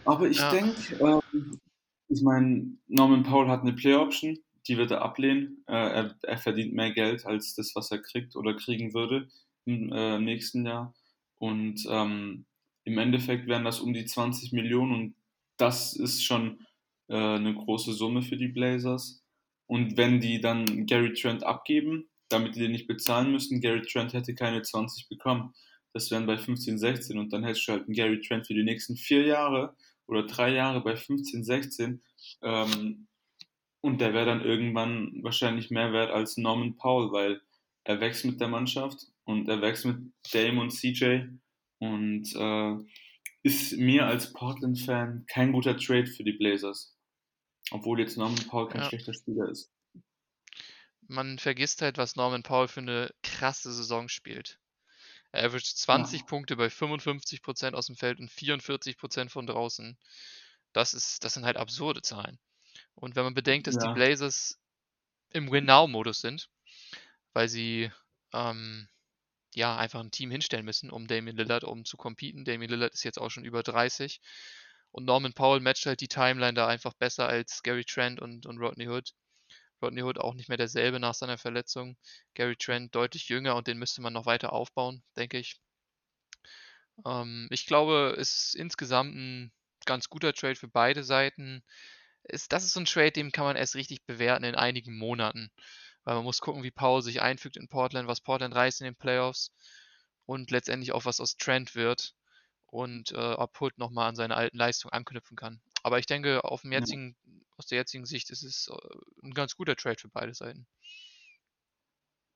Aber 0.04 0.28
ich 0.28 0.38
ja, 0.38 0.52
denke, 0.52 0.94
ähm, 1.00 1.60
ich 2.08 2.22
meine, 2.22 2.76
Norman 2.86 3.24
Powell 3.24 3.48
hat 3.48 3.62
eine 3.62 3.72
Play-Option, 3.72 4.38
die 4.68 4.76
wird 4.76 4.92
er 4.92 5.02
ablehnen. 5.02 5.64
Äh, 5.66 5.72
er, 5.72 6.16
er 6.22 6.38
verdient 6.38 6.74
mehr 6.74 6.92
Geld 6.92 7.26
als 7.26 7.54
das, 7.54 7.74
was 7.74 7.90
er 7.90 7.98
kriegt 7.98 8.36
oder 8.36 8.54
kriegen 8.54 8.94
würde 8.94 9.28
im 9.64 9.92
äh, 9.92 10.20
nächsten 10.20 10.64
Jahr. 10.64 10.94
Und 11.38 11.84
ähm, 11.90 12.46
im 12.84 12.98
Endeffekt 12.98 13.48
wären 13.48 13.64
das 13.64 13.80
um 13.80 13.92
die 13.92 14.06
20 14.06 14.52
Millionen 14.52 14.92
und 14.94 15.14
das 15.56 15.94
ist 15.94 16.22
schon 16.22 16.64
äh, 17.08 17.16
eine 17.16 17.52
große 17.52 17.92
Summe 17.92 18.22
für 18.22 18.36
die 18.36 18.48
Blazers. 18.48 19.24
Und 19.66 19.96
wenn 19.96 20.20
die 20.20 20.40
dann 20.40 20.86
Gary 20.86 21.14
Trent 21.14 21.42
abgeben, 21.42 22.08
damit 22.28 22.54
die 22.54 22.60
den 22.60 22.70
nicht 22.70 22.86
bezahlen 22.86 23.32
müssen, 23.32 23.60
Gary 23.60 23.82
Trent 23.82 24.12
hätte 24.12 24.36
keine 24.36 24.62
20 24.62 25.08
bekommen. 25.08 25.52
Das 25.96 26.10
wären 26.10 26.26
bei 26.26 26.36
15, 26.36 26.78
16 26.78 27.18
und 27.18 27.32
dann 27.32 27.42
hättest 27.42 27.66
du 27.66 27.72
halt 27.72 27.84
einen 27.84 27.94
Gary 27.94 28.20
Trent 28.20 28.46
für 28.46 28.52
die 28.52 28.64
nächsten 28.64 28.98
vier 28.98 29.24
Jahre 29.24 29.74
oder 30.06 30.26
drei 30.26 30.50
Jahre 30.50 30.82
bei 30.82 30.94
15, 30.94 31.42
16 31.42 32.02
ähm, 32.42 33.08
und 33.80 33.98
der 34.02 34.12
wäre 34.12 34.26
dann 34.26 34.44
irgendwann 34.44 35.22
wahrscheinlich 35.22 35.70
mehr 35.70 35.94
wert 35.94 36.10
als 36.10 36.36
Norman 36.36 36.76
Powell, 36.76 37.12
weil 37.12 37.40
er 37.84 37.98
wächst 37.98 38.26
mit 38.26 38.42
der 38.42 38.48
Mannschaft 38.48 39.06
und 39.24 39.48
er 39.48 39.62
wächst 39.62 39.86
mit 39.86 40.12
Dame 40.34 40.60
und 40.60 40.68
CJ 40.68 41.28
und 41.78 42.30
äh, 42.34 42.76
ist 43.42 43.78
mir 43.78 44.04
als 44.04 44.34
Portland-Fan 44.34 45.24
kein 45.26 45.52
guter 45.52 45.78
Trade 45.78 46.08
für 46.08 46.24
die 46.24 46.32
Blazers. 46.32 46.94
Obwohl 47.70 48.00
jetzt 48.00 48.18
Norman 48.18 48.46
Powell 48.48 48.68
kein 48.68 48.82
ja. 48.82 48.88
schlechter 48.88 49.14
Spieler 49.14 49.48
ist. 49.48 49.72
Man 51.08 51.38
vergisst 51.38 51.80
halt, 51.80 51.96
was 51.96 52.16
Norman 52.16 52.42
Powell 52.42 52.68
für 52.68 52.80
eine 52.80 53.14
krasse 53.22 53.72
Saison 53.72 54.08
spielt. 54.10 54.60
Er 55.36 55.44
averaged 55.44 55.76
Ja, 55.92 56.06
20 56.06 56.26
Punkte 56.26 56.56
bei 56.56 56.66
55% 56.68 57.74
aus 57.74 57.86
dem 57.86 57.96
Feld 57.96 58.20
und 58.20 58.30
44% 58.30 59.28
von 59.28 59.46
draußen. 59.46 59.98
Das 60.72 60.94
ist, 60.94 61.24
das 61.24 61.34
sind 61.34 61.44
halt 61.44 61.56
absurde 61.56 62.02
Zahlen. 62.02 62.38
Und 62.94 63.16
wenn 63.16 63.24
man 63.24 63.34
bedenkt, 63.34 63.66
dass 63.66 63.78
die 63.78 63.86
ja, 63.86 63.92
Blazers 63.92 64.58
im 65.30 65.50
Win-Now-Modus 65.50 66.20
sind, 66.20 66.48
weil 67.32 67.48
sie 67.48 67.90
ähm, 68.32 68.88
ja 69.54 69.76
einfach 69.76 70.00
ein 70.00 70.10
Team 70.10 70.30
hinstellen 70.30 70.64
müssen, 70.64 70.90
um 70.90 71.06
Damian 71.06 71.36
Lillard, 71.36 71.64
um 71.64 71.84
zu 71.84 71.96
competen. 71.96 72.44
Damian 72.44 72.70
Lillard 72.70 72.94
ist 72.94 73.04
jetzt 73.04 73.18
auch 73.18 73.30
schon 73.30 73.44
über 73.44 73.62
30. 73.62 74.20
Und 74.90 75.04
Norman 75.04 75.34
Powell 75.34 75.60
matcht 75.60 75.86
halt 75.86 76.00
die 76.00 76.08
Timeline 76.08 76.54
da 76.54 76.66
einfach 76.66 76.94
besser 76.94 77.28
als 77.28 77.62
Gary 77.62 77.84
Trent 77.84 78.20
und, 78.20 78.46
und 78.46 78.58
Rodney 78.58 78.88
Hood. 78.88 79.12
Rodney 79.82 80.02
Hood 80.02 80.18
auch 80.18 80.34
nicht 80.34 80.48
mehr 80.48 80.58
derselbe 80.58 81.00
nach 81.00 81.14
seiner 81.14 81.38
Verletzung. 81.38 81.96
Gary 82.34 82.56
Trent 82.56 82.94
deutlich 82.94 83.28
jünger 83.28 83.56
und 83.56 83.66
den 83.66 83.78
müsste 83.78 84.02
man 84.02 84.12
noch 84.12 84.26
weiter 84.26 84.52
aufbauen, 84.52 85.02
denke 85.16 85.38
ich. 85.38 85.60
Ähm, 87.04 87.48
ich 87.50 87.66
glaube, 87.66 88.16
es 88.18 88.46
ist 88.46 88.56
insgesamt 88.56 89.14
ein 89.14 89.52
ganz 89.84 90.08
guter 90.08 90.32
Trade 90.32 90.56
für 90.56 90.68
beide 90.68 91.04
Seiten. 91.04 91.62
Ist, 92.24 92.52
das 92.52 92.64
ist 92.64 92.72
so 92.72 92.80
ein 92.80 92.86
Trade, 92.86 93.12
den 93.12 93.32
kann 93.32 93.44
man 93.44 93.56
erst 93.56 93.74
richtig 93.76 94.04
bewerten 94.04 94.44
in 94.44 94.54
einigen 94.54 94.96
Monaten. 94.96 95.50
Weil 96.04 96.16
man 96.16 96.24
muss 96.24 96.40
gucken, 96.40 96.62
wie 96.62 96.70
Powell 96.70 97.02
sich 97.02 97.20
einfügt 97.22 97.56
in 97.56 97.68
Portland, 97.68 98.08
was 98.08 98.20
Portland 98.20 98.54
reißt 98.54 98.80
in 98.80 98.86
den 98.86 98.96
Playoffs 98.96 99.52
und 100.24 100.50
letztendlich 100.50 100.92
auch, 100.92 101.04
was 101.04 101.20
aus 101.20 101.36
Trent 101.36 101.74
wird 101.74 102.14
und 102.66 103.12
äh, 103.12 103.16
ob 103.16 103.60
Hood 103.60 103.78
nochmal 103.78 104.08
an 104.08 104.16
seine 104.16 104.36
alten 104.36 104.56
Leistungen 104.56 104.92
anknüpfen 104.92 105.36
kann. 105.36 105.60
Aber 105.86 106.00
ich 106.00 106.06
denke, 106.06 106.42
auf 106.42 106.62
dem 106.62 106.72
ja. 106.72 106.80
jetzigen, 106.80 107.14
aus 107.56 107.66
der 107.66 107.78
jetzigen 107.78 108.06
Sicht 108.06 108.30
ist 108.30 108.42
es 108.42 108.68
äh, 108.68 108.98
ein 109.22 109.34
ganz 109.34 109.54
guter 109.54 109.76
Trade 109.76 110.00
für 110.00 110.08
beide 110.08 110.34
Seiten. 110.34 110.66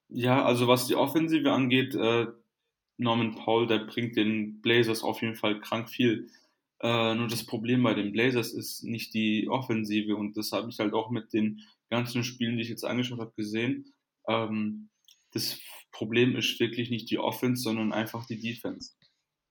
Ja, 0.08 0.44
also 0.44 0.68
was 0.68 0.86
die 0.86 0.94
Offensive 0.94 1.50
angeht, 1.50 1.96
äh, 1.96 2.28
Norman 2.96 3.34
Powell, 3.34 3.66
der 3.66 3.86
bringt 3.86 4.14
den 4.14 4.60
Blazers 4.60 5.02
auf 5.02 5.20
jeden 5.20 5.34
Fall 5.34 5.60
krank 5.60 5.90
viel. 5.90 6.30
Äh, 6.78 7.16
nur 7.16 7.26
das 7.26 7.44
Problem 7.44 7.82
bei 7.82 7.92
den 7.92 8.12
Blazers 8.12 8.52
ist 8.52 8.84
nicht 8.84 9.14
die 9.14 9.48
Offensive 9.48 10.14
und 10.14 10.36
das 10.36 10.52
habe 10.52 10.70
ich 10.70 10.78
halt 10.78 10.92
auch 10.92 11.10
mit 11.10 11.32
den 11.32 11.60
ganzen 11.90 12.22
Spielen, 12.22 12.56
die 12.56 12.62
ich 12.62 12.68
jetzt 12.68 12.84
angeschaut 12.84 13.18
habe, 13.18 13.32
gesehen. 13.34 13.92
Ähm, 14.28 14.90
das 15.32 15.58
Problem 15.90 16.36
ist 16.36 16.60
wirklich 16.60 16.88
nicht 16.88 17.10
die 17.10 17.18
Offense, 17.18 17.64
sondern 17.64 17.92
einfach 17.92 18.26
die 18.26 18.38
Defense. 18.38 18.92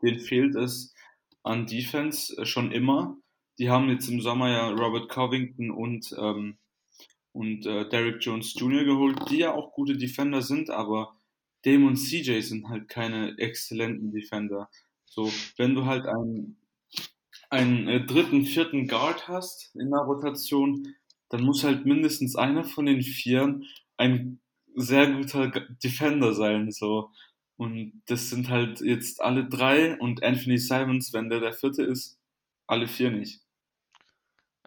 Denen 0.01 0.21
fehlt 0.21 0.55
es 0.55 0.93
an 1.43 1.65
Defense 1.65 2.41
äh, 2.41 2.45
schon 2.45 2.71
immer. 2.71 3.17
Die 3.60 3.69
haben 3.69 3.89
jetzt 3.89 4.08
im 4.08 4.22
Sommer 4.22 4.50
ja 4.50 4.69
Robert 4.69 5.10
Covington 5.10 5.69
und, 5.69 6.15
ähm, 6.17 6.58
und 7.34 7.65
äh, 7.65 7.88
Derrick 7.89 8.17
Jones 8.22 8.54
Jr. 8.58 8.86
geholt, 8.86 9.30
die 9.30 9.39
ja 9.39 9.54
auch 9.54 9.74
gute 9.74 9.98
Defender 9.98 10.41
sind, 10.41 10.69
aber 10.69 11.15
Dame 11.63 11.88
und 11.88 11.98
CJ 11.98 12.39
sind 12.39 12.69
halt 12.69 12.88
keine 12.88 13.38
exzellenten 13.38 14.12
Defender. 14.12 14.69
So, 15.06 15.32
wenn 15.57 15.76
du 15.76 15.86
halt 15.86 16.05
einen, 16.05 16.57
einen 17.49 17.88
äh, 17.88 18.05
dritten, 18.05 18.45
vierten 18.45 18.88
Guard 18.88 19.28
hast 19.28 19.76
in 19.76 19.91
der 19.91 20.01
Rotation, 20.01 20.95
dann 21.30 21.43
muss 21.43 21.64
halt 21.64 21.86
mindestens 21.86 22.36
einer 22.36 22.64
von 22.64 22.86
den 22.86 23.01
Vieren 23.01 23.66
ein 23.97 24.39
sehr 24.76 25.12
guter 25.12 25.49
Defender 25.84 26.34
sein. 26.34 26.72
So. 26.72 27.12
Und 27.57 28.01
das 28.05 28.30
sind 28.30 28.49
halt 28.49 28.80
jetzt 28.80 29.22
alle 29.22 29.47
drei 29.47 29.99
und 29.99 30.24
Anthony 30.24 30.57
Simons, 30.57 31.12
wenn 31.12 31.30
der 31.30 31.41
der 31.41 31.53
vierte 31.53 31.84
ist, 31.84 32.18
alle 32.68 32.88
vier 32.88 33.12
nicht. 33.12 33.41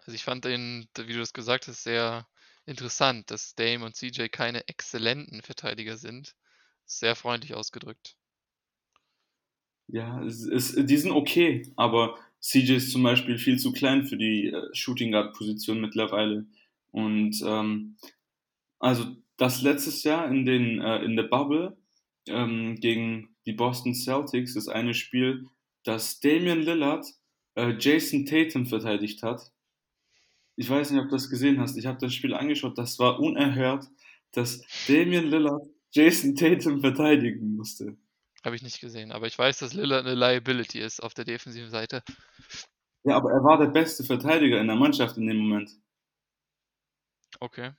Also 0.05 0.15
ich 0.15 0.23
fand 0.23 0.45
den, 0.45 0.87
wie 0.97 1.13
du 1.13 1.19
das 1.19 1.33
gesagt 1.33 1.67
hast, 1.67 1.83
sehr 1.83 2.27
interessant, 2.65 3.31
dass 3.31 3.55
Dame 3.55 3.85
und 3.85 3.95
CJ 3.95 4.27
keine 4.27 4.67
exzellenten 4.67 5.41
Verteidiger 5.41 5.97
sind. 5.97 6.35
Sehr 6.85 7.15
freundlich 7.15 7.53
ausgedrückt. 7.53 8.17
Ja, 9.87 10.23
es 10.23 10.45
ist, 10.45 10.89
die 10.89 10.97
sind 10.97 11.11
okay, 11.11 11.71
aber 11.75 12.17
CJ 12.41 12.75
ist 12.75 12.91
zum 12.91 13.03
Beispiel 13.03 13.37
viel 13.37 13.57
zu 13.57 13.71
klein 13.71 14.05
für 14.05 14.17
die 14.17 14.47
äh, 14.47 14.73
Shooting 14.73 15.11
Guard 15.11 15.33
Position 15.33 15.81
mittlerweile. 15.81 16.45
Und 16.91 17.41
ähm, 17.45 17.97
also 18.79 19.15
das 19.37 19.61
letztes 19.61 20.03
Jahr 20.03 20.27
in 20.29 20.45
den 20.45 20.81
äh, 20.81 21.03
in 21.03 21.15
der 21.15 21.23
Bubble 21.23 21.77
ähm, 22.27 22.75
gegen 22.79 23.35
die 23.45 23.53
Boston 23.53 23.93
Celtics 23.93 24.55
ist 24.55 24.67
eine 24.67 24.93
Spiel, 24.93 25.47
das 25.83 26.19
Damian 26.19 26.61
Lillard 26.61 27.05
äh, 27.55 27.75
Jason 27.77 28.25
Tatum 28.25 28.65
verteidigt 28.65 29.23
hat. 29.23 29.51
Ich 30.55 30.69
weiß 30.69 30.91
nicht, 30.91 31.01
ob 31.01 31.09
du 31.09 31.15
das 31.15 31.29
gesehen 31.29 31.59
hast. 31.59 31.77
Ich 31.77 31.85
habe 31.85 31.97
das 31.99 32.13
Spiel 32.13 32.33
angeschaut. 32.33 32.77
Das 32.77 32.99
war 32.99 33.19
unerhört. 33.19 33.87
dass 34.33 34.61
Damian 34.87 35.25
Lillard 35.25 35.67
Jason 35.91 36.35
Tatum 36.35 36.81
verteidigen 36.81 37.55
musste. 37.55 37.95
Habe 38.43 38.55
ich 38.55 38.63
nicht 38.63 38.81
gesehen, 38.81 39.11
aber 39.11 39.27
ich 39.27 39.37
weiß, 39.37 39.59
dass 39.59 39.73
Lillard 39.73 40.05
eine 40.05 40.15
Liability 40.15 40.79
ist 40.79 41.01
auf 41.01 41.13
der 41.13 41.23
defensiven 41.23 41.69
Seite. 41.69 42.03
Ja, 43.03 43.15
aber 43.15 43.31
er 43.31 43.43
war 43.43 43.57
der 43.57 43.67
beste 43.67 44.03
Verteidiger 44.03 44.59
in 44.59 44.67
der 44.67 44.75
Mannschaft 44.75 45.17
in 45.17 45.27
dem 45.27 45.37
Moment. 45.37 45.71
Okay. 47.39 47.71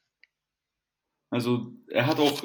Also 1.31 1.72
er 1.89 2.07
hat 2.07 2.18
auch, 2.18 2.45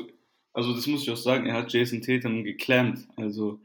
also 0.53 0.73
das 0.73 0.87
muss 0.87 1.03
ich 1.03 1.11
auch 1.11 1.17
sagen, 1.17 1.45
er 1.45 1.55
hat 1.55 1.71
Jason 1.71 2.01
Tatum 2.01 2.43
geclampt. 2.43 3.07
Also 3.15 3.61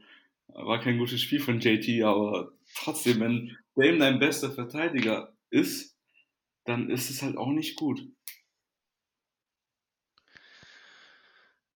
war 0.47 0.79
kein 0.79 0.99
gutes 0.99 1.21
Spiel 1.21 1.39
von 1.39 1.59
JT, 1.59 2.03
aber 2.03 2.51
trotzdem, 2.75 3.19
wenn 3.19 3.57
Dame 3.75 3.97
dein 3.97 4.19
bester 4.19 4.51
Verteidiger 4.51 5.33
ist, 5.49 5.94
dann 6.65 6.89
ist 6.89 7.09
es 7.09 7.21
halt 7.21 7.37
auch 7.37 7.51
nicht 7.51 7.75
gut. 7.75 8.01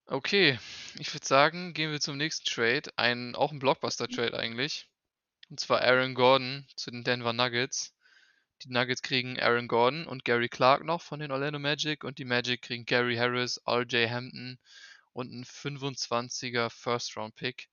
Okay, 0.06 0.58
ich 0.98 1.14
würde 1.14 1.26
sagen, 1.26 1.72
gehen 1.72 1.92
wir 1.92 2.00
zum 2.00 2.16
nächsten 2.16 2.44
Trade. 2.44 2.90
Ein, 2.96 3.36
auch 3.36 3.52
ein 3.52 3.60
Blockbuster-Trade 3.60 4.36
eigentlich. 4.36 4.88
Und 5.48 5.60
zwar 5.60 5.82
Aaron 5.82 6.14
Gordon 6.14 6.66
zu 6.74 6.90
den 6.90 7.04
Denver 7.04 7.32
Nuggets. 7.32 7.94
Die 8.64 8.72
Nuggets 8.72 9.02
kriegen 9.02 9.38
Aaron 9.38 9.68
Gordon 9.68 10.06
und 10.06 10.24
Gary 10.24 10.48
Clark 10.48 10.84
noch 10.84 11.00
von 11.00 11.20
den 11.20 11.30
Orlando 11.30 11.60
Magic 11.60 12.02
und 12.02 12.18
die 12.18 12.24
Magic 12.24 12.60
kriegen 12.62 12.84
Gary 12.84 13.16
Harris, 13.16 13.60
RJ 13.66 14.08
Hampton 14.08 14.58
und 15.12 15.30
einen 15.30 15.44
25er 15.44 16.70
First-Round-Pick, 16.70 17.68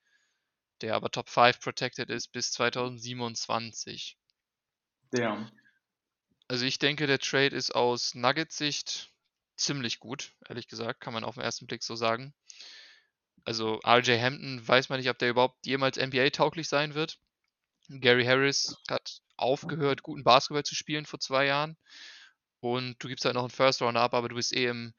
der 0.82 0.96
aber 0.96 1.10
Top 1.10 1.30
5 1.30 1.60
protected 1.60 2.10
ist 2.10 2.32
bis 2.32 2.52
2027. 2.52 4.16
Der. 5.12 5.52
Also 6.48 6.66
ich 6.66 6.80
denke, 6.80 7.08
der 7.08 7.20
Trade 7.20 7.56
ist 7.56 7.76
aus 7.76 8.16
Nuggets 8.16 8.58
Sicht 8.58 9.12
ziemlich 9.58 10.00
gut, 10.00 10.34
ehrlich 10.48 10.68
gesagt, 10.68 11.02
kann 11.02 11.14
man 11.14 11.24
auf 11.24 11.36
den 11.36 11.44
ersten 11.44 11.68
Blick 11.68 11.84
so 11.84 11.96
sagen. 11.96 12.34
Also 13.44 13.80
RJ 13.86 14.20
Hampton 14.20 14.66
weiß 14.66 14.90
man 14.90 15.00
nicht, 15.00 15.10
ob 15.10 15.18
der 15.18 15.30
überhaupt 15.30 15.66
jemals 15.66 15.98
NBA-tauglich 15.98 16.68
sein 16.68 16.96
wird. 16.96 17.18
Gary 17.90 18.26
Harris 18.26 18.76
hat 18.90 19.22
aufgehört, 19.38 20.04
guten 20.04 20.24
Basketball 20.24 20.64
zu 20.64 20.76
spielen 20.76 21.06
vor 21.06 21.20
zwei 21.20 21.46
Jahren. 21.46 21.78
Und 22.60 23.02
du 23.02 23.08
gibst 23.08 23.26
halt 23.26 23.36
noch 23.36 23.44
einen 23.44 23.52
First 23.52 23.82
Round 23.82 23.98
ab, 23.98 24.14
aber 24.14 24.30
du 24.30 24.36
bist 24.36 24.54
eh 24.54 24.66
im, 24.68 24.94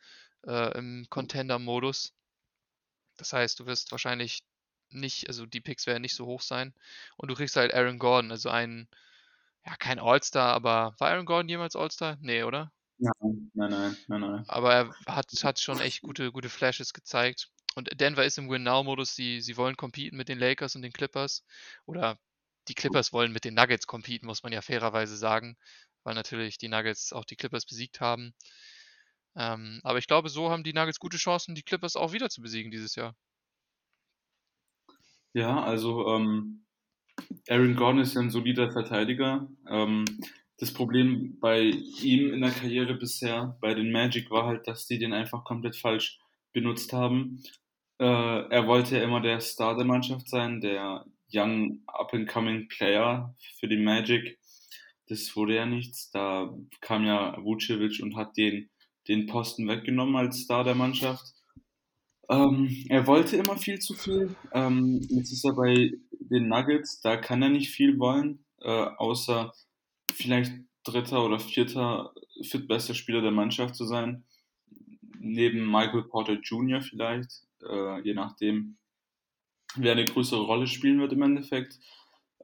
äh, 0.46 0.78
im 0.78 1.06
Contender-Modus. 1.10 2.14
Das 3.16 3.32
heißt, 3.32 3.58
du 3.60 3.66
wirst 3.66 3.90
wahrscheinlich 3.90 4.42
nicht, 4.90 5.28
also 5.28 5.44
die 5.44 5.60
Picks 5.60 5.86
werden 5.86 6.02
nicht 6.02 6.14
so 6.14 6.26
hoch 6.26 6.40
sein. 6.40 6.72
Und 7.16 7.30
du 7.30 7.34
kriegst 7.34 7.56
halt 7.56 7.74
Aaron 7.74 7.98
Gordon, 7.98 8.30
also 8.30 8.48
einen, 8.48 8.88
ja, 9.66 9.76
kein 9.76 9.98
All-Star, 9.98 10.54
aber 10.54 10.94
war 10.98 11.10
Aaron 11.10 11.26
Gordon 11.26 11.48
jemals 11.48 11.76
All-Star? 11.76 12.16
Nee, 12.20 12.42
oder? 12.42 12.72
Nein, 12.98 13.50
nein, 13.54 13.70
nein, 13.70 13.96
nein, 14.08 14.20
nein. 14.20 14.44
Aber 14.48 14.74
er 14.74 14.94
hat, 15.06 15.26
hat 15.42 15.60
schon 15.60 15.80
echt 15.80 16.02
gute, 16.02 16.32
gute 16.32 16.48
Flashes 16.48 16.92
gezeigt. 16.92 17.50
Und 17.74 17.88
Denver 18.00 18.24
ist 18.24 18.38
im 18.38 18.50
Win-Now-Modus. 18.50 19.14
Sie, 19.14 19.40
sie 19.40 19.56
wollen 19.56 19.76
competen 19.76 20.16
mit 20.16 20.28
den 20.28 20.38
Lakers 20.38 20.74
und 20.74 20.82
den 20.82 20.92
Clippers. 20.92 21.44
Oder 21.86 22.18
die 22.66 22.74
Clippers 22.74 23.12
wollen 23.12 23.32
mit 23.32 23.44
den 23.44 23.54
Nuggets 23.54 23.86
competen, 23.86 24.26
muss 24.26 24.42
man 24.42 24.52
ja 24.52 24.62
fairerweise 24.62 25.16
sagen. 25.16 25.56
Weil 26.02 26.14
natürlich 26.14 26.58
die 26.58 26.68
Nuggets 26.68 27.12
auch 27.12 27.24
die 27.24 27.36
Clippers 27.36 27.66
besiegt 27.66 28.00
haben. 28.00 28.34
Ähm, 29.36 29.80
aber 29.84 29.98
ich 29.98 30.08
glaube, 30.08 30.28
so 30.28 30.50
haben 30.50 30.64
die 30.64 30.72
Nuggets 30.72 30.98
gute 30.98 31.18
Chancen, 31.18 31.54
die 31.54 31.62
Clippers 31.62 31.94
auch 31.94 32.12
wieder 32.12 32.28
zu 32.28 32.42
besiegen 32.42 32.72
dieses 32.72 32.96
Jahr. 32.96 33.14
Ja, 35.34 35.62
also 35.62 36.16
ähm, 36.16 36.66
Aaron 37.48 37.76
Gordon 37.76 38.00
ist 38.00 38.14
ja 38.14 38.20
ein 38.20 38.30
solider 38.30 38.70
Verteidiger. 38.70 39.48
Ähm, 39.68 40.04
das 40.58 40.72
Problem 40.72 41.38
bei 41.40 41.60
ihm 42.02 42.32
in 42.34 42.40
der 42.40 42.50
Karriere 42.50 42.94
bisher, 42.94 43.56
bei 43.60 43.74
den 43.74 43.92
Magic, 43.92 44.30
war 44.30 44.46
halt, 44.46 44.66
dass 44.66 44.86
die 44.86 44.98
den 44.98 45.12
einfach 45.12 45.44
komplett 45.44 45.76
falsch 45.76 46.18
benutzt 46.52 46.92
haben. 46.92 47.42
Äh, 47.98 48.04
er 48.04 48.66
wollte 48.66 48.96
ja 48.96 49.04
immer 49.04 49.20
der 49.20 49.40
Star 49.40 49.76
der 49.76 49.84
Mannschaft 49.84 50.28
sein, 50.28 50.60
der 50.60 51.04
Young 51.32 51.82
Up-and-Coming 51.86 52.68
Player 52.68 53.34
für 53.58 53.68
die 53.68 53.76
Magic. 53.76 54.38
Das 55.06 55.34
wurde 55.36 55.56
ja 55.56 55.66
nichts. 55.66 56.10
Da 56.10 56.52
kam 56.80 57.04
ja 57.04 57.36
Vucevic 57.42 58.02
und 58.02 58.16
hat 58.16 58.36
den, 58.36 58.68
den 59.06 59.26
Posten 59.26 59.68
weggenommen 59.68 60.16
als 60.16 60.40
Star 60.40 60.64
der 60.64 60.74
Mannschaft. 60.74 61.24
Ähm, 62.30 62.84
er 62.88 63.06
wollte 63.06 63.36
immer 63.36 63.56
viel 63.56 63.78
zu 63.78 63.94
viel. 63.94 64.34
Ähm, 64.52 65.00
jetzt 65.08 65.32
ist 65.32 65.44
er 65.44 65.54
bei 65.54 65.92
den 66.12 66.48
Nuggets, 66.48 67.00
da 67.00 67.16
kann 67.16 67.42
er 67.42 67.48
nicht 67.48 67.70
viel 67.70 67.98
wollen, 67.98 68.44
äh, 68.60 68.68
außer 68.68 69.52
vielleicht 70.12 70.52
dritter 70.84 71.24
oder 71.24 71.38
vierter 71.38 72.12
fitbester 72.42 72.94
Spieler 72.94 73.22
der 73.22 73.30
Mannschaft 73.30 73.74
zu 73.74 73.86
sein. 73.86 74.24
Neben 75.18 75.66
Michael 75.70 76.04
Porter 76.04 76.38
Jr. 76.42 76.80
vielleicht, 76.80 77.30
äh, 77.62 78.00
je 78.02 78.14
nachdem, 78.14 78.76
wer 79.76 79.92
eine 79.92 80.04
größere 80.04 80.42
Rolle 80.42 80.66
spielen 80.66 81.00
wird 81.00 81.12
im 81.12 81.22
Endeffekt. 81.22 81.78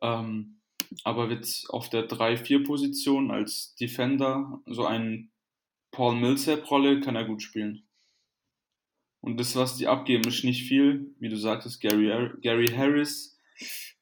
Ähm, 0.03 0.61
aber 1.03 1.28
wird 1.28 1.64
auf 1.68 1.89
der 1.91 2.09
3-4-Position 2.09 3.30
als 3.30 3.74
Defender 3.74 4.61
so 4.66 4.85
ein 4.85 5.30
Paul 5.91 6.16
Millsap-Rolle 6.16 7.01
kann 7.01 7.16
er 7.16 7.24
gut 7.24 7.43
spielen. 7.43 7.84
Und 9.25 9.41
das, 9.41 9.57
was 9.57 9.77
die 9.77 9.89
abgeben, 9.89 10.29
ist 10.29 10.45
nicht 10.45 10.68
viel. 10.68 11.14
Wie 11.18 11.31
du 11.31 11.39
sagtest, 11.39 11.81
Gary, 11.81 12.12
Gary 12.43 12.66
Harris 12.66 13.41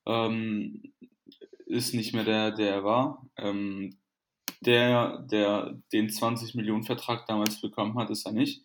ähm, 0.05 0.83
ist 1.66 1.95
nicht 1.95 2.12
mehr 2.12 2.25
der, 2.25 2.51
der 2.51 2.70
er 2.70 2.85
war. 2.85 3.31
Ähm, 3.37 3.99
der, 4.62 5.18
der 5.31 5.81
den 5.93 6.11
20 6.11 6.57
Millionen 6.57 6.83
Vertrag 6.83 7.25
damals 7.27 7.61
bekommen 7.61 7.97
hat, 8.01 8.11
ist 8.11 8.27
er 8.27 8.33
nicht. 8.33 8.64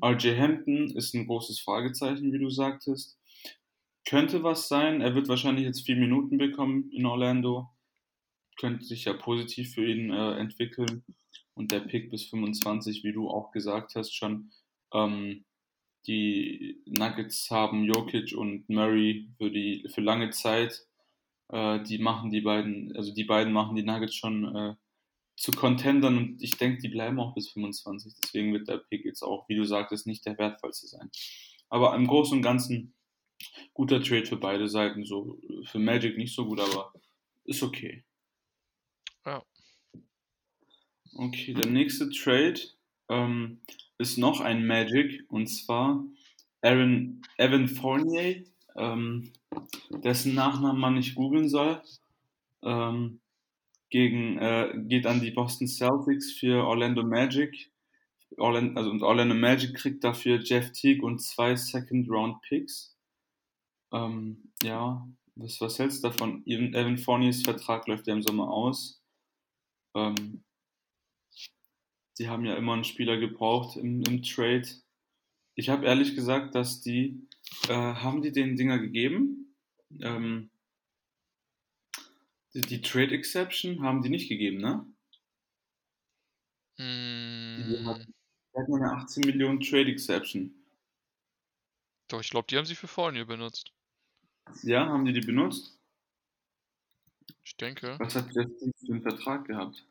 RJ 0.00 0.38
Hampton 0.38 0.92
ist 0.96 1.12
ein 1.14 1.26
großes 1.26 1.58
Fragezeichen, 1.58 2.32
wie 2.32 2.38
du 2.38 2.50
sagtest. 2.50 3.18
Könnte 4.08 4.44
was 4.44 4.68
sein. 4.68 5.00
Er 5.00 5.16
wird 5.16 5.26
wahrscheinlich 5.26 5.64
jetzt 5.64 5.84
vier 5.84 5.96
Minuten 5.96 6.38
bekommen 6.38 6.88
in 6.92 7.04
Orlando. 7.04 7.68
Könnte 8.60 8.84
sich 8.84 9.06
ja 9.06 9.12
positiv 9.12 9.74
für 9.74 9.84
ihn 9.84 10.12
äh, 10.12 10.36
entwickeln. 10.38 11.02
Und 11.54 11.72
der 11.72 11.80
Pick 11.80 12.12
bis 12.12 12.26
25, 12.26 13.02
wie 13.02 13.12
du 13.12 13.28
auch 13.28 13.50
gesagt 13.50 13.96
hast, 13.96 14.14
schon. 14.14 14.52
Ähm, 14.94 15.44
die 16.06 16.82
Nuggets 16.86 17.50
haben 17.50 17.84
Jokic 17.84 18.36
und 18.36 18.68
Murray 18.68 19.28
für, 19.38 19.50
die, 19.50 19.88
für 19.92 20.00
lange 20.00 20.30
Zeit 20.30 20.86
äh, 21.48 21.82
die 21.82 21.98
machen 21.98 22.30
die 22.30 22.40
beiden, 22.40 22.94
also 22.96 23.12
die 23.12 23.24
beiden 23.24 23.52
machen 23.52 23.76
die 23.76 23.82
Nuggets 23.82 24.14
schon 24.14 24.56
äh, 24.56 24.74
zu 25.36 25.52
Contendern 25.52 26.16
und 26.16 26.42
ich 26.42 26.56
denke, 26.56 26.80
die 26.80 26.88
bleiben 26.88 27.20
auch 27.20 27.34
bis 27.34 27.50
25. 27.50 28.14
Deswegen 28.22 28.52
wird 28.52 28.68
der 28.68 28.78
Pick 28.78 29.04
jetzt 29.04 29.22
auch, 29.22 29.48
wie 29.48 29.54
du 29.54 29.64
sagtest, 29.64 30.06
nicht 30.06 30.24
der 30.26 30.38
wertvollste 30.38 30.86
sein. 30.86 31.10
Aber 31.68 31.94
im 31.94 32.06
Großen 32.06 32.38
und 32.38 32.42
Ganzen 32.42 32.94
guter 33.74 34.02
Trade 34.02 34.26
für 34.26 34.38
beide 34.38 34.68
Seiten. 34.68 35.04
So 35.04 35.38
für 35.64 35.78
Magic 35.78 36.16
nicht 36.16 36.34
so 36.34 36.46
gut, 36.46 36.60
aber 36.60 36.92
ist 37.44 37.62
okay. 37.62 38.04
Ja. 39.24 39.44
Okay, 41.14 41.52
der 41.54 41.70
nächste 41.70 42.10
Trade 42.10 42.60
ähm, 43.08 43.60
ist 43.98 44.18
noch 44.18 44.40
ein 44.40 44.66
Magic 44.66 45.24
und 45.28 45.46
zwar 45.46 46.04
Aaron 46.62 47.22
Evan 47.38 47.68
Fournier 47.68 48.44
ähm, 48.76 49.32
dessen 49.90 50.34
Nachnamen 50.34 50.80
man 50.80 50.94
nicht 50.94 51.14
googeln 51.14 51.48
soll. 51.48 51.82
Ähm, 52.62 53.20
gegen, 53.90 54.38
äh, 54.38 54.72
geht 54.76 55.06
an 55.06 55.20
die 55.20 55.30
Boston 55.30 55.68
Celtics 55.68 56.32
für 56.32 56.64
Orlando 56.64 57.02
Magic. 57.02 57.70
Orlando, 58.36 58.78
also, 58.78 58.90
und 58.90 59.02
Orlando 59.02 59.34
Magic 59.34 59.74
kriegt 59.74 60.04
dafür 60.04 60.40
Jeff 60.42 60.72
Teague 60.72 61.04
und 61.04 61.20
zwei 61.20 61.54
Second 61.56 62.10
Round 62.10 62.42
Picks. 62.42 62.96
Ähm, 63.92 64.52
ja, 64.62 65.06
was, 65.36 65.60
was 65.60 65.78
hältst 65.78 66.02
du 66.02 66.08
davon? 66.08 66.42
Evan, 66.46 66.74
Evan 66.74 66.98
Fourniers 66.98 67.42
Vertrag 67.42 67.86
läuft 67.86 68.06
ja 68.06 68.14
im 68.14 68.22
Sommer 68.22 68.50
aus. 68.50 69.00
Ähm, 69.94 70.42
die 72.18 72.28
haben 72.28 72.44
ja 72.44 72.56
immer 72.56 72.74
einen 72.74 72.84
Spieler 72.84 73.18
gebraucht 73.18 73.76
im, 73.76 74.02
im 74.02 74.22
Trade. 74.22 74.66
Ich 75.54 75.68
habe 75.68 75.86
ehrlich 75.86 76.14
gesagt, 76.14 76.54
dass 76.54 76.80
die 76.80 77.26
äh, 77.68 77.74
haben 77.74 78.22
die 78.22 78.32
den 78.32 78.56
Dinger 78.56 78.78
gegeben? 78.78 79.54
Ähm, 80.00 80.50
die, 82.54 82.60
die, 82.62 82.80
Trade 82.80 83.14
Exception 83.14 83.82
haben 83.82 84.02
die 84.02 84.08
nicht 84.08 84.28
gegeben, 84.28 84.58
ne? 84.58 84.86
Mm. 86.78 87.70
Die 87.70 87.84
hatten 87.86 88.74
eine 88.74 88.92
18 88.92 89.24
Millionen 89.26 89.60
Trade 89.60 89.90
Exception. 89.90 90.54
Doch, 92.08 92.20
ich 92.20 92.30
glaube, 92.30 92.46
die 92.48 92.56
haben 92.56 92.66
sie 92.66 92.74
für 92.74 92.88
Fournier 92.88 93.24
benutzt. 93.24 93.72
Ja, 94.62 94.86
haben 94.86 95.04
die 95.04 95.12
die 95.12 95.26
benutzt? 95.26 95.78
Ich 97.42 97.56
denke. 97.56 97.96
Was 97.98 98.14
hat 98.14 98.34
Jeff 98.34 98.48
für 98.58 98.92
einen 98.92 99.02
Vertrag 99.02 99.46
gehabt? 99.46 99.84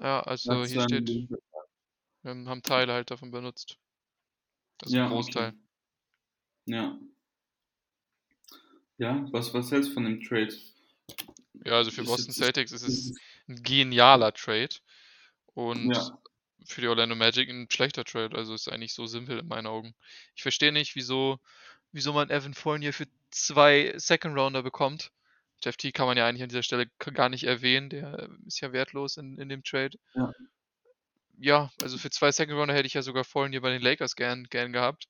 Ja, 0.00 0.20
also 0.22 0.64
hier 0.64 0.82
steht, 0.82 1.08
wir 1.08 2.34
haben 2.46 2.62
Teile 2.62 2.92
halt 2.92 3.10
davon 3.10 3.30
benutzt. 3.30 3.76
Also 4.82 4.96
ja, 4.96 5.04
ein 5.04 5.10
Großteil. 5.10 5.48
Okay. 5.48 5.58
Ja. 6.66 6.98
Ja, 8.98 9.26
was, 9.32 9.52
was 9.54 9.70
hältst 9.70 9.90
du 9.90 9.94
von 9.94 10.04
dem 10.04 10.22
Trade? 10.22 10.54
Ja, 11.64 11.72
also 11.72 11.90
für 11.90 12.04
Boston 12.04 12.32
Celtics 12.32 12.72
ist 12.72 12.82
es 12.82 13.14
ein 13.48 13.62
genialer 13.62 14.32
Trade 14.32 14.74
und 15.54 15.94
Ja. 15.94 16.18
für 16.64 16.80
die 16.80 16.88
Orlando 16.88 17.14
Magic 17.14 17.48
ein 17.48 17.68
schlechter 17.70 18.04
Trade. 18.04 18.36
Also 18.36 18.54
ist 18.54 18.68
eigentlich 18.68 18.94
so 18.94 19.06
simpel 19.06 19.38
in 19.38 19.48
meinen 19.48 19.66
Augen. 19.66 19.94
Ich 20.34 20.42
verstehe 20.42 20.72
nicht, 20.72 20.96
wieso, 20.96 21.40
wieso 21.92 22.12
man 22.12 22.30
Evan 22.30 22.54
Fournier 22.54 22.92
für 22.92 23.06
zwei 23.30 23.92
Second 23.96 24.36
Rounder 24.36 24.62
bekommt. 24.62 25.12
Jeff 25.62 25.76
T 25.76 25.92
kann 25.92 26.06
man 26.06 26.16
ja 26.16 26.26
eigentlich 26.26 26.42
an 26.42 26.48
dieser 26.48 26.62
Stelle 26.62 26.86
gar 27.14 27.28
nicht 27.28 27.44
erwähnen. 27.44 27.90
Der 27.90 28.28
ist 28.46 28.60
ja 28.60 28.72
wertlos 28.72 29.16
in, 29.16 29.38
in 29.38 29.48
dem 29.48 29.62
Trade. 29.62 29.98
Ja. 30.14 30.32
Ja, 31.38 31.70
also 31.82 31.96
für 31.96 32.10
zwei 32.10 32.32
Second 32.32 32.58
Rounder 32.58 32.74
hätte 32.74 32.86
ich 32.86 32.94
ja 32.94 33.02
sogar 33.02 33.24
Fournier 33.24 33.62
bei 33.62 33.70
den 33.70 33.80
Lakers 33.80 34.14
gern, 34.14 34.44
gern 34.44 34.72
gehabt. 34.72 35.08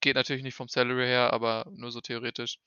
Geht 0.00 0.14
natürlich 0.14 0.44
nicht 0.44 0.54
vom 0.54 0.68
Salary 0.68 1.06
her, 1.06 1.32
aber 1.32 1.66
nur 1.74 1.90
so 1.90 2.00
theoretisch. 2.00 2.58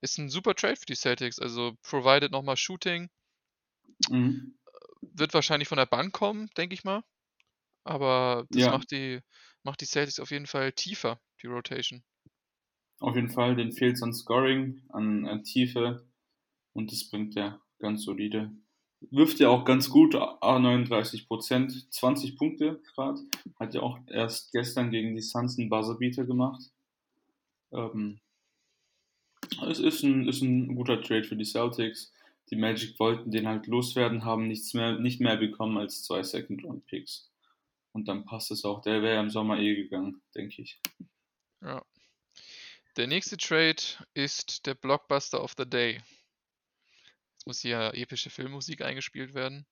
Ist 0.00 0.18
ein 0.18 0.30
super 0.30 0.54
Trade 0.54 0.76
für 0.76 0.86
die 0.86 0.94
Celtics. 0.94 1.38
Also 1.38 1.76
provided 1.82 2.32
nochmal 2.32 2.56
Shooting. 2.56 3.10
Mhm. 4.08 4.54
Wird 5.02 5.34
wahrscheinlich 5.34 5.68
von 5.68 5.78
der 5.78 5.86
Bank 5.86 6.12
kommen, 6.14 6.48
denke 6.56 6.74
ich 6.74 6.84
mal. 6.84 7.02
Aber 7.84 8.46
das 8.50 8.62
Ja. 8.62 8.72
macht 8.72 8.90
die, 8.90 9.20
macht 9.62 9.80
die 9.80 9.86
Celtics 9.86 10.20
auf 10.20 10.30
jeden 10.30 10.46
Fall 10.46 10.72
tiefer, 10.72 11.20
die 11.42 11.46
Rotation. 11.46 12.02
Auf 12.98 13.14
jeden 13.14 13.30
Fall, 13.30 13.56
den 13.56 13.72
fehlt 13.72 13.96
es 13.96 14.02
an 14.02 14.14
Scoring, 14.14 14.82
an, 14.88 15.26
an 15.26 15.44
Tiefe 15.44 16.08
und 16.76 16.92
das 16.92 17.08
bringt 17.08 17.36
er 17.36 17.60
ganz 17.78 18.04
solide. 18.04 18.50
Wirft 19.10 19.40
ja 19.40 19.48
auch 19.48 19.64
ganz 19.64 19.88
gut, 19.88 20.14
A39 20.14 21.26
Prozent, 21.26 21.92
20 21.92 22.36
Punkte 22.36 22.80
gerade. 22.94 23.20
Hat 23.58 23.74
ja 23.74 23.80
auch 23.80 23.98
erst 24.08 24.52
gestern 24.52 24.90
gegen 24.90 25.14
die 25.14 25.22
Suns 25.22 25.58
einen 25.58 25.70
Buzzerbeater 25.70 26.24
gemacht. 26.24 26.62
Ähm, 27.72 28.20
es 29.66 29.78
ist 29.78 30.02
ein, 30.02 30.28
ist 30.28 30.42
ein 30.42 30.74
guter 30.76 31.00
Trade 31.00 31.24
für 31.24 31.36
die 31.36 31.44
Celtics. 31.44 32.12
Die 32.50 32.56
Magic 32.56 32.98
wollten 33.00 33.30
den 33.30 33.48
halt 33.48 33.66
loswerden, 33.66 34.24
haben 34.24 34.46
nichts 34.46 34.74
mehr, 34.74 34.98
nicht 34.98 35.20
mehr 35.20 35.36
bekommen 35.36 35.78
als 35.78 36.02
zwei 36.02 36.22
Second-Round-Picks. 36.22 37.30
Und 37.92 38.06
dann 38.08 38.26
passt 38.26 38.50
es 38.50 38.64
auch. 38.64 38.82
Der 38.82 39.02
wäre 39.02 39.20
im 39.20 39.30
Sommer 39.30 39.58
eh 39.58 39.74
gegangen, 39.76 40.20
denke 40.34 40.60
ich. 40.60 40.78
Ja. 41.62 41.82
Der 42.96 43.06
nächste 43.06 43.38
Trade 43.38 43.82
ist 44.14 44.66
der 44.66 44.74
Blockbuster 44.74 45.42
of 45.42 45.54
the 45.56 45.68
Day. 45.68 46.00
Muss 47.46 47.60
hier 47.60 47.92
epische 47.94 48.28
Filmmusik 48.28 48.82
eingespielt 48.82 49.34
werden. 49.34 49.66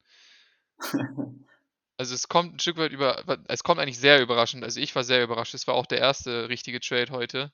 Also 1.97 2.15
es 2.17 2.27
kommt 2.27 2.57
ein 2.57 2.59
Stück 2.59 2.77
weit 2.77 2.91
über, 2.91 3.23
es 3.47 3.63
kommt 3.63 3.79
eigentlich 3.81 4.01
sehr 4.01 4.21
überraschend. 4.21 4.65
Also 4.65 4.81
ich 4.81 4.97
war 4.97 5.05
sehr 5.05 5.23
überrascht. 5.23 5.55
Es 5.55 5.69
war 5.69 5.75
auch 5.75 5.87
der 5.87 6.01
erste 6.01 6.49
richtige 6.49 6.81
Trade 6.81 7.13
heute. 7.13 7.53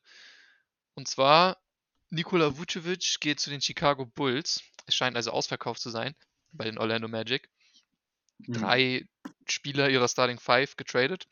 Und 0.94 1.08
zwar 1.08 1.58
Nikola 2.08 2.56
Vucevic 2.56 3.20
geht 3.20 3.38
zu 3.38 3.50
den 3.50 3.60
Chicago 3.60 4.06
Bulls. 4.06 4.62
Es 4.86 4.94
scheint 4.94 5.16
also 5.16 5.30
ausverkauft 5.30 5.80
zu 5.80 5.90
sein 5.90 6.14
bei 6.52 6.64
den 6.64 6.78
Orlando 6.78 7.06
Magic. 7.06 7.50
Mhm. 8.38 8.54
Drei 8.54 9.08
Spieler 9.46 9.90
ihrer 9.90 10.08
Starting 10.08 10.40
Five 10.40 10.76
getradet. 10.76 11.26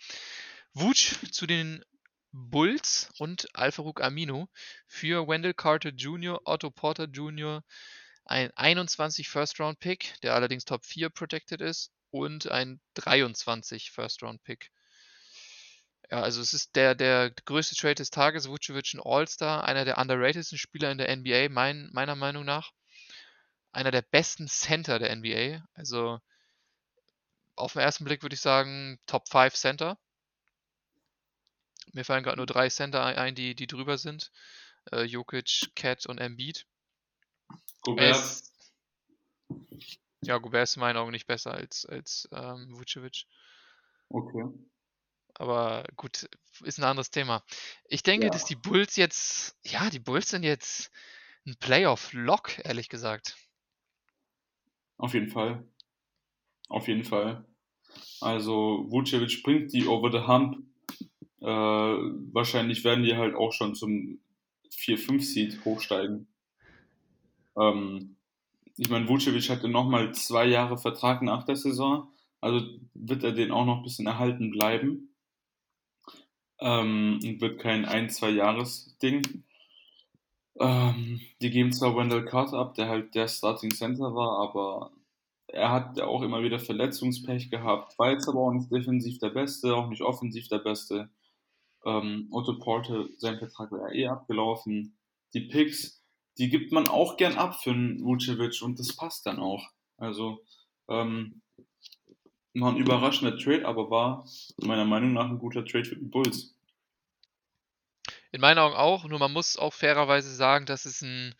Vuce 0.74 1.16
zu 1.32 1.47
den 1.47 1.82
Bulls 2.32 3.11
und 3.18 3.49
Alfaruk 3.57 4.03
Amino 4.03 4.49
für 4.86 5.26
Wendell 5.26 5.55
Carter 5.55 5.91
Jr., 5.91 6.41
Otto 6.45 6.70
Porter 6.70 7.07
Jr., 7.07 7.64
ein 8.29 8.51
21 8.57 9.29
First 9.29 9.59
Round 9.59 9.81
Pick, 9.81 10.20
der 10.22 10.35
allerdings 10.35 10.64
Top 10.64 10.85
4 10.85 11.09
protected 11.09 11.61
ist, 11.61 11.91
und 12.11 12.51
ein 12.51 12.81
23 12.95 13.91
First 13.91 14.22
Round 14.22 14.43
Pick. 14.45 14.70
Ja, 16.11 16.22
also 16.22 16.41
es 16.41 16.55
ist 16.55 16.76
der, 16.76 16.95
der 16.95 17.31
größte 17.31 17.74
Trade 17.74 17.97
des 17.97 18.11
Tages, 18.11 18.49
Vucevic 18.49 18.95
ein 18.95 19.01
All-Star, 19.03 19.64
einer 19.64 19.85
der 19.85 19.99
underratedsten 19.99 20.59
Spieler 20.59 20.91
in 20.91 20.99
der 20.99 21.14
NBA, 21.14 21.49
mein, 21.51 21.91
meiner 21.93 22.16
Meinung 22.16 22.45
nach. 22.45 22.72
Einer 23.72 23.91
der 23.91 24.03
besten 24.03 24.49
Center 24.49 24.99
der 24.99 25.14
NBA. 25.14 25.66
Also 25.74 26.20
auf 27.57 27.74
den 27.74 27.83
ersten 27.83 28.05
Blick 28.05 28.22
würde 28.22 28.35
ich 28.35 28.41
sagen 28.41 28.99
Top 29.07 29.29
5 29.29 29.55
Center. 29.55 29.99
Mir 31.93 32.05
fallen 32.05 32.24
gerade 32.24 32.39
nur 32.39 32.47
drei 32.47 32.68
Center 32.68 33.05
ein, 33.05 33.35
die, 33.35 33.55
die 33.55 33.66
drüber 33.66 33.99
sind. 33.99 34.31
Äh, 34.93 35.03
Jokic, 35.03 35.74
Cat 35.74 36.07
und 36.07 36.18
Embiid. 36.18 36.66
Er 37.51 37.57
Gobert, 37.82 38.16
ist, 38.16 38.53
ja, 40.22 40.38
Gobert 40.38 40.64
ist 40.64 40.76
in 40.76 40.80
meinen 40.80 40.96
Augen 40.96 41.12
nicht 41.12 41.26
besser 41.26 41.53
als, 41.53 41.86
als 41.86 42.28
ähm, 42.32 42.68
Vucevic. 42.78 43.24
okay. 44.09 44.44
Aber 45.34 45.84
gut, 45.96 46.28
ist 46.64 46.78
ein 46.78 46.84
anderes 46.84 47.11
Thema. 47.11 47.44
Ich 47.84 48.03
denke, 48.03 48.26
Ja. 48.26 48.30
dass 48.32 48.44
die 48.44 48.57
Bulls 48.57 48.96
jetzt, 48.96 49.57
ja, 49.64 49.88
die 49.88 50.01
Bulls 50.01 50.30
sind 50.30 50.42
jetzt 50.42 50.90
ein 51.46 51.55
Playoff-Lock, 51.61 52.59
ehrlich 52.64 52.88
gesagt. 52.88 53.36
Auf 54.96 55.14
jeden 55.14 55.28
Fall. 55.28 55.64
Auf 56.68 56.88
jeden 56.88 57.05
Fall. 57.05 57.44
Also 58.20 58.86
Vucevic 58.90 59.42
bringt 59.44 59.72
die 59.72 59.86
over 59.86 60.11
the 60.11 60.26
hump. 60.26 60.66
Äh, 61.40 61.46
wahrscheinlich 61.46 62.82
werden 62.82 63.05
die 63.05 63.14
halt 63.16 63.36
auch 63.36 63.53
schon 63.53 63.76
zum 63.76 64.20
4-5 64.72 65.22
Seed 65.22 65.64
hochsteigen. 65.64 66.26
Ähm, 67.59 68.16
ich 68.76 68.88
meine, 68.90 69.09
Vucevic 69.09 69.50
hatte 69.50 69.68
nochmal 69.68 70.14
zwei 70.14 70.46
Jahre 70.46 70.78
Vertrag 70.78 71.22
nach 71.22 71.44
der 71.44 71.56
Saison. 71.56 72.09
Also 72.40 72.66
wird 72.94 73.24
er 73.24 73.32
den 73.32 73.50
auch 73.50 73.64
noch 73.64 73.78
ein 73.78 73.82
bisschen 73.82 74.06
erhalten 74.06 74.50
bleiben. 74.50 75.14
Ähm, 76.61 77.20
und 77.22 77.40
wird 77.40 77.61
kein 77.61 77.84
ein, 77.84 78.11
zwei 78.11 78.30
Jahres-Ding. 78.30 79.44
Ähm, 80.61 81.20
die 81.40 81.50
geben 81.50 81.72
zwar 81.72 81.96
Wendell 81.96 82.24
Carter 82.24 82.59
ab, 82.59 82.74
der 82.74 82.88
halt 82.88 83.14
der 83.14 83.28
Starting 83.28 83.70
Center 83.70 84.14
war, 84.14 84.38
aber 84.38 84.90
er 85.46 85.70
hat 85.72 86.00
auch 86.00 86.22
immer 86.22 86.42
wieder 86.42 86.59
Verletzungspech 86.59 87.50
gehabt, 87.50 87.98
war 87.98 88.11
jetzt 88.11 88.28
aber 88.28 88.40
auch 88.40 88.52
nicht 88.52 88.70
defensiv 88.70 89.18
der 89.18 89.30
Beste, 89.30 89.74
auch 89.74 89.88
nicht 89.88 90.02
offensiv 90.02 90.48
der 90.48 90.59
Beste. 90.59 91.11
Ähm, 91.84 92.28
Otto 92.30 92.59
Porter, 92.59 93.06
sein 93.16 93.38
Vertrag 93.38 93.70
war 93.72 93.92
ja 93.92 93.94
eh 93.94 94.09
abgelaufen. 94.09 94.98
Die 95.32 95.42
Picks, 95.42 95.97
die 96.39 96.49
gibt 96.49 96.72
man 96.72 96.86
auch 96.89 97.16
gern 97.16 97.36
ab 97.36 97.61
für 97.62 97.70
einen 97.70 98.05
Vucevic 98.05 98.62
und 98.62 98.78
das 98.78 98.95
passt 98.95 99.26
dann 99.26 99.39
auch. 99.39 99.68
Also, 99.97 100.45
ähm, 100.89 101.43
war 102.55 102.72
ein 102.72 102.76
überraschender 102.76 103.36
Trade, 103.39 103.66
aber 103.66 103.91
war 103.91 104.28
meiner 104.59 104.84
Meinung 104.84 105.12
nach 105.12 105.26
ein 105.26 105.39
guter 105.39 105.64
Trade 105.64 105.84
für 105.84 105.97
die 105.97 106.07
Bulls. 106.07 106.55
In 108.30 108.41
meinen 108.41 108.59
Augen 108.59 108.76
auch, 108.76 109.05
nur 109.05 109.18
man 109.18 109.32
muss 109.32 109.57
auch 109.57 109.72
fairerweise 109.72 110.34
sagen, 110.34 110.66
dass 110.66 110.84
es 110.84 111.03
ein, 111.03 111.34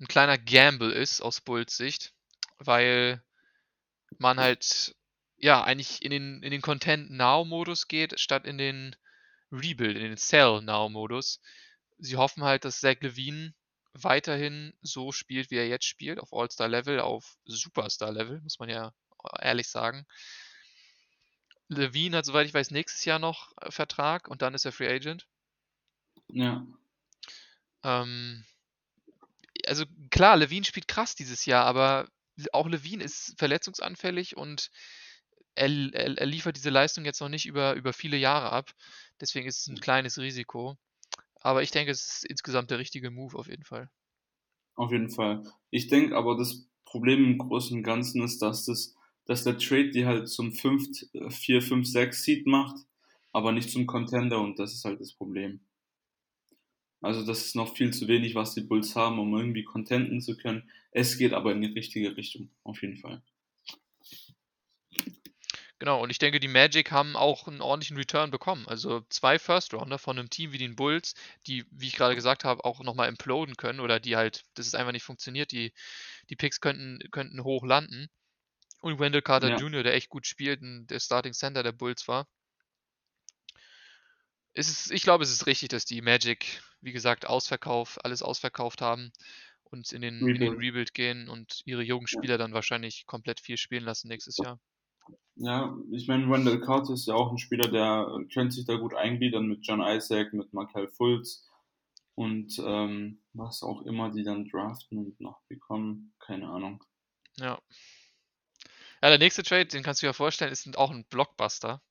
ein 0.00 0.08
kleiner 0.08 0.38
Gamble 0.38 0.92
ist 0.92 1.20
aus 1.20 1.40
Bulls 1.40 1.76
Sicht, 1.76 2.12
weil 2.58 3.22
man 4.18 4.38
halt 4.38 4.94
ja 5.36 5.62
eigentlich 5.64 6.02
in 6.02 6.10
den, 6.10 6.42
in 6.42 6.50
den 6.50 6.62
Content 6.62 7.10
Now 7.10 7.44
Modus 7.44 7.88
geht, 7.88 8.20
statt 8.20 8.46
in 8.46 8.58
den 8.58 8.96
Rebuild, 9.50 9.96
in 9.96 10.02
den 10.02 10.16
Sell 10.16 10.62
Now 10.62 10.88
Modus. 10.88 11.40
Sie 11.98 12.16
hoffen 12.16 12.44
halt, 12.44 12.64
dass 12.64 12.80
Zach 12.80 12.96
Levine 13.00 13.52
weiterhin 13.94 14.74
so 14.82 15.12
spielt, 15.12 15.50
wie 15.50 15.56
er 15.56 15.68
jetzt 15.68 15.86
spielt, 15.86 16.18
auf 16.20 16.32
All-Star 16.32 16.68
Level, 16.68 17.00
auf 17.00 17.36
Superstar 17.44 18.12
Level, 18.12 18.40
muss 18.40 18.58
man 18.58 18.68
ja 18.68 18.92
ehrlich 19.40 19.68
sagen. 19.68 20.06
Levine 21.68 22.18
hat, 22.18 22.24
soweit 22.26 22.46
ich 22.46 22.54
weiß, 22.54 22.70
nächstes 22.70 23.04
Jahr 23.04 23.18
noch 23.18 23.52
äh, 23.60 23.70
Vertrag 23.70 24.28
und 24.28 24.42
dann 24.42 24.54
ist 24.54 24.64
er 24.64 24.72
Free 24.72 24.88
Agent. 24.88 25.26
Ja, 26.28 26.66
Ähm, 27.84 28.44
also 29.66 29.84
klar, 30.10 30.36
Levine 30.36 30.64
spielt 30.64 30.88
krass 30.88 31.14
dieses 31.14 31.46
Jahr, 31.46 31.64
aber 31.66 32.08
auch 32.52 32.66
Levine 32.66 33.04
ist 33.04 33.34
verletzungsanfällig 33.38 34.36
und 34.36 34.70
er, 35.54 35.68
er, 35.68 36.18
er 36.18 36.26
liefert 36.26 36.56
diese 36.56 36.70
Leistung 36.70 37.04
jetzt 37.04 37.20
noch 37.20 37.28
nicht 37.28 37.46
über, 37.46 37.74
über 37.74 37.92
viele 37.92 38.16
Jahre 38.16 38.50
ab. 38.50 38.72
Deswegen 39.20 39.46
ist 39.46 39.60
es 39.60 39.66
ein 39.68 39.80
kleines 39.80 40.18
Risiko. 40.18 40.78
Aber 41.42 41.62
ich 41.62 41.70
denke, 41.70 41.90
es 41.90 42.06
ist 42.06 42.24
insgesamt 42.24 42.70
der 42.70 42.78
richtige 42.78 43.10
Move 43.10 43.36
auf 43.36 43.48
jeden 43.48 43.64
Fall. 43.64 43.90
Auf 44.74 44.92
jeden 44.92 45.10
Fall. 45.10 45.42
Ich 45.70 45.88
denke 45.88 46.16
aber, 46.16 46.36
das 46.36 46.66
Problem 46.84 47.24
im 47.24 47.38
Großen 47.38 47.76
und 47.76 47.82
Ganzen 47.82 48.22
ist, 48.22 48.40
dass, 48.42 48.64
das, 48.64 48.94
dass 49.26 49.44
der 49.44 49.58
Trade 49.58 49.90
die 49.90 50.06
halt 50.06 50.28
zum 50.28 50.52
5, 50.52 51.06
4, 51.30 51.62
5, 51.62 51.86
6 51.86 52.22
Seed 52.22 52.46
macht, 52.46 52.76
aber 53.32 53.52
nicht 53.52 53.70
zum 53.70 53.86
Contender 53.86 54.40
und 54.40 54.58
das 54.58 54.72
ist 54.72 54.84
halt 54.84 55.00
das 55.00 55.12
Problem. 55.12 55.60
Also 57.00 57.26
das 57.26 57.46
ist 57.46 57.56
noch 57.56 57.74
viel 57.74 57.92
zu 57.92 58.06
wenig, 58.06 58.34
was 58.36 58.54
die 58.54 58.60
Bulls 58.60 58.94
haben, 58.94 59.18
um 59.18 59.36
irgendwie 59.36 59.64
contenten 59.64 60.20
zu 60.20 60.36
können. 60.36 60.70
Es 60.92 61.18
geht 61.18 61.32
aber 61.32 61.52
in 61.52 61.60
die 61.60 61.72
richtige 61.72 62.16
Richtung, 62.16 62.50
auf 62.62 62.80
jeden 62.80 62.96
Fall. 62.96 63.22
Genau, 65.82 66.00
und 66.00 66.10
ich 66.10 66.18
denke, 66.18 66.38
die 66.38 66.46
Magic 66.46 66.92
haben 66.92 67.16
auch 67.16 67.48
einen 67.48 67.60
ordentlichen 67.60 67.96
Return 67.96 68.30
bekommen. 68.30 68.68
Also 68.68 69.00
zwei 69.08 69.40
First 69.40 69.74
Rounder 69.74 69.98
von 69.98 70.16
einem 70.16 70.30
Team 70.30 70.52
wie 70.52 70.58
den 70.58 70.76
Bulls, 70.76 71.14
die, 71.48 71.64
wie 71.72 71.88
ich 71.88 71.96
gerade 71.96 72.14
gesagt 72.14 72.44
habe, 72.44 72.64
auch 72.64 72.78
nochmal 72.84 73.08
imploden 73.08 73.56
können 73.56 73.80
oder 73.80 73.98
die 73.98 74.14
halt, 74.14 74.44
das 74.54 74.68
ist 74.68 74.76
einfach 74.76 74.92
nicht 74.92 75.02
funktioniert, 75.02 75.50
die, 75.50 75.72
die 76.30 76.36
Picks 76.36 76.60
könnten, 76.60 77.00
könnten 77.10 77.42
hoch 77.42 77.64
landen. 77.64 78.06
Und 78.80 79.00
Wendell 79.00 79.22
Carter 79.22 79.48
Ja. 79.48 79.56
Jr., 79.56 79.82
der 79.82 79.94
echt 79.94 80.08
gut 80.08 80.24
spielt 80.24 80.62
und 80.62 80.86
der 80.86 81.00
Starting 81.00 81.32
Center 81.32 81.64
der 81.64 81.72
Bulls 81.72 82.06
war. 82.06 82.28
Es 84.54 84.68
ist, 84.68 84.92
ich 84.92 85.02
glaube, 85.02 85.24
es 85.24 85.32
ist 85.32 85.46
richtig, 85.46 85.70
dass 85.70 85.84
die 85.84 86.00
Magic, 86.00 86.62
wie 86.80 86.92
gesagt, 86.92 87.26
Ausverkauf, 87.26 87.98
alles 88.04 88.22
ausverkauft 88.22 88.82
haben 88.82 89.10
und 89.64 89.90
in 89.90 90.02
den, 90.02 90.28
in 90.28 90.42
den 90.42 90.54
Rebuild 90.54 90.94
gehen 90.94 91.28
und 91.28 91.62
ihre 91.64 91.82
jungen 91.82 92.06
Spieler 92.06 92.38
dann 92.38 92.54
wahrscheinlich 92.54 93.04
komplett 93.06 93.40
viel 93.40 93.56
spielen 93.56 93.82
lassen 93.82 94.06
nächstes 94.06 94.36
Jahr. 94.36 94.60
Ja, 95.36 95.76
ich 95.90 96.08
meine, 96.08 96.30
Wendell 96.30 96.60
Carter 96.60 96.92
ist 96.92 97.06
ja 97.06 97.14
auch 97.14 97.32
ein 97.32 97.38
Spieler, 97.38 97.68
der 97.68 98.06
könnte 98.32 98.54
sich 98.54 98.66
da 98.66 98.76
gut 98.76 98.94
eingliedern 98.94 99.46
mit 99.46 99.66
John 99.66 99.80
Isaac, 99.80 100.32
mit 100.34 100.52
Markel 100.52 100.88
Fultz 100.88 101.48
und 102.14 102.58
ähm, 102.64 103.22
was 103.32 103.62
auch 103.62 103.82
immer 103.82 104.10
die 104.10 104.24
dann 104.24 104.48
draften 104.48 104.98
und 104.98 105.20
noch 105.20 105.40
bekommen. 105.48 106.14
Keine 106.18 106.48
Ahnung. 106.48 106.84
Ja. 107.38 107.58
Ja, 109.02 109.08
der 109.08 109.18
nächste 109.18 109.42
Trade, 109.42 109.66
den 109.66 109.82
kannst 109.82 110.02
du 110.02 110.04
dir 110.04 110.10
ja 110.10 110.12
vorstellen, 110.12 110.52
ist 110.52 110.76
auch 110.76 110.90
ein 110.90 111.04
Blockbuster. 111.06 111.82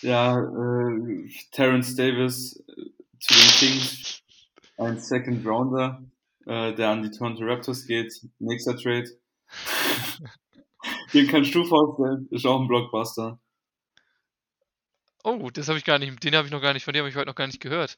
Ja, 0.00 0.38
äh, 0.38 1.28
Terence 1.52 1.94
Davis 1.94 2.56
äh, 2.68 2.90
zu 3.20 3.34
den 3.34 3.50
Kings, 3.58 4.22
ein 4.76 4.98
Second 4.98 5.46
Rounder, 5.46 6.02
äh, 6.46 6.74
der 6.74 6.90
an 6.90 7.02
die 7.02 7.10
Toronto 7.10 7.44
Raptors 7.44 7.86
geht. 7.86 8.12
Nächster 8.38 8.76
Trade. 8.76 9.08
Den 11.12 11.28
kannst 11.28 11.54
du 11.54 11.64
vorstellen, 11.64 12.28
ist 12.30 12.46
auch 12.46 12.60
ein 12.60 12.68
Blockbuster. 12.68 13.38
Oh, 15.22 15.50
das 15.50 15.68
habe 15.68 15.78
ich 15.78 15.84
gar 15.84 15.98
nicht, 15.98 16.22
den 16.22 16.34
habe 16.34 16.46
ich 16.46 16.52
noch 16.52 16.60
gar 16.60 16.74
nicht, 16.74 16.84
von 16.84 16.92
dem 16.92 17.00
habe 17.00 17.08
ich 17.08 17.16
heute 17.16 17.28
noch 17.28 17.34
gar 17.34 17.46
nicht 17.46 17.60
gehört. 17.60 17.96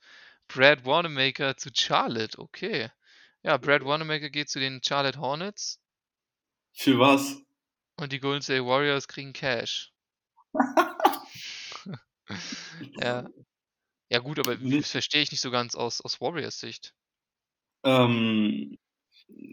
Brad 0.49 0.85
Wanamaker 0.85 1.57
zu 1.57 1.71
Charlotte, 1.75 2.39
okay. 2.39 2.91
Ja, 3.43 3.57
Brad 3.57 3.85
Wanamaker 3.85 4.31
geht 4.31 4.49
zu 4.49 4.61
den 4.61 4.81
Charlotte 4.83 5.19
Hornets. 5.19 5.81
Für 6.73 6.99
was? 6.99 7.43
Und 7.97 8.13
die 8.13 8.21
Golden 8.21 8.43
State 8.43 8.65
Warriors 8.65 9.09
kriegen 9.09 9.33
Cash. 9.33 9.93
ja. 13.01 13.29
Ja 14.09 14.19
gut, 14.21 14.39
aber 14.39 14.57
das 14.57 14.91
verstehe 14.91 15.23
ich 15.23 15.33
nicht 15.33 15.41
so 15.41 15.51
ganz 15.51 15.75
aus, 15.75 16.01
aus 16.01 16.21
Warriors 16.21 16.61
Sicht. 16.61 16.95
Ähm, 17.83 18.79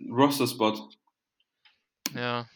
Roster-Spot. 0.10 0.90
Ja. 2.14 2.48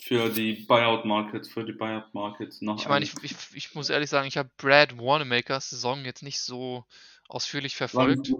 Für 0.00 0.28
die 0.28 0.64
Buyout-Market, 0.66 1.46
für 1.46 1.64
die 1.64 1.72
Buyout-Market 1.72 2.62
noch. 2.62 2.80
Ich 2.80 2.88
meine, 2.88 3.04
ich, 3.04 3.14
ich, 3.22 3.34
ich, 3.54 3.74
muss 3.74 3.90
ehrlich 3.90 4.10
sagen, 4.10 4.28
ich 4.28 4.36
habe 4.36 4.50
Brad 4.56 4.96
Wanamaker's 4.98 5.70
Saison 5.70 6.04
jetzt 6.04 6.22
nicht 6.22 6.40
so 6.40 6.84
ausführlich 7.28 7.76
verfolgt. 7.76 8.32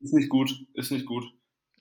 Ist 0.00 0.14
nicht 0.14 0.28
gut, 0.28 0.52
ist 0.74 0.92
nicht 0.92 1.06
gut. 1.06 1.24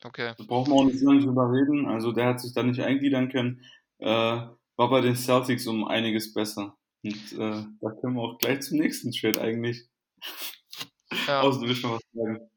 Okay. 0.03 0.33
Da 0.37 0.43
brauchen 0.43 0.71
wir 0.71 0.75
auch 0.75 0.85
nicht 0.85 1.01
lange 1.01 1.21
drüber 1.21 1.51
reden. 1.51 1.87
Also 1.87 2.11
der 2.11 2.27
hat 2.27 2.41
sich 2.41 2.53
da 2.53 2.63
nicht 2.63 2.79
eingliedern 2.81 3.29
können. 3.29 3.63
Äh, 3.99 4.07
war 4.07 4.89
bei 4.89 5.01
den 5.01 5.15
Celtics 5.15 5.67
um 5.67 5.87
einiges 5.87 6.33
besser. 6.33 6.77
Und 7.03 7.33
äh, 7.33 7.65
da 7.81 7.91
können 7.99 8.15
wir 8.15 8.21
auch 8.21 8.37
gleich 8.37 8.61
zum 8.61 8.77
nächsten 8.77 9.11
Trade 9.11 9.41
eigentlich. 9.41 9.87
Ja. 11.27 11.41
Außer 11.41 11.61
du 11.61 11.67
willst 11.67 11.83
noch 11.83 11.93
was 11.93 12.03
sagen. 12.13 12.49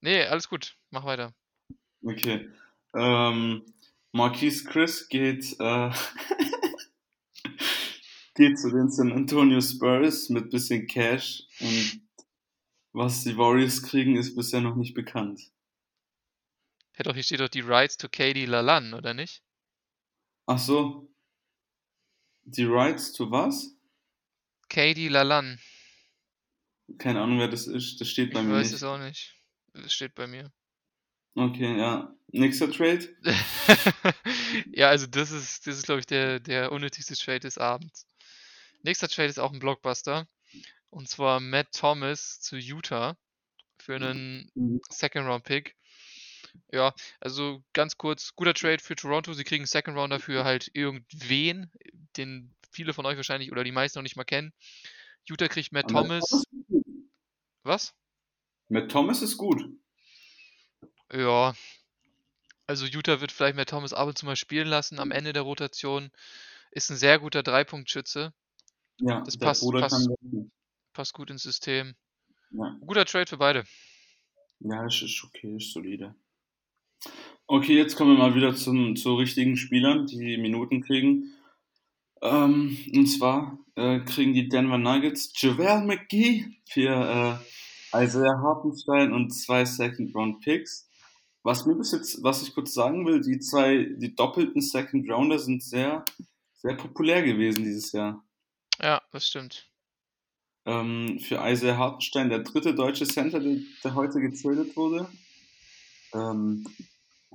Nee, 0.00 0.24
alles 0.24 0.48
gut. 0.48 0.76
Mach 0.90 1.04
weiter. 1.04 1.34
Okay. 2.02 2.48
Ähm, 2.94 3.64
Marquise 4.12 4.64
Chris 4.64 5.08
geht, 5.08 5.56
äh, 5.60 5.90
geht 8.34 8.58
zu 8.58 8.70
den 8.70 8.90
San 8.90 9.12
Antonio 9.12 9.60
Spurs 9.60 10.30
mit 10.30 10.50
bisschen 10.50 10.86
Cash 10.86 11.44
und 11.60 12.02
was 12.92 13.22
die 13.22 13.36
Warriors 13.36 13.82
kriegen, 13.82 14.16
ist 14.16 14.34
bisher 14.34 14.60
noch 14.60 14.74
nicht 14.74 14.94
bekannt. 14.94 15.52
Ja, 16.96 17.04
doch, 17.04 17.14
hier 17.14 17.22
steht 17.22 17.40
doch 17.40 17.48
die 17.48 17.60
Rights 17.60 17.96
to 17.96 18.08
Katie 18.08 18.46
Lalan, 18.46 18.94
oder 18.94 19.14
nicht? 19.14 19.42
Ach 20.46 20.58
so. 20.58 21.08
Die 22.42 22.64
Rights 22.64 23.12
to 23.12 23.30
was? 23.30 23.76
Katie 24.68 25.08
Lalan. 25.08 25.60
Keine 26.98 27.20
Ahnung, 27.20 27.38
wer 27.38 27.48
das 27.48 27.68
ist. 27.68 28.00
Das 28.00 28.08
steht 28.08 28.32
bei 28.32 28.40
ich 28.40 28.46
mir 28.46 28.58
nicht. 28.58 28.66
Ich 28.66 28.72
weiß 28.72 28.76
es 28.76 28.82
auch 28.82 28.98
nicht. 28.98 29.36
Das 29.72 29.92
steht 29.92 30.14
bei 30.14 30.26
mir. 30.26 30.52
Okay, 31.34 31.78
ja. 31.78 32.14
Nächster 32.32 32.70
Trade? 32.70 33.08
ja, 34.72 34.88
also 34.88 35.06
das 35.06 35.30
ist, 35.30 35.66
das 35.66 35.78
ist 35.78 35.84
glaube 35.84 36.00
ich, 36.00 36.06
der, 36.06 36.38
der 36.40 36.70
unnötigste 36.70 37.16
Trade 37.16 37.40
des 37.40 37.58
Abends. 37.58 38.06
Nächster 38.82 39.08
Trade 39.08 39.28
ist 39.28 39.40
auch 39.40 39.52
ein 39.52 39.58
Blockbuster. 39.58 40.28
Und 40.90 41.08
zwar 41.08 41.40
Matt 41.40 41.72
Thomas 41.72 42.40
zu 42.40 42.56
Utah 42.56 43.16
für 43.78 43.96
einen 43.96 44.50
mhm. 44.54 44.80
Second-Round-Pick. 44.88 45.76
Ja, 46.72 46.94
also 47.20 47.62
ganz 47.72 47.96
kurz, 47.96 48.34
guter 48.34 48.54
Trade 48.54 48.80
für 48.80 48.96
Toronto. 48.96 49.32
Sie 49.32 49.44
kriegen 49.44 49.62
einen 49.62 49.66
Second 49.66 49.96
Rounder 49.96 50.18
für 50.18 50.44
halt 50.44 50.70
irgendwen, 50.74 51.70
den 52.16 52.54
viele 52.72 52.92
von 52.92 53.06
euch 53.06 53.16
wahrscheinlich 53.16 53.52
oder 53.52 53.64
die 53.64 53.72
meisten 53.72 53.98
noch 53.98 54.02
nicht 54.02 54.16
mal 54.16 54.24
kennen. 54.24 54.52
Utah 55.28 55.48
kriegt 55.48 55.72
Matt 55.72 55.88
Thomas. 55.88 56.24
Thomas 56.28 56.44
Was? 57.62 57.94
Matt 58.68 58.90
Thomas 58.90 59.22
ist 59.22 59.36
gut. 59.36 59.64
Ja. 61.12 61.54
Also 62.66 62.86
Utah 62.86 63.20
wird 63.20 63.32
vielleicht 63.32 63.56
Matt 63.56 63.70
Thomas 63.70 63.92
ab 63.92 64.08
und 64.08 64.16
zu 64.16 64.26
mal 64.26 64.36
spielen 64.36 64.68
lassen 64.68 65.00
am 65.00 65.10
Ende 65.10 65.32
der 65.32 65.42
Rotation. 65.42 66.10
Ist 66.70 66.90
ein 66.90 66.96
sehr 66.96 67.18
guter 67.18 67.42
Dreipunktschütze. 67.42 68.32
Ja, 68.98 69.22
das 69.22 69.38
passt, 69.38 69.68
passt, 69.72 70.08
passt, 70.92 71.14
gut 71.14 71.30
ins 71.30 71.42
System. 71.42 71.94
Ja. 72.52 72.76
Guter 72.86 73.04
Trade 73.06 73.26
für 73.26 73.38
beide. 73.38 73.64
Ja, 74.60 74.86
ist, 74.86 75.02
ist 75.02 75.24
okay, 75.24 75.56
ist 75.56 75.72
solide. 75.72 76.14
Okay, 77.46 77.76
jetzt 77.76 77.96
kommen 77.96 78.16
wir 78.16 78.18
mal 78.18 78.34
wieder 78.34 78.54
zum, 78.54 78.94
zu 78.94 79.16
richtigen 79.16 79.56
Spielern, 79.56 80.06
die 80.06 80.36
Minuten 80.36 80.82
kriegen. 80.82 81.32
Ähm, 82.22 82.76
und 82.94 83.06
zwar 83.06 83.58
äh, 83.74 84.00
kriegen 84.00 84.34
die 84.34 84.48
Denver 84.48 84.78
Nuggets 84.78 85.32
JaVale 85.34 85.86
McGee 85.86 86.44
für 86.68 87.40
äh, 87.92 88.04
Isaiah 88.04 88.38
Hartenstein 88.42 89.12
und 89.12 89.30
zwei 89.30 89.64
Second 89.64 90.14
Round 90.14 90.40
Picks. 90.40 90.89
Was 91.42 91.64
mir 91.64 91.74
bis 91.74 91.92
jetzt, 91.92 92.22
was 92.22 92.42
ich 92.42 92.54
kurz 92.54 92.74
sagen 92.74 93.06
will, 93.06 93.20
die 93.20 93.38
zwei, 93.38 93.84
die 93.96 94.14
doppelten 94.14 94.60
Second 94.60 95.10
Rounder 95.10 95.38
sind 95.38 95.62
sehr, 95.62 96.04
sehr 96.54 96.74
populär 96.74 97.22
gewesen 97.22 97.64
dieses 97.64 97.92
Jahr. 97.92 98.22
Ja, 98.80 99.00
das 99.10 99.26
stimmt. 99.26 99.66
Ähm, 100.66 101.18
für 101.20 101.36
Isaiah 101.42 101.78
Hartenstein, 101.78 102.28
der 102.28 102.40
dritte 102.40 102.74
deutsche 102.74 103.06
Center, 103.06 103.40
der, 103.40 103.56
der 103.82 103.94
heute 103.94 104.20
getradet 104.20 104.76
wurde. 104.76 105.08
Ähm, 106.12 106.66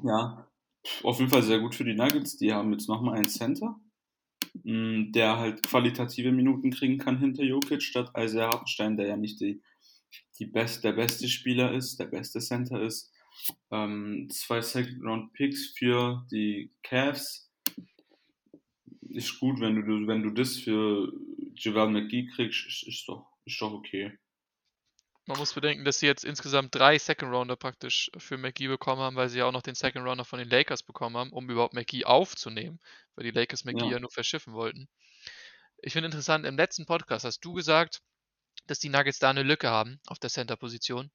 ja, 0.03 0.47
auf 1.03 1.19
jeden 1.19 1.31
Fall 1.31 1.43
sehr 1.43 1.59
gut 1.59 1.73
für 1.73 1.83
die 1.83 1.95
Nuggets. 1.95 2.37
Die 2.37 2.53
haben 2.53 2.71
jetzt 2.71 2.87
nochmal 2.87 3.15
einen 3.15 3.29
Center, 3.29 3.79
mm, 4.63 5.11
der 5.11 5.37
halt 5.37 5.63
qualitative 5.63 6.31
Minuten 6.31 6.69
kriegen 6.71 6.99
kann 6.99 7.17
hinter 7.17 7.43
Jokic 7.43 7.81
statt 7.81 8.11
Isaiah 8.15 8.49
Hartenstein, 8.49 8.97
der 8.97 9.07
ja 9.07 9.17
nicht 9.17 9.39
die, 9.41 9.63
die 10.37 10.45
best, 10.45 10.83
der 10.83 10.93
beste 10.93 11.27
Spieler 11.27 11.73
ist, 11.73 11.99
der 11.99 12.05
beste 12.05 12.39
Center 12.39 12.81
ist. 12.81 13.11
Ähm, 13.71 14.29
zwei 14.29 14.61
Second-Round-Picks 14.61 15.73
für 15.77 16.25
die 16.31 16.71
Cavs. 16.83 17.51
Ist 19.09 19.39
gut, 19.39 19.59
wenn 19.59 19.85
du, 19.85 20.07
wenn 20.07 20.23
du 20.23 20.31
das 20.31 20.57
für 20.57 21.11
Javel 21.55 21.89
McGee 21.89 22.27
kriegst, 22.27 22.65
ist, 22.65 22.83
ist, 22.87 23.07
doch, 23.07 23.27
ist 23.45 23.61
doch 23.61 23.71
okay. 23.71 24.17
Man 25.27 25.39
muss 25.39 25.53
bedenken, 25.53 25.85
dass 25.85 25.99
sie 25.99 26.05
jetzt 26.05 26.23
insgesamt 26.23 26.75
drei 26.75 26.99
Second 26.99 27.31
Rounder 27.31 27.55
praktisch 27.55 28.11
für 28.17 28.37
McGee 28.37 28.67
bekommen 28.67 29.01
haben, 29.01 29.15
weil 29.15 29.29
sie 29.29 29.39
ja 29.39 29.45
auch 29.45 29.51
noch 29.51 29.63
den 29.63 29.73
Second 29.73 30.05
Rounder 30.05 30.23
von 30.23 30.37
den 30.37 30.49
Lakers 30.49 30.83
bekommen 30.83 31.17
haben, 31.17 31.31
um 31.31 31.49
überhaupt 31.49 31.73
McGee 31.73 32.05
aufzunehmen, 32.05 32.79
weil 33.15 33.25
die 33.25 33.31
Lakers 33.31 33.65
McGee 33.65 33.85
ja, 33.85 33.93
ja 33.93 33.99
nur 33.99 34.11
verschiffen 34.11 34.53
wollten. 34.53 34.87
Ich 35.81 35.93
finde 35.93 36.07
interessant, 36.07 36.45
im 36.45 36.57
letzten 36.57 36.85
Podcast 36.85 37.25
hast 37.25 37.39
du 37.39 37.53
gesagt, 37.53 38.01
dass 38.67 38.79
die 38.79 38.89
Nuggets 38.89 39.19
da 39.19 39.31
eine 39.31 39.43
Lücke 39.43 39.69
haben 39.69 39.99
auf 40.05 40.19
der 40.19 40.29
Center-Position, 40.29 41.09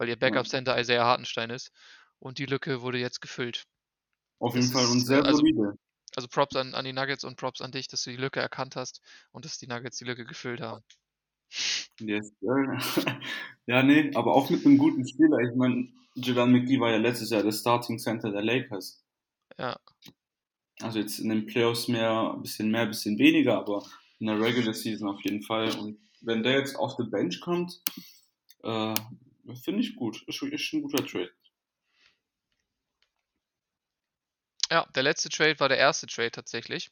weil 0.00 0.08
ihr 0.08 0.16
Backup-Center 0.16 0.80
Isaiah 0.80 1.04
Hartenstein 1.04 1.50
ist 1.50 1.72
und 2.18 2.38
die 2.38 2.46
Lücke 2.46 2.80
wurde 2.80 2.98
jetzt 2.98 3.20
gefüllt. 3.20 3.66
Auf 4.38 4.54
jeden 4.54 4.72
das 4.72 4.72
Fall 4.72 4.90
und 4.90 5.00
sehr 5.00 5.22
also, 5.22 5.36
solide. 5.36 5.74
Also 6.16 6.26
Props 6.26 6.56
an, 6.56 6.74
an 6.74 6.86
die 6.86 6.94
Nuggets 6.94 7.22
und 7.22 7.36
Props 7.36 7.60
an 7.60 7.70
dich, 7.70 7.86
dass 7.86 8.04
du 8.04 8.10
die 8.10 8.16
Lücke 8.16 8.40
erkannt 8.40 8.76
hast 8.76 9.02
und 9.30 9.44
dass 9.44 9.58
die 9.58 9.66
Nuggets 9.66 9.98
die 9.98 10.06
Lücke 10.06 10.24
gefüllt 10.24 10.62
haben. 10.62 10.82
Yes. 11.98 12.32
ja, 13.66 13.82
nee, 13.82 14.10
aber 14.14 14.34
auch 14.34 14.48
mit 14.48 14.64
einem 14.64 14.78
guten 14.78 15.06
Spieler. 15.06 15.38
Ich 15.40 15.54
meine, 15.54 15.88
Javan 16.14 16.50
McGee 16.50 16.80
war 16.80 16.90
ja 16.90 16.96
letztes 16.96 17.28
Jahr 17.28 17.42
der 17.42 17.52
Starting 17.52 17.98
Center 17.98 18.32
der 18.32 18.42
Lakers. 18.42 19.04
Ja. 19.58 19.78
Also 20.80 20.98
jetzt 20.98 21.18
in 21.18 21.28
den 21.28 21.44
Playoffs 21.44 21.88
mehr, 21.88 22.32
ein 22.34 22.40
bisschen 22.40 22.70
mehr, 22.70 22.82
ein 22.82 22.88
bisschen 22.88 23.18
weniger, 23.18 23.58
aber 23.58 23.84
in 24.18 24.28
der 24.28 24.40
Regular 24.40 24.72
Season 24.72 25.10
auf 25.10 25.20
jeden 25.24 25.42
Fall. 25.42 25.78
Und 25.78 25.98
wenn 26.22 26.42
der 26.42 26.58
jetzt 26.58 26.76
auf 26.76 26.96
die 26.96 27.04
Bench 27.04 27.42
kommt, 27.42 27.82
äh, 28.62 28.94
finde 29.56 29.82
ich 29.82 29.96
gut. 29.96 30.22
Ist, 30.26 30.42
ist 30.42 30.72
ein 30.72 30.82
guter 30.82 31.06
Trade. 31.06 31.32
Ja, 34.70 34.86
der 34.94 35.02
letzte 35.02 35.28
Trade 35.28 35.58
war 35.58 35.68
der 35.68 35.78
erste 35.78 36.06
Trade 36.06 36.30
tatsächlich. 36.30 36.90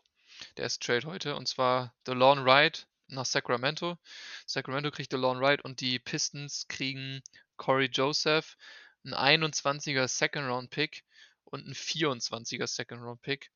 Der 0.56 0.64
erste 0.64 0.84
Trade 0.84 1.06
heute. 1.06 1.36
Und 1.36 1.46
zwar 1.48 1.94
The 2.06 2.12
Lawn 2.12 2.40
Ride 2.40 2.80
nach 3.08 3.24
Sacramento. 3.24 3.98
Sacramento 4.46 4.90
kriegt 4.90 5.12
DeLon 5.12 5.40
Wright 5.40 5.62
und 5.62 5.80
die 5.80 5.98
Pistons 5.98 6.66
kriegen 6.68 7.22
Corey 7.56 7.86
Joseph, 7.86 8.56
ein 9.04 9.14
21er 9.14 10.06
Second 10.08 10.46
Round 10.46 10.70
Pick 10.70 11.04
und 11.44 11.66
ein 11.66 11.74
24er 11.74 12.66
Second 12.66 13.02
Round 13.02 13.22
Pick. 13.22 13.50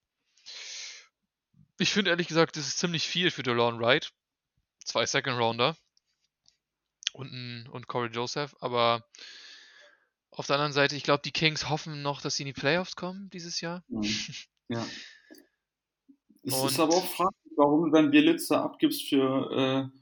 Ich 1.78 1.92
finde 1.92 2.10
ehrlich 2.10 2.28
gesagt, 2.28 2.56
das 2.56 2.66
ist 2.66 2.78
ziemlich 2.78 3.06
viel 3.06 3.30
für 3.30 3.42
DeLon 3.42 3.80
Wright. 3.80 4.12
Zwei 4.84 5.06
Second 5.06 5.38
Rounder 5.38 5.76
und, 7.12 7.32
ein, 7.32 7.68
und 7.68 7.86
Corey 7.86 8.10
Joseph, 8.10 8.54
aber 8.60 9.04
Auf 10.30 10.46
der 10.46 10.56
anderen 10.56 10.72
Seite, 10.72 10.96
ich 10.96 11.02
glaube, 11.02 11.20
die 11.22 11.32
Kings 11.32 11.68
hoffen 11.68 12.00
noch, 12.02 12.22
dass 12.22 12.36
sie 12.36 12.44
in 12.44 12.46
die 12.46 12.52
Playoffs 12.54 12.96
kommen 12.96 13.28
dieses 13.30 13.60
Jahr. 13.60 13.84
Mhm. 13.88 14.02
Ja. 14.68 14.86
Es 16.44 16.54
Und- 16.54 16.70
ist 16.70 16.80
aber 16.80 16.96
auch 16.96 17.06
fraglich, 17.06 17.52
warum 17.56 17.84
du 17.84 17.90
dann 17.92 18.10
Bielitzer 18.10 18.64
abgibst 18.64 19.08
für, 19.08 19.92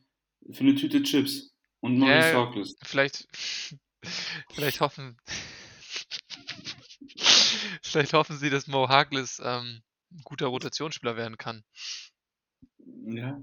äh, 0.49 0.53
für 0.55 0.61
eine 0.61 0.75
Tüte 0.75 1.03
Chips 1.03 1.53
und 1.81 1.99
Maurice 1.99 2.31
Ja, 2.31 2.35
Harkless. 2.39 2.77
Vielleicht, 2.83 3.29
vielleicht 4.51 4.81
hoffen, 4.81 5.19
vielleicht 7.83 8.15
hoffen 8.15 8.39
sie, 8.39 8.49
dass 8.49 8.69
Mo 8.69 8.89
Harkless 8.89 9.39
ähm, 9.45 9.83
ein 10.13 10.23
guter 10.25 10.47
Rotationsspieler 10.47 11.17
werden 11.17 11.37
kann. 11.37 11.63
Ja. 13.05 13.39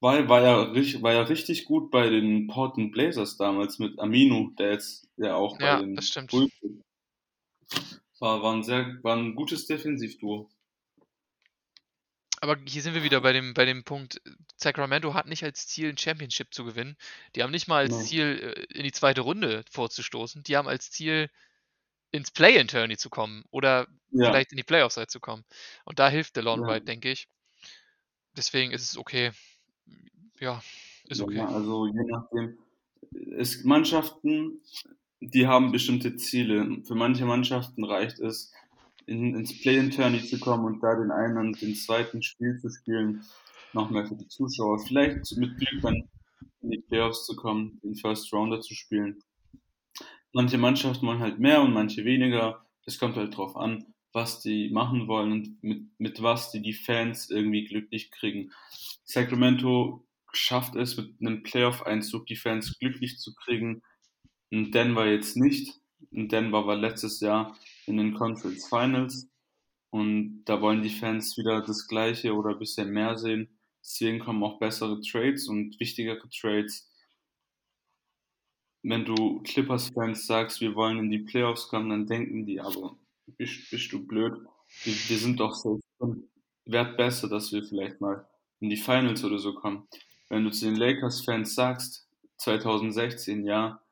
War, 0.00 0.28
war, 0.28 0.42
ja, 0.42 0.62
richtig- 0.62 1.02
war 1.02 1.12
ja 1.12 1.22
richtig 1.22 1.66
gut 1.66 1.90
bei 1.90 2.08
den 2.08 2.46
Portland 2.46 2.92
Blazers 2.92 3.36
damals 3.36 3.78
mit 3.78 3.98
Aminu, 3.98 4.50
der 4.58 4.72
jetzt 4.72 5.06
ja 5.16 5.34
auch 5.34 5.58
bei 5.58 5.66
Ja, 5.66 5.80
den 5.80 5.94
das 5.94 6.08
stimmt. 6.08 6.30
Bulls 6.30 6.52
war, 8.18 8.42
war, 8.42 8.54
ein 8.54 8.62
sehr, 8.62 8.98
war 9.02 9.16
ein 9.16 9.34
gutes 9.34 9.66
Defensivduo. 9.66 10.50
Aber 12.42 12.56
hier 12.66 12.80
sind 12.80 12.94
wir 12.94 13.02
wieder 13.02 13.20
bei 13.20 13.34
dem, 13.34 13.52
bei 13.52 13.66
dem 13.66 13.84
Punkt, 13.84 14.22
Sacramento 14.56 15.12
hat 15.12 15.26
nicht 15.26 15.44
als 15.44 15.66
Ziel, 15.66 15.90
ein 15.90 15.98
Championship 15.98 16.54
zu 16.54 16.64
gewinnen. 16.64 16.96
Die 17.36 17.42
haben 17.42 17.50
nicht 17.50 17.68
mal 17.68 17.80
als 17.84 17.94
Nee. 17.98 18.04
Ziel, 18.04 18.54
äh, 18.72 18.78
in 18.78 18.84
die 18.84 18.92
zweite 18.92 19.20
Runde 19.20 19.62
vorzustoßen. 19.70 20.42
Die 20.44 20.56
haben 20.56 20.68
als 20.68 20.90
Ziel, 20.90 21.28
ins 22.12 22.30
Play-in-Tourney 22.30 22.96
zu 22.96 23.10
kommen 23.10 23.44
oder 23.50 23.86
Ja, 24.10 24.30
vielleicht 24.30 24.52
in 24.52 24.56
die 24.56 24.64
Playoffs 24.64 24.96
halt 24.96 25.10
zu 25.10 25.20
kommen. 25.20 25.44
Und 25.84 25.98
da 25.98 26.08
hilft 26.08 26.34
DeLon 26.36 26.62
Ja. 26.62 26.66
Wright, 26.66 26.88
denke 26.88 27.10
ich. 27.12 27.28
Deswegen 28.36 28.72
ist 28.72 28.82
es 28.82 28.96
okay. 28.96 29.32
Ja, 30.40 30.62
ist 31.08 31.20
ja, 31.20 31.24
okay. 31.24 31.40
also 31.40 31.86
je 31.86 32.02
nachdem. 32.06 32.58
Es, 33.36 33.64
Mannschaften, 33.64 34.60
die 35.20 35.46
haben 35.46 35.72
bestimmte 35.72 36.16
Ziele. 36.16 36.82
Für 36.84 36.94
manche 36.94 37.24
Mannschaften 37.24 37.84
reicht 37.84 38.18
es, 38.20 38.52
in, 39.06 39.34
ins 39.34 39.60
Play-in-Tourney 39.60 40.22
zu 40.22 40.38
kommen 40.38 40.64
und 40.64 40.82
da 40.82 40.94
den 40.94 41.10
einen 41.10 41.36
und 41.36 41.60
den 41.60 41.74
zweiten 41.74 42.22
Spiel 42.22 42.58
zu 42.58 42.70
spielen. 42.70 43.24
Noch 43.72 43.90
mehr 43.90 44.06
für 44.06 44.16
die 44.16 44.28
Zuschauer. 44.28 44.78
Vielleicht 44.80 45.36
mit 45.36 45.56
Glück 45.58 45.82
dann 45.82 46.08
in 46.62 46.70
die 46.70 46.78
Playoffs 46.78 47.26
zu 47.26 47.36
kommen, 47.36 47.80
den 47.82 47.94
First 47.94 48.32
Rounder 48.32 48.60
zu 48.60 48.74
spielen. 48.74 49.22
Manche 50.32 50.58
Mannschaften 50.58 51.06
wollen 51.06 51.20
halt 51.20 51.38
mehr 51.38 51.60
und 51.62 51.72
manche 51.72 52.04
weniger. 52.04 52.64
Es 52.86 52.98
kommt 52.98 53.16
halt 53.16 53.36
drauf 53.36 53.56
an, 53.56 53.86
was 54.12 54.40
die 54.40 54.70
machen 54.70 55.08
wollen 55.08 55.32
und 55.32 55.62
mit, 55.62 55.82
mit 55.98 56.22
was 56.22 56.50
die 56.52 56.62
die 56.62 56.72
Fans 56.72 57.30
irgendwie 57.30 57.64
glücklich 57.64 58.10
kriegen. 58.10 58.52
Sacramento 59.04 60.04
schafft 60.32 60.76
es 60.76 60.96
mit 60.96 61.20
einem 61.20 61.42
Playoff-Einzug 61.42 62.26
die 62.26 62.36
Fans 62.36 62.78
glücklich 62.78 63.18
zu 63.18 63.34
kriegen. 63.34 63.82
Und 64.50 64.72
Denver 64.72 65.06
jetzt 65.06 65.36
nicht. 65.36 65.80
Und 66.10 66.32
Denver 66.32 66.66
war 66.66 66.76
letztes 66.76 67.20
Jahr 67.20 67.56
in 67.86 67.96
den 67.96 68.14
Conference 68.14 68.68
Finals. 68.68 69.28
Und 69.90 70.44
da 70.44 70.60
wollen 70.60 70.82
die 70.82 70.90
Fans 70.90 71.36
wieder 71.36 71.62
das 71.62 71.88
Gleiche 71.88 72.34
oder 72.34 72.50
ein 72.50 72.58
bisschen 72.58 72.90
mehr 72.90 73.16
sehen. 73.16 73.58
Deswegen 73.82 74.20
kommen 74.20 74.42
auch 74.42 74.58
bessere 74.58 75.00
Trades 75.00 75.48
und 75.48 75.78
wichtigere 75.80 76.28
Trades. 76.28 76.88
Wenn 78.82 79.04
du 79.04 79.42
Clippers-Fans 79.42 80.26
sagst, 80.26 80.60
wir 80.60 80.74
wollen 80.74 80.98
in 80.98 81.10
die 81.10 81.18
Playoffs 81.18 81.68
kommen, 81.68 81.90
dann 81.90 82.06
denken 82.06 82.46
die, 82.46 82.60
aber 82.60 82.96
bist, 83.36 83.70
bist 83.70 83.92
du 83.92 84.06
blöd? 84.06 84.34
Wir, 84.84 84.94
wir 84.94 85.18
sind 85.18 85.40
doch 85.40 85.60
drin. 85.98 86.30
Wäre 86.64 86.94
besser, 86.96 87.28
dass 87.28 87.52
wir 87.52 87.64
vielleicht 87.64 88.00
mal 88.00 88.28
in 88.60 88.70
die 88.70 88.76
Finals 88.76 89.24
oder 89.24 89.38
so 89.38 89.54
kommen. 89.54 89.88
Wenn 90.30 90.44
du 90.44 90.50
zu 90.50 90.64
den 90.64 90.76
Lakers-Fans 90.76 91.54
sagst, 91.54 92.08
2016, 92.38 93.44
ja, 93.44 93.82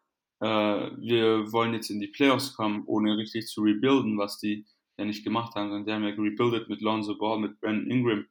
äh, 0.41 0.47
wir 0.47 1.53
wollen 1.53 1.75
jetzt 1.75 1.91
in 1.91 2.01
die 2.01 2.07
Playoffs 2.07 2.55
kommen, 2.55 2.85
ohne 2.87 3.19
richtig 3.19 3.49
zu 3.49 3.61
rebuilden, 3.61 4.17
was 4.17 4.39
die 4.39 4.65
ja 4.97 5.05
nicht 5.05 5.25
gemacht 5.25 5.55
haben, 5.55 5.69
sondern 5.69 5.85
die 5.85 5.93
haben 5.93 6.05
ja 6.05 6.23
rebuildet 6.23 6.69
mit 6.69 6.81
Lonzo 6.81 7.19
Ball, 7.19 7.39
mit 7.39 7.61
Brandon 7.61 7.91
Ingram, 7.91 8.27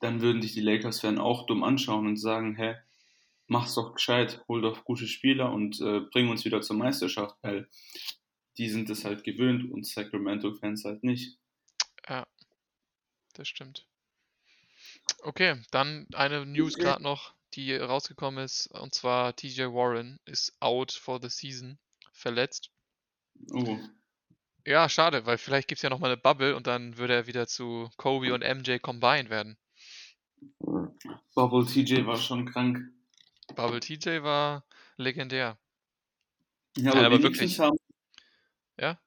dann 0.00 0.20
würden 0.20 0.42
dich 0.42 0.52
die 0.52 0.60
Lakers-Fans 0.60 1.18
auch 1.18 1.46
dumm 1.46 1.64
anschauen 1.64 2.06
und 2.06 2.18
sagen, 2.18 2.54
hä, 2.56 2.76
mach's 3.46 3.74
doch 3.74 3.94
gescheit, 3.94 4.44
hol 4.48 4.60
doch 4.60 4.84
gute 4.84 5.06
Spieler 5.06 5.52
und 5.52 5.80
äh, 5.80 6.00
bring 6.00 6.28
uns 6.28 6.44
wieder 6.44 6.60
zur 6.60 6.76
Meisterschaft, 6.76 7.36
weil 7.42 7.68
die 8.58 8.68
sind 8.68 8.90
es 8.90 9.04
halt 9.04 9.24
gewöhnt 9.24 9.72
und 9.72 9.86
Sacramento-Fans 9.86 10.84
halt 10.84 11.02
nicht. 11.02 11.38
Ja, 12.08 12.26
das 13.32 13.48
stimmt. 13.48 13.86
Okay, 15.22 15.60
dann 15.72 16.06
eine 16.14 16.46
News 16.46 16.74
Okay. 16.74 16.84
gerade 16.84 17.02
noch, 17.02 17.34
die 17.54 17.74
rausgekommen 17.74 18.44
ist, 18.44 18.68
und 18.68 18.94
zwar 18.94 19.34
TJ 19.34 19.62
Warren 19.72 20.20
ist 20.24 20.56
out 20.60 20.92
for 20.92 21.20
the 21.20 21.28
season, 21.28 21.78
verletzt. 22.12 22.70
Oh, 23.52 23.78
Ja, 24.66 24.90
schade, 24.90 25.24
weil 25.24 25.38
vielleicht 25.38 25.68
gibt 25.68 25.78
es 25.78 25.82
ja 25.82 25.88
nochmal 25.88 26.10
eine 26.10 26.20
Bubble 26.20 26.54
und 26.54 26.66
dann 26.66 26.98
würde 26.98 27.14
er 27.14 27.26
wieder 27.26 27.46
zu 27.46 27.88
Kobe 27.96 28.34
und 28.34 28.42
MJ 28.42 28.78
combined 28.78 29.30
werden. 29.30 29.56
Bubble 31.34 31.64
TJ 31.64 32.06
war 32.06 32.16
schon 32.16 32.46
krank. 32.46 32.78
Bubble 33.56 33.80
TJ 33.80 34.22
war 34.22 34.64
legendär. 34.98 35.58
Ja, 36.76 36.92
Nein, 36.92 37.04
aber, 37.04 37.06
aber 37.06 37.22
wenigstens 37.22 37.58
wirklich. 37.58 37.58
haben 37.58 37.76
Ja? 38.76 38.98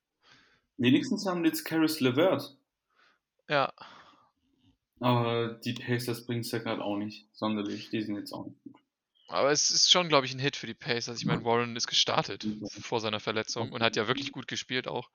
wenigstens 0.77 1.27
haben 1.27 1.45
jetzt 1.45 1.65
Karis 1.65 1.99
LeVert. 1.99 2.57
Ja, 3.49 3.71
Aber 4.99 5.53
die 5.63 5.73
Pacers 5.73 6.25
bringen 6.25 6.41
es 6.41 6.51
ja 6.51 6.59
gerade 6.59 6.83
auch 6.83 6.97
nicht 6.97 7.27
sonderlich. 7.33 7.89
Die 7.89 8.01
sind 8.01 8.15
jetzt 8.15 8.33
auch 8.33 8.45
nicht 8.47 8.59
gut. 8.63 8.75
aber 9.29 9.51
es 9.51 9.69
ist 9.71 9.91
schon, 9.91 10.07
glaube 10.07 10.25
ich, 10.25 10.33
ein 10.33 10.39
Hit 10.39 10.55
für 10.55 10.67
die 10.67 10.73
Pacers. 10.73 11.19
Ich 11.19 11.25
meine, 11.25 11.43
Warren 11.43 11.75
ist 11.75 11.87
gestartet 11.87 12.43
Ja. 12.45 12.67
vor 12.81 12.99
seiner 13.01 13.19
Verletzung 13.19 13.71
und 13.73 13.83
hat 13.83 13.95
ja 13.95 14.07
wirklich 14.07 14.31
gut 14.31 14.47
gespielt 14.47 14.87
auch. 14.87 15.09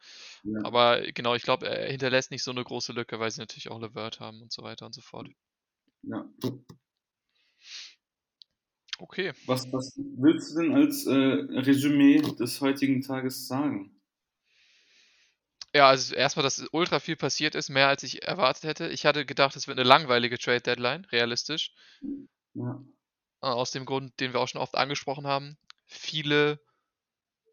Ja. 0.44 0.60
Aber 0.64 1.00
genau, 1.12 1.34
ich 1.34 1.42
glaube, 1.42 1.66
er 1.68 1.90
hinterlässt 1.90 2.30
nicht 2.30 2.42
so 2.44 2.50
eine 2.50 2.62
große 2.62 2.92
Lücke, 2.92 3.18
weil 3.20 3.30
sie 3.30 3.40
natürlich 3.40 3.70
auch 3.70 3.80
LeVert 3.80 4.20
haben 4.20 4.40
und 4.42 4.52
so 4.52 4.62
weiter 4.62 4.86
und 4.86 4.94
so 4.94 5.00
fort. 5.00 5.28
Ja. 6.02 6.24
Okay. 8.98 9.32
Was, 9.46 9.72
was 9.72 9.94
willst 9.96 10.54
du 10.54 10.60
denn 10.60 10.74
als 10.74 11.06
äh, 11.06 11.12
Resümee 11.12 12.18
des 12.38 12.60
heutigen 12.60 13.00
Tages 13.02 13.48
sagen? 13.48 13.96
Ja, 15.74 15.88
also 15.88 16.14
erstmal, 16.14 16.42
dass 16.42 16.66
ultra 16.72 17.00
viel 17.00 17.16
passiert 17.16 17.54
ist, 17.54 17.70
mehr 17.70 17.88
als 17.88 18.02
ich 18.02 18.22
erwartet 18.22 18.64
hätte. 18.64 18.88
Ich 18.88 19.06
hatte 19.06 19.24
gedacht, 19.24 19.56
es 19.56 19.66
wird 19.66 19.78
eine 19.78 19.88
langweilige 19.88 20.38
Trade-Deadline, 20.38 21.06
realistisch. 21.06 21.72
Ja. 22.54 22.82
Äh, 23.40 23.46
Aus 23.46 23.70
dem 23.70 23.86
Grund, 23.86 24.20
den 24.20 24.34
wir 24.34 24.40
auch 24.40 24.48
schon 24.48 24.60
oft 24.60 24.76
angesprochen 24.76 25.26
haben. 25.26 25.56
Viele 25.86 26.60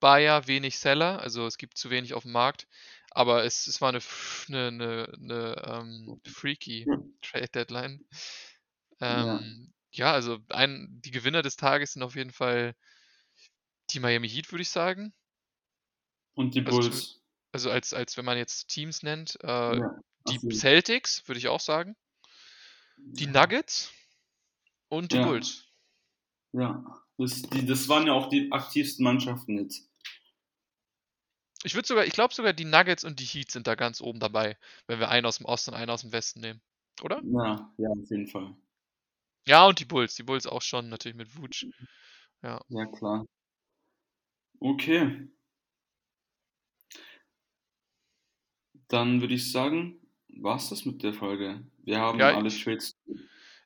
Buyer, 0.02 0.48
wenig 0.48 0.80
Seller, 0.80 1.22
also 1.22 1.46
es 1.48 1.58
gibt 1.58 1.78
zu 1.78 1.90
wenig 1.90 2.14
auf 2.14 2.24
dem 2.24 2.34
Markt. 2.34 2.68
Aber 3.12 3.44
es, 3.44 3.68
es 3.68 3.82
war 3.82 3.90
eine, 3.90 4.00
eine, 4.50 4.68
eine, 4.68 5.14
eine 5.14 5.82
ähm, 5.82 6.22
freaky 6.26 6.88
Trade-Deadline. 7.22 8.06
Ja. 9.00 9.40
Ähm, 9.40 9.74
ja, 9.92 10.14
also 10.14 10.40
ein, 10.50 11.00
die 11.04 11.12
Gewinner 11.12 11.42
des 11.42 11.56
Tages 11.56 11.94
sind 11.94 12.04
auf 12.04 12.16
jeden 12.16 12.32
Fall 12.32 12.76
die 13.92 14.00
Miami 14.00 14.30
Heat, 14.30 14.52
würde 14.52 14.62
ich 14.62 14.70
sagen. 14.70 15.14
Und 16.36 16.54
die 16.54 16.66
Also 16.66 16.80
Bulls. 16.80 16.86
Also 16.86 17.19
als, 17.52 17.94
als 17.94 18.18
wenn 18.18 18.26
man 18.26 18.38
jetzt 18.38 18.68
Teams 18.68 19.04
nennt. 19.04 19.38
Äh, 19.44 19.80
ja. 19.80 20.00
Die. 20.28 20.56
Celtics, 20.56 21.28
würde 21.28 21.40
ich 21.40 21.48
auch 21.48 21.60
sagen. 21.60 21.96
Die 22.98 23.28
Nuggets 23.28 23.92
und 24.90 25.12
die 25.12 25.18
Ja. 25.18 25.26
Bulls. 25.26 25.66
Ja. 26.52 26.84
Das, 27.18 27.42
die, 27.42 27.66
das 27.66 27.88
waren 27.90 28.08
ja 28.08 28.14
auch 28.14 28.30
die 28.30 28.52
aktivsten 28.52 29.04
Mannschaften 29.04 29.58
jetzt. 29.58 29.90
Ich 31.64 31.76
würde 31.76 31.88
sogar, 31.88 32.06
ich 32.06 32.14
glaube 32.14 32.34
sogar, 32.34 32.54
die 32.54 32.66
Nuggets 32.66 33.04
und 33.04 33.20
die 33.20 33.26
Heat 33.26 33.52
sind 33.52 33.68
da 33.68 33.76
ganz 33.76 34.02
oben 34.02 34.20
dabei, 34.20 34.58
wenn 34.88 35.00
wir 35.00 35.10
einen 35.10 35.26
aus 35.26 35.38
dem 35.38 35.46
Osten 35.46 35.72
und 35.72 35.78
einen 35.78 35.90
aus 35.90 36.02
dem 36.02 36.14
Westen 36.14 36.40
nehmen. 36.40 36.62
Oder? 37.02 37.22
Ja, 37.24 37.74
ja, 37.78 37.90
auf 37.90 38.10
jeden 38.10 38.28
Fall. 38.28 38.56
Ja, 39.46 39.66
und 39.66 39.80
die 39.80 39.86
Bulls. 39.86 40.16
Die 40.16 40.24
Bulls 40.24 40.48
auch 40.48 40.62
schon, 40.62 40.90
natürlich 40.90 41.18
mit 41.18 41.36
Vooch. 41.36 41.66
Ja, 42.42 42.62
klar. 42.98 43.26
Okay. 44.60 45.30
Dann 48.90 49.22
würde 49.22 49.36
ich 49.36 49.52
sagen, 49.52 49.96
war's 50.28 50.70
das 50.70 50.86
mit 50.86 51.02
der 51.04 51.14
Folge. 51.14 51.62
Wir 51.84 52.00
haben 52.00 52.20
Ja, 52.20 52.36
alle 52.36 52.48
ich- 52.50 52.64
Trades. 52.64 52.98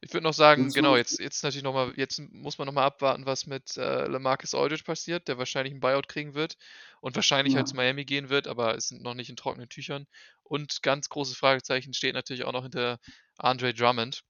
Ich 0.02 0.14
würde 0.14 0.26
noch 0.26 0.34
sagen, 0.34 0.68
du 0.68 0.74
genau, 0.74 0.92
noch- 0.92 0.98
jetzt, 0.98 1.18
jetzt 1.20 1.44
natürlich 1.44 1.64
nochmal, 1.64 1.94
jetzt 1.96 2.20
muss 2.20 2.58
man 2.58 2.66
nochmal 2.66 2.84
abwarten, 2.84 3.26
was 3.26 3.46
mit 3.46 3.78
äh, 3.78 4.06
LaMarcus 4.06 4.54
Aldridge 4.54 4.84
passiert, 4.84 5.30
der 5.30 5.38
wahrscheinlich 5.38 5.72
einen 5.72 5.80
Buyout 5.80 6.10
kriegen 6.10 6.34
wird 6.34 6.58
und 7.00 7.16
wahrscheinlich 7.16 7.56
halt 7.56 7.68
Ja. 7.68 7.72
zu 7.72 7.76
Miami 7.78 8.04
gehen 8.04 8.28
wird, 8.28 8.48
aber 8.48 8.76
es 8.76 8.90
sind 8.90 9.02
noch 9.02 9.14
nicht 9.14 9.30
in 9.30 9.38
trockenen 9.38 9.70
Tüchern. 9.70 10.06
Und 10.44 10.84
ganz 10.84 11.08
großes 11.08 11.38
Fragezeichen 11.38 11.94
steht 11.94 12.16
natürlich 12.16 12.44
auch 12.44 12.52
noch 12.52 12.64
hinter 12.64 13.00
Andre 13.38 13.74
Drummond. 13.74 14.24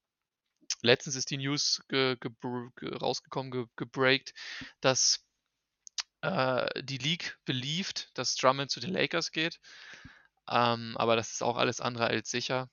Letztens 0.83 1.15
ist 1.15 1.31
die 1.31 1.37
News 1.37 1.81
ge, 1.89 2.17
ge, 2.19 2.29
ge, 2.75 2.95
rausgekommen, 2.95 3.51
ge, 3.51 3.65
gebreakt, 3.75 4.33
dass 4.79 5.25
äh, 6.21 6.83
die 6.83 6.99
League 6.99 7.39
believed, 7.45 8.11
dass 8.13 8.35
Drummond 8.35 8.69
zu 8.69 8.79
den 8.79 8.91
Lakers 8.93 9.31
geht. 9.31 9.59
Ähm, 10.49 10.95
aber 10.97 11.15
das 11.15 11.31
ist 11.31 11.43
auch 11.43 11.57
alles 11.57 11.81
andere 11.81 12.07
als 12.07 12.29
sicher. 12.31 12.69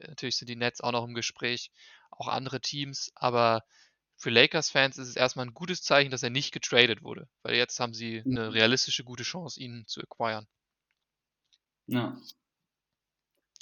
Natürlich 0.00 0.36
sind 0.36 0.48
die 0.48 0.56
Nets 0.56 0.80
auch 0.80 0.92
noch 0.92 1.04
im 1.04 1.14
Gespräch, 1.14 1.70
auch 2.10 2.28
andere 2.28 2.60
Teams, 2.60 3.10
aber 3.14 3.62
für 4.16 4.30
Lakers-Fans 4.30 4.98
ist 4.98 5.08
es 5.08 5.16
erstmal 5.16 5.46
ein 5.46 5.54
gutes 5.54 5.82
Zeichen, 5.82 6.10
dass 6.10 6.22
er 6.22 6.30
nicht 6.30 6.52
getradet 6.52 7.02
wurde, 7.02 7.28
weil 7.42 7.56
jetzt 7.56 7.80
haben 7.80 7.94
sie 7.94 8.24
Mhm. 8.24 8.32
eine 8.32 8.52
realistische 8.54 9.04
gute 9.04 9.24
Chance, 9.24 9.60
ihn 9.60 9.84
zu 9.86 10.00
acquiren. 10.02 10.46
Ja. 11.86 12.16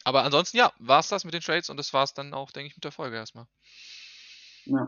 Aber 0.04 0.24
ansonsten, 0.24 0.58
ja, 0.58 0.72
war 0.78 1.00
es 1.00 1.08
das 1.08 1.24
mit 1.24 1.32
den 1.32 1.40
Trades 1.40 1.70
und 1.70 1.76
das 1.78 1.92
war 1.94 2.02
es 2.04 2.12
dann 2.14 2.34
auch, 2.34 2.50
denke 2.50 2.66
ich, 2.68 2.76
mit 2.76 2.84
der 2.84 2.92
Folge 2.92 3.16
erstmal. 3.16 3.46
ja. 4.64 4.86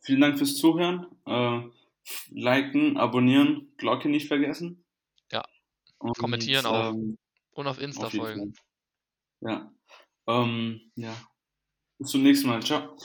Vielen 0.00 0.20
Dank 0.20 0.38
fürs 0.38 0.56
Zuhören. 0.56 1.06
Äh, 1.26 1.60
liken, 2.30 2.96
abonnieren, 2.96 3.72
Glocke 3.76 4.08
nicht 4.08 4.28
vergessen. 4.28 4.84
Ja. 5.32 5.44
Und, 5.98 6.16
Kommentieren 6.18 6.66
auch. 6.66 6.92
Ähm, 6.92 7.18
Und 7.58 7.66
auf 7.66 7.80
Insta 7.80 8.06
auf 8.06 8.12
folgen. 8.12 8.54
Ja. 9.40 9.68
Ähm, 10.28 10.92
ja. 10.94 11.12
Bis 11.98 12.12
zum 12.12 12.22
nächsten 12.22 12.46
Mal. 12.46 12.62
Ciao. 12.62 12.96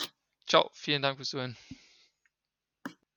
Ciao, 0.46 0.70
vielen 0.74 1.02
Dank 1.02 1.18
fürs 1.18 1.30
Zuhören. 1.30 1.58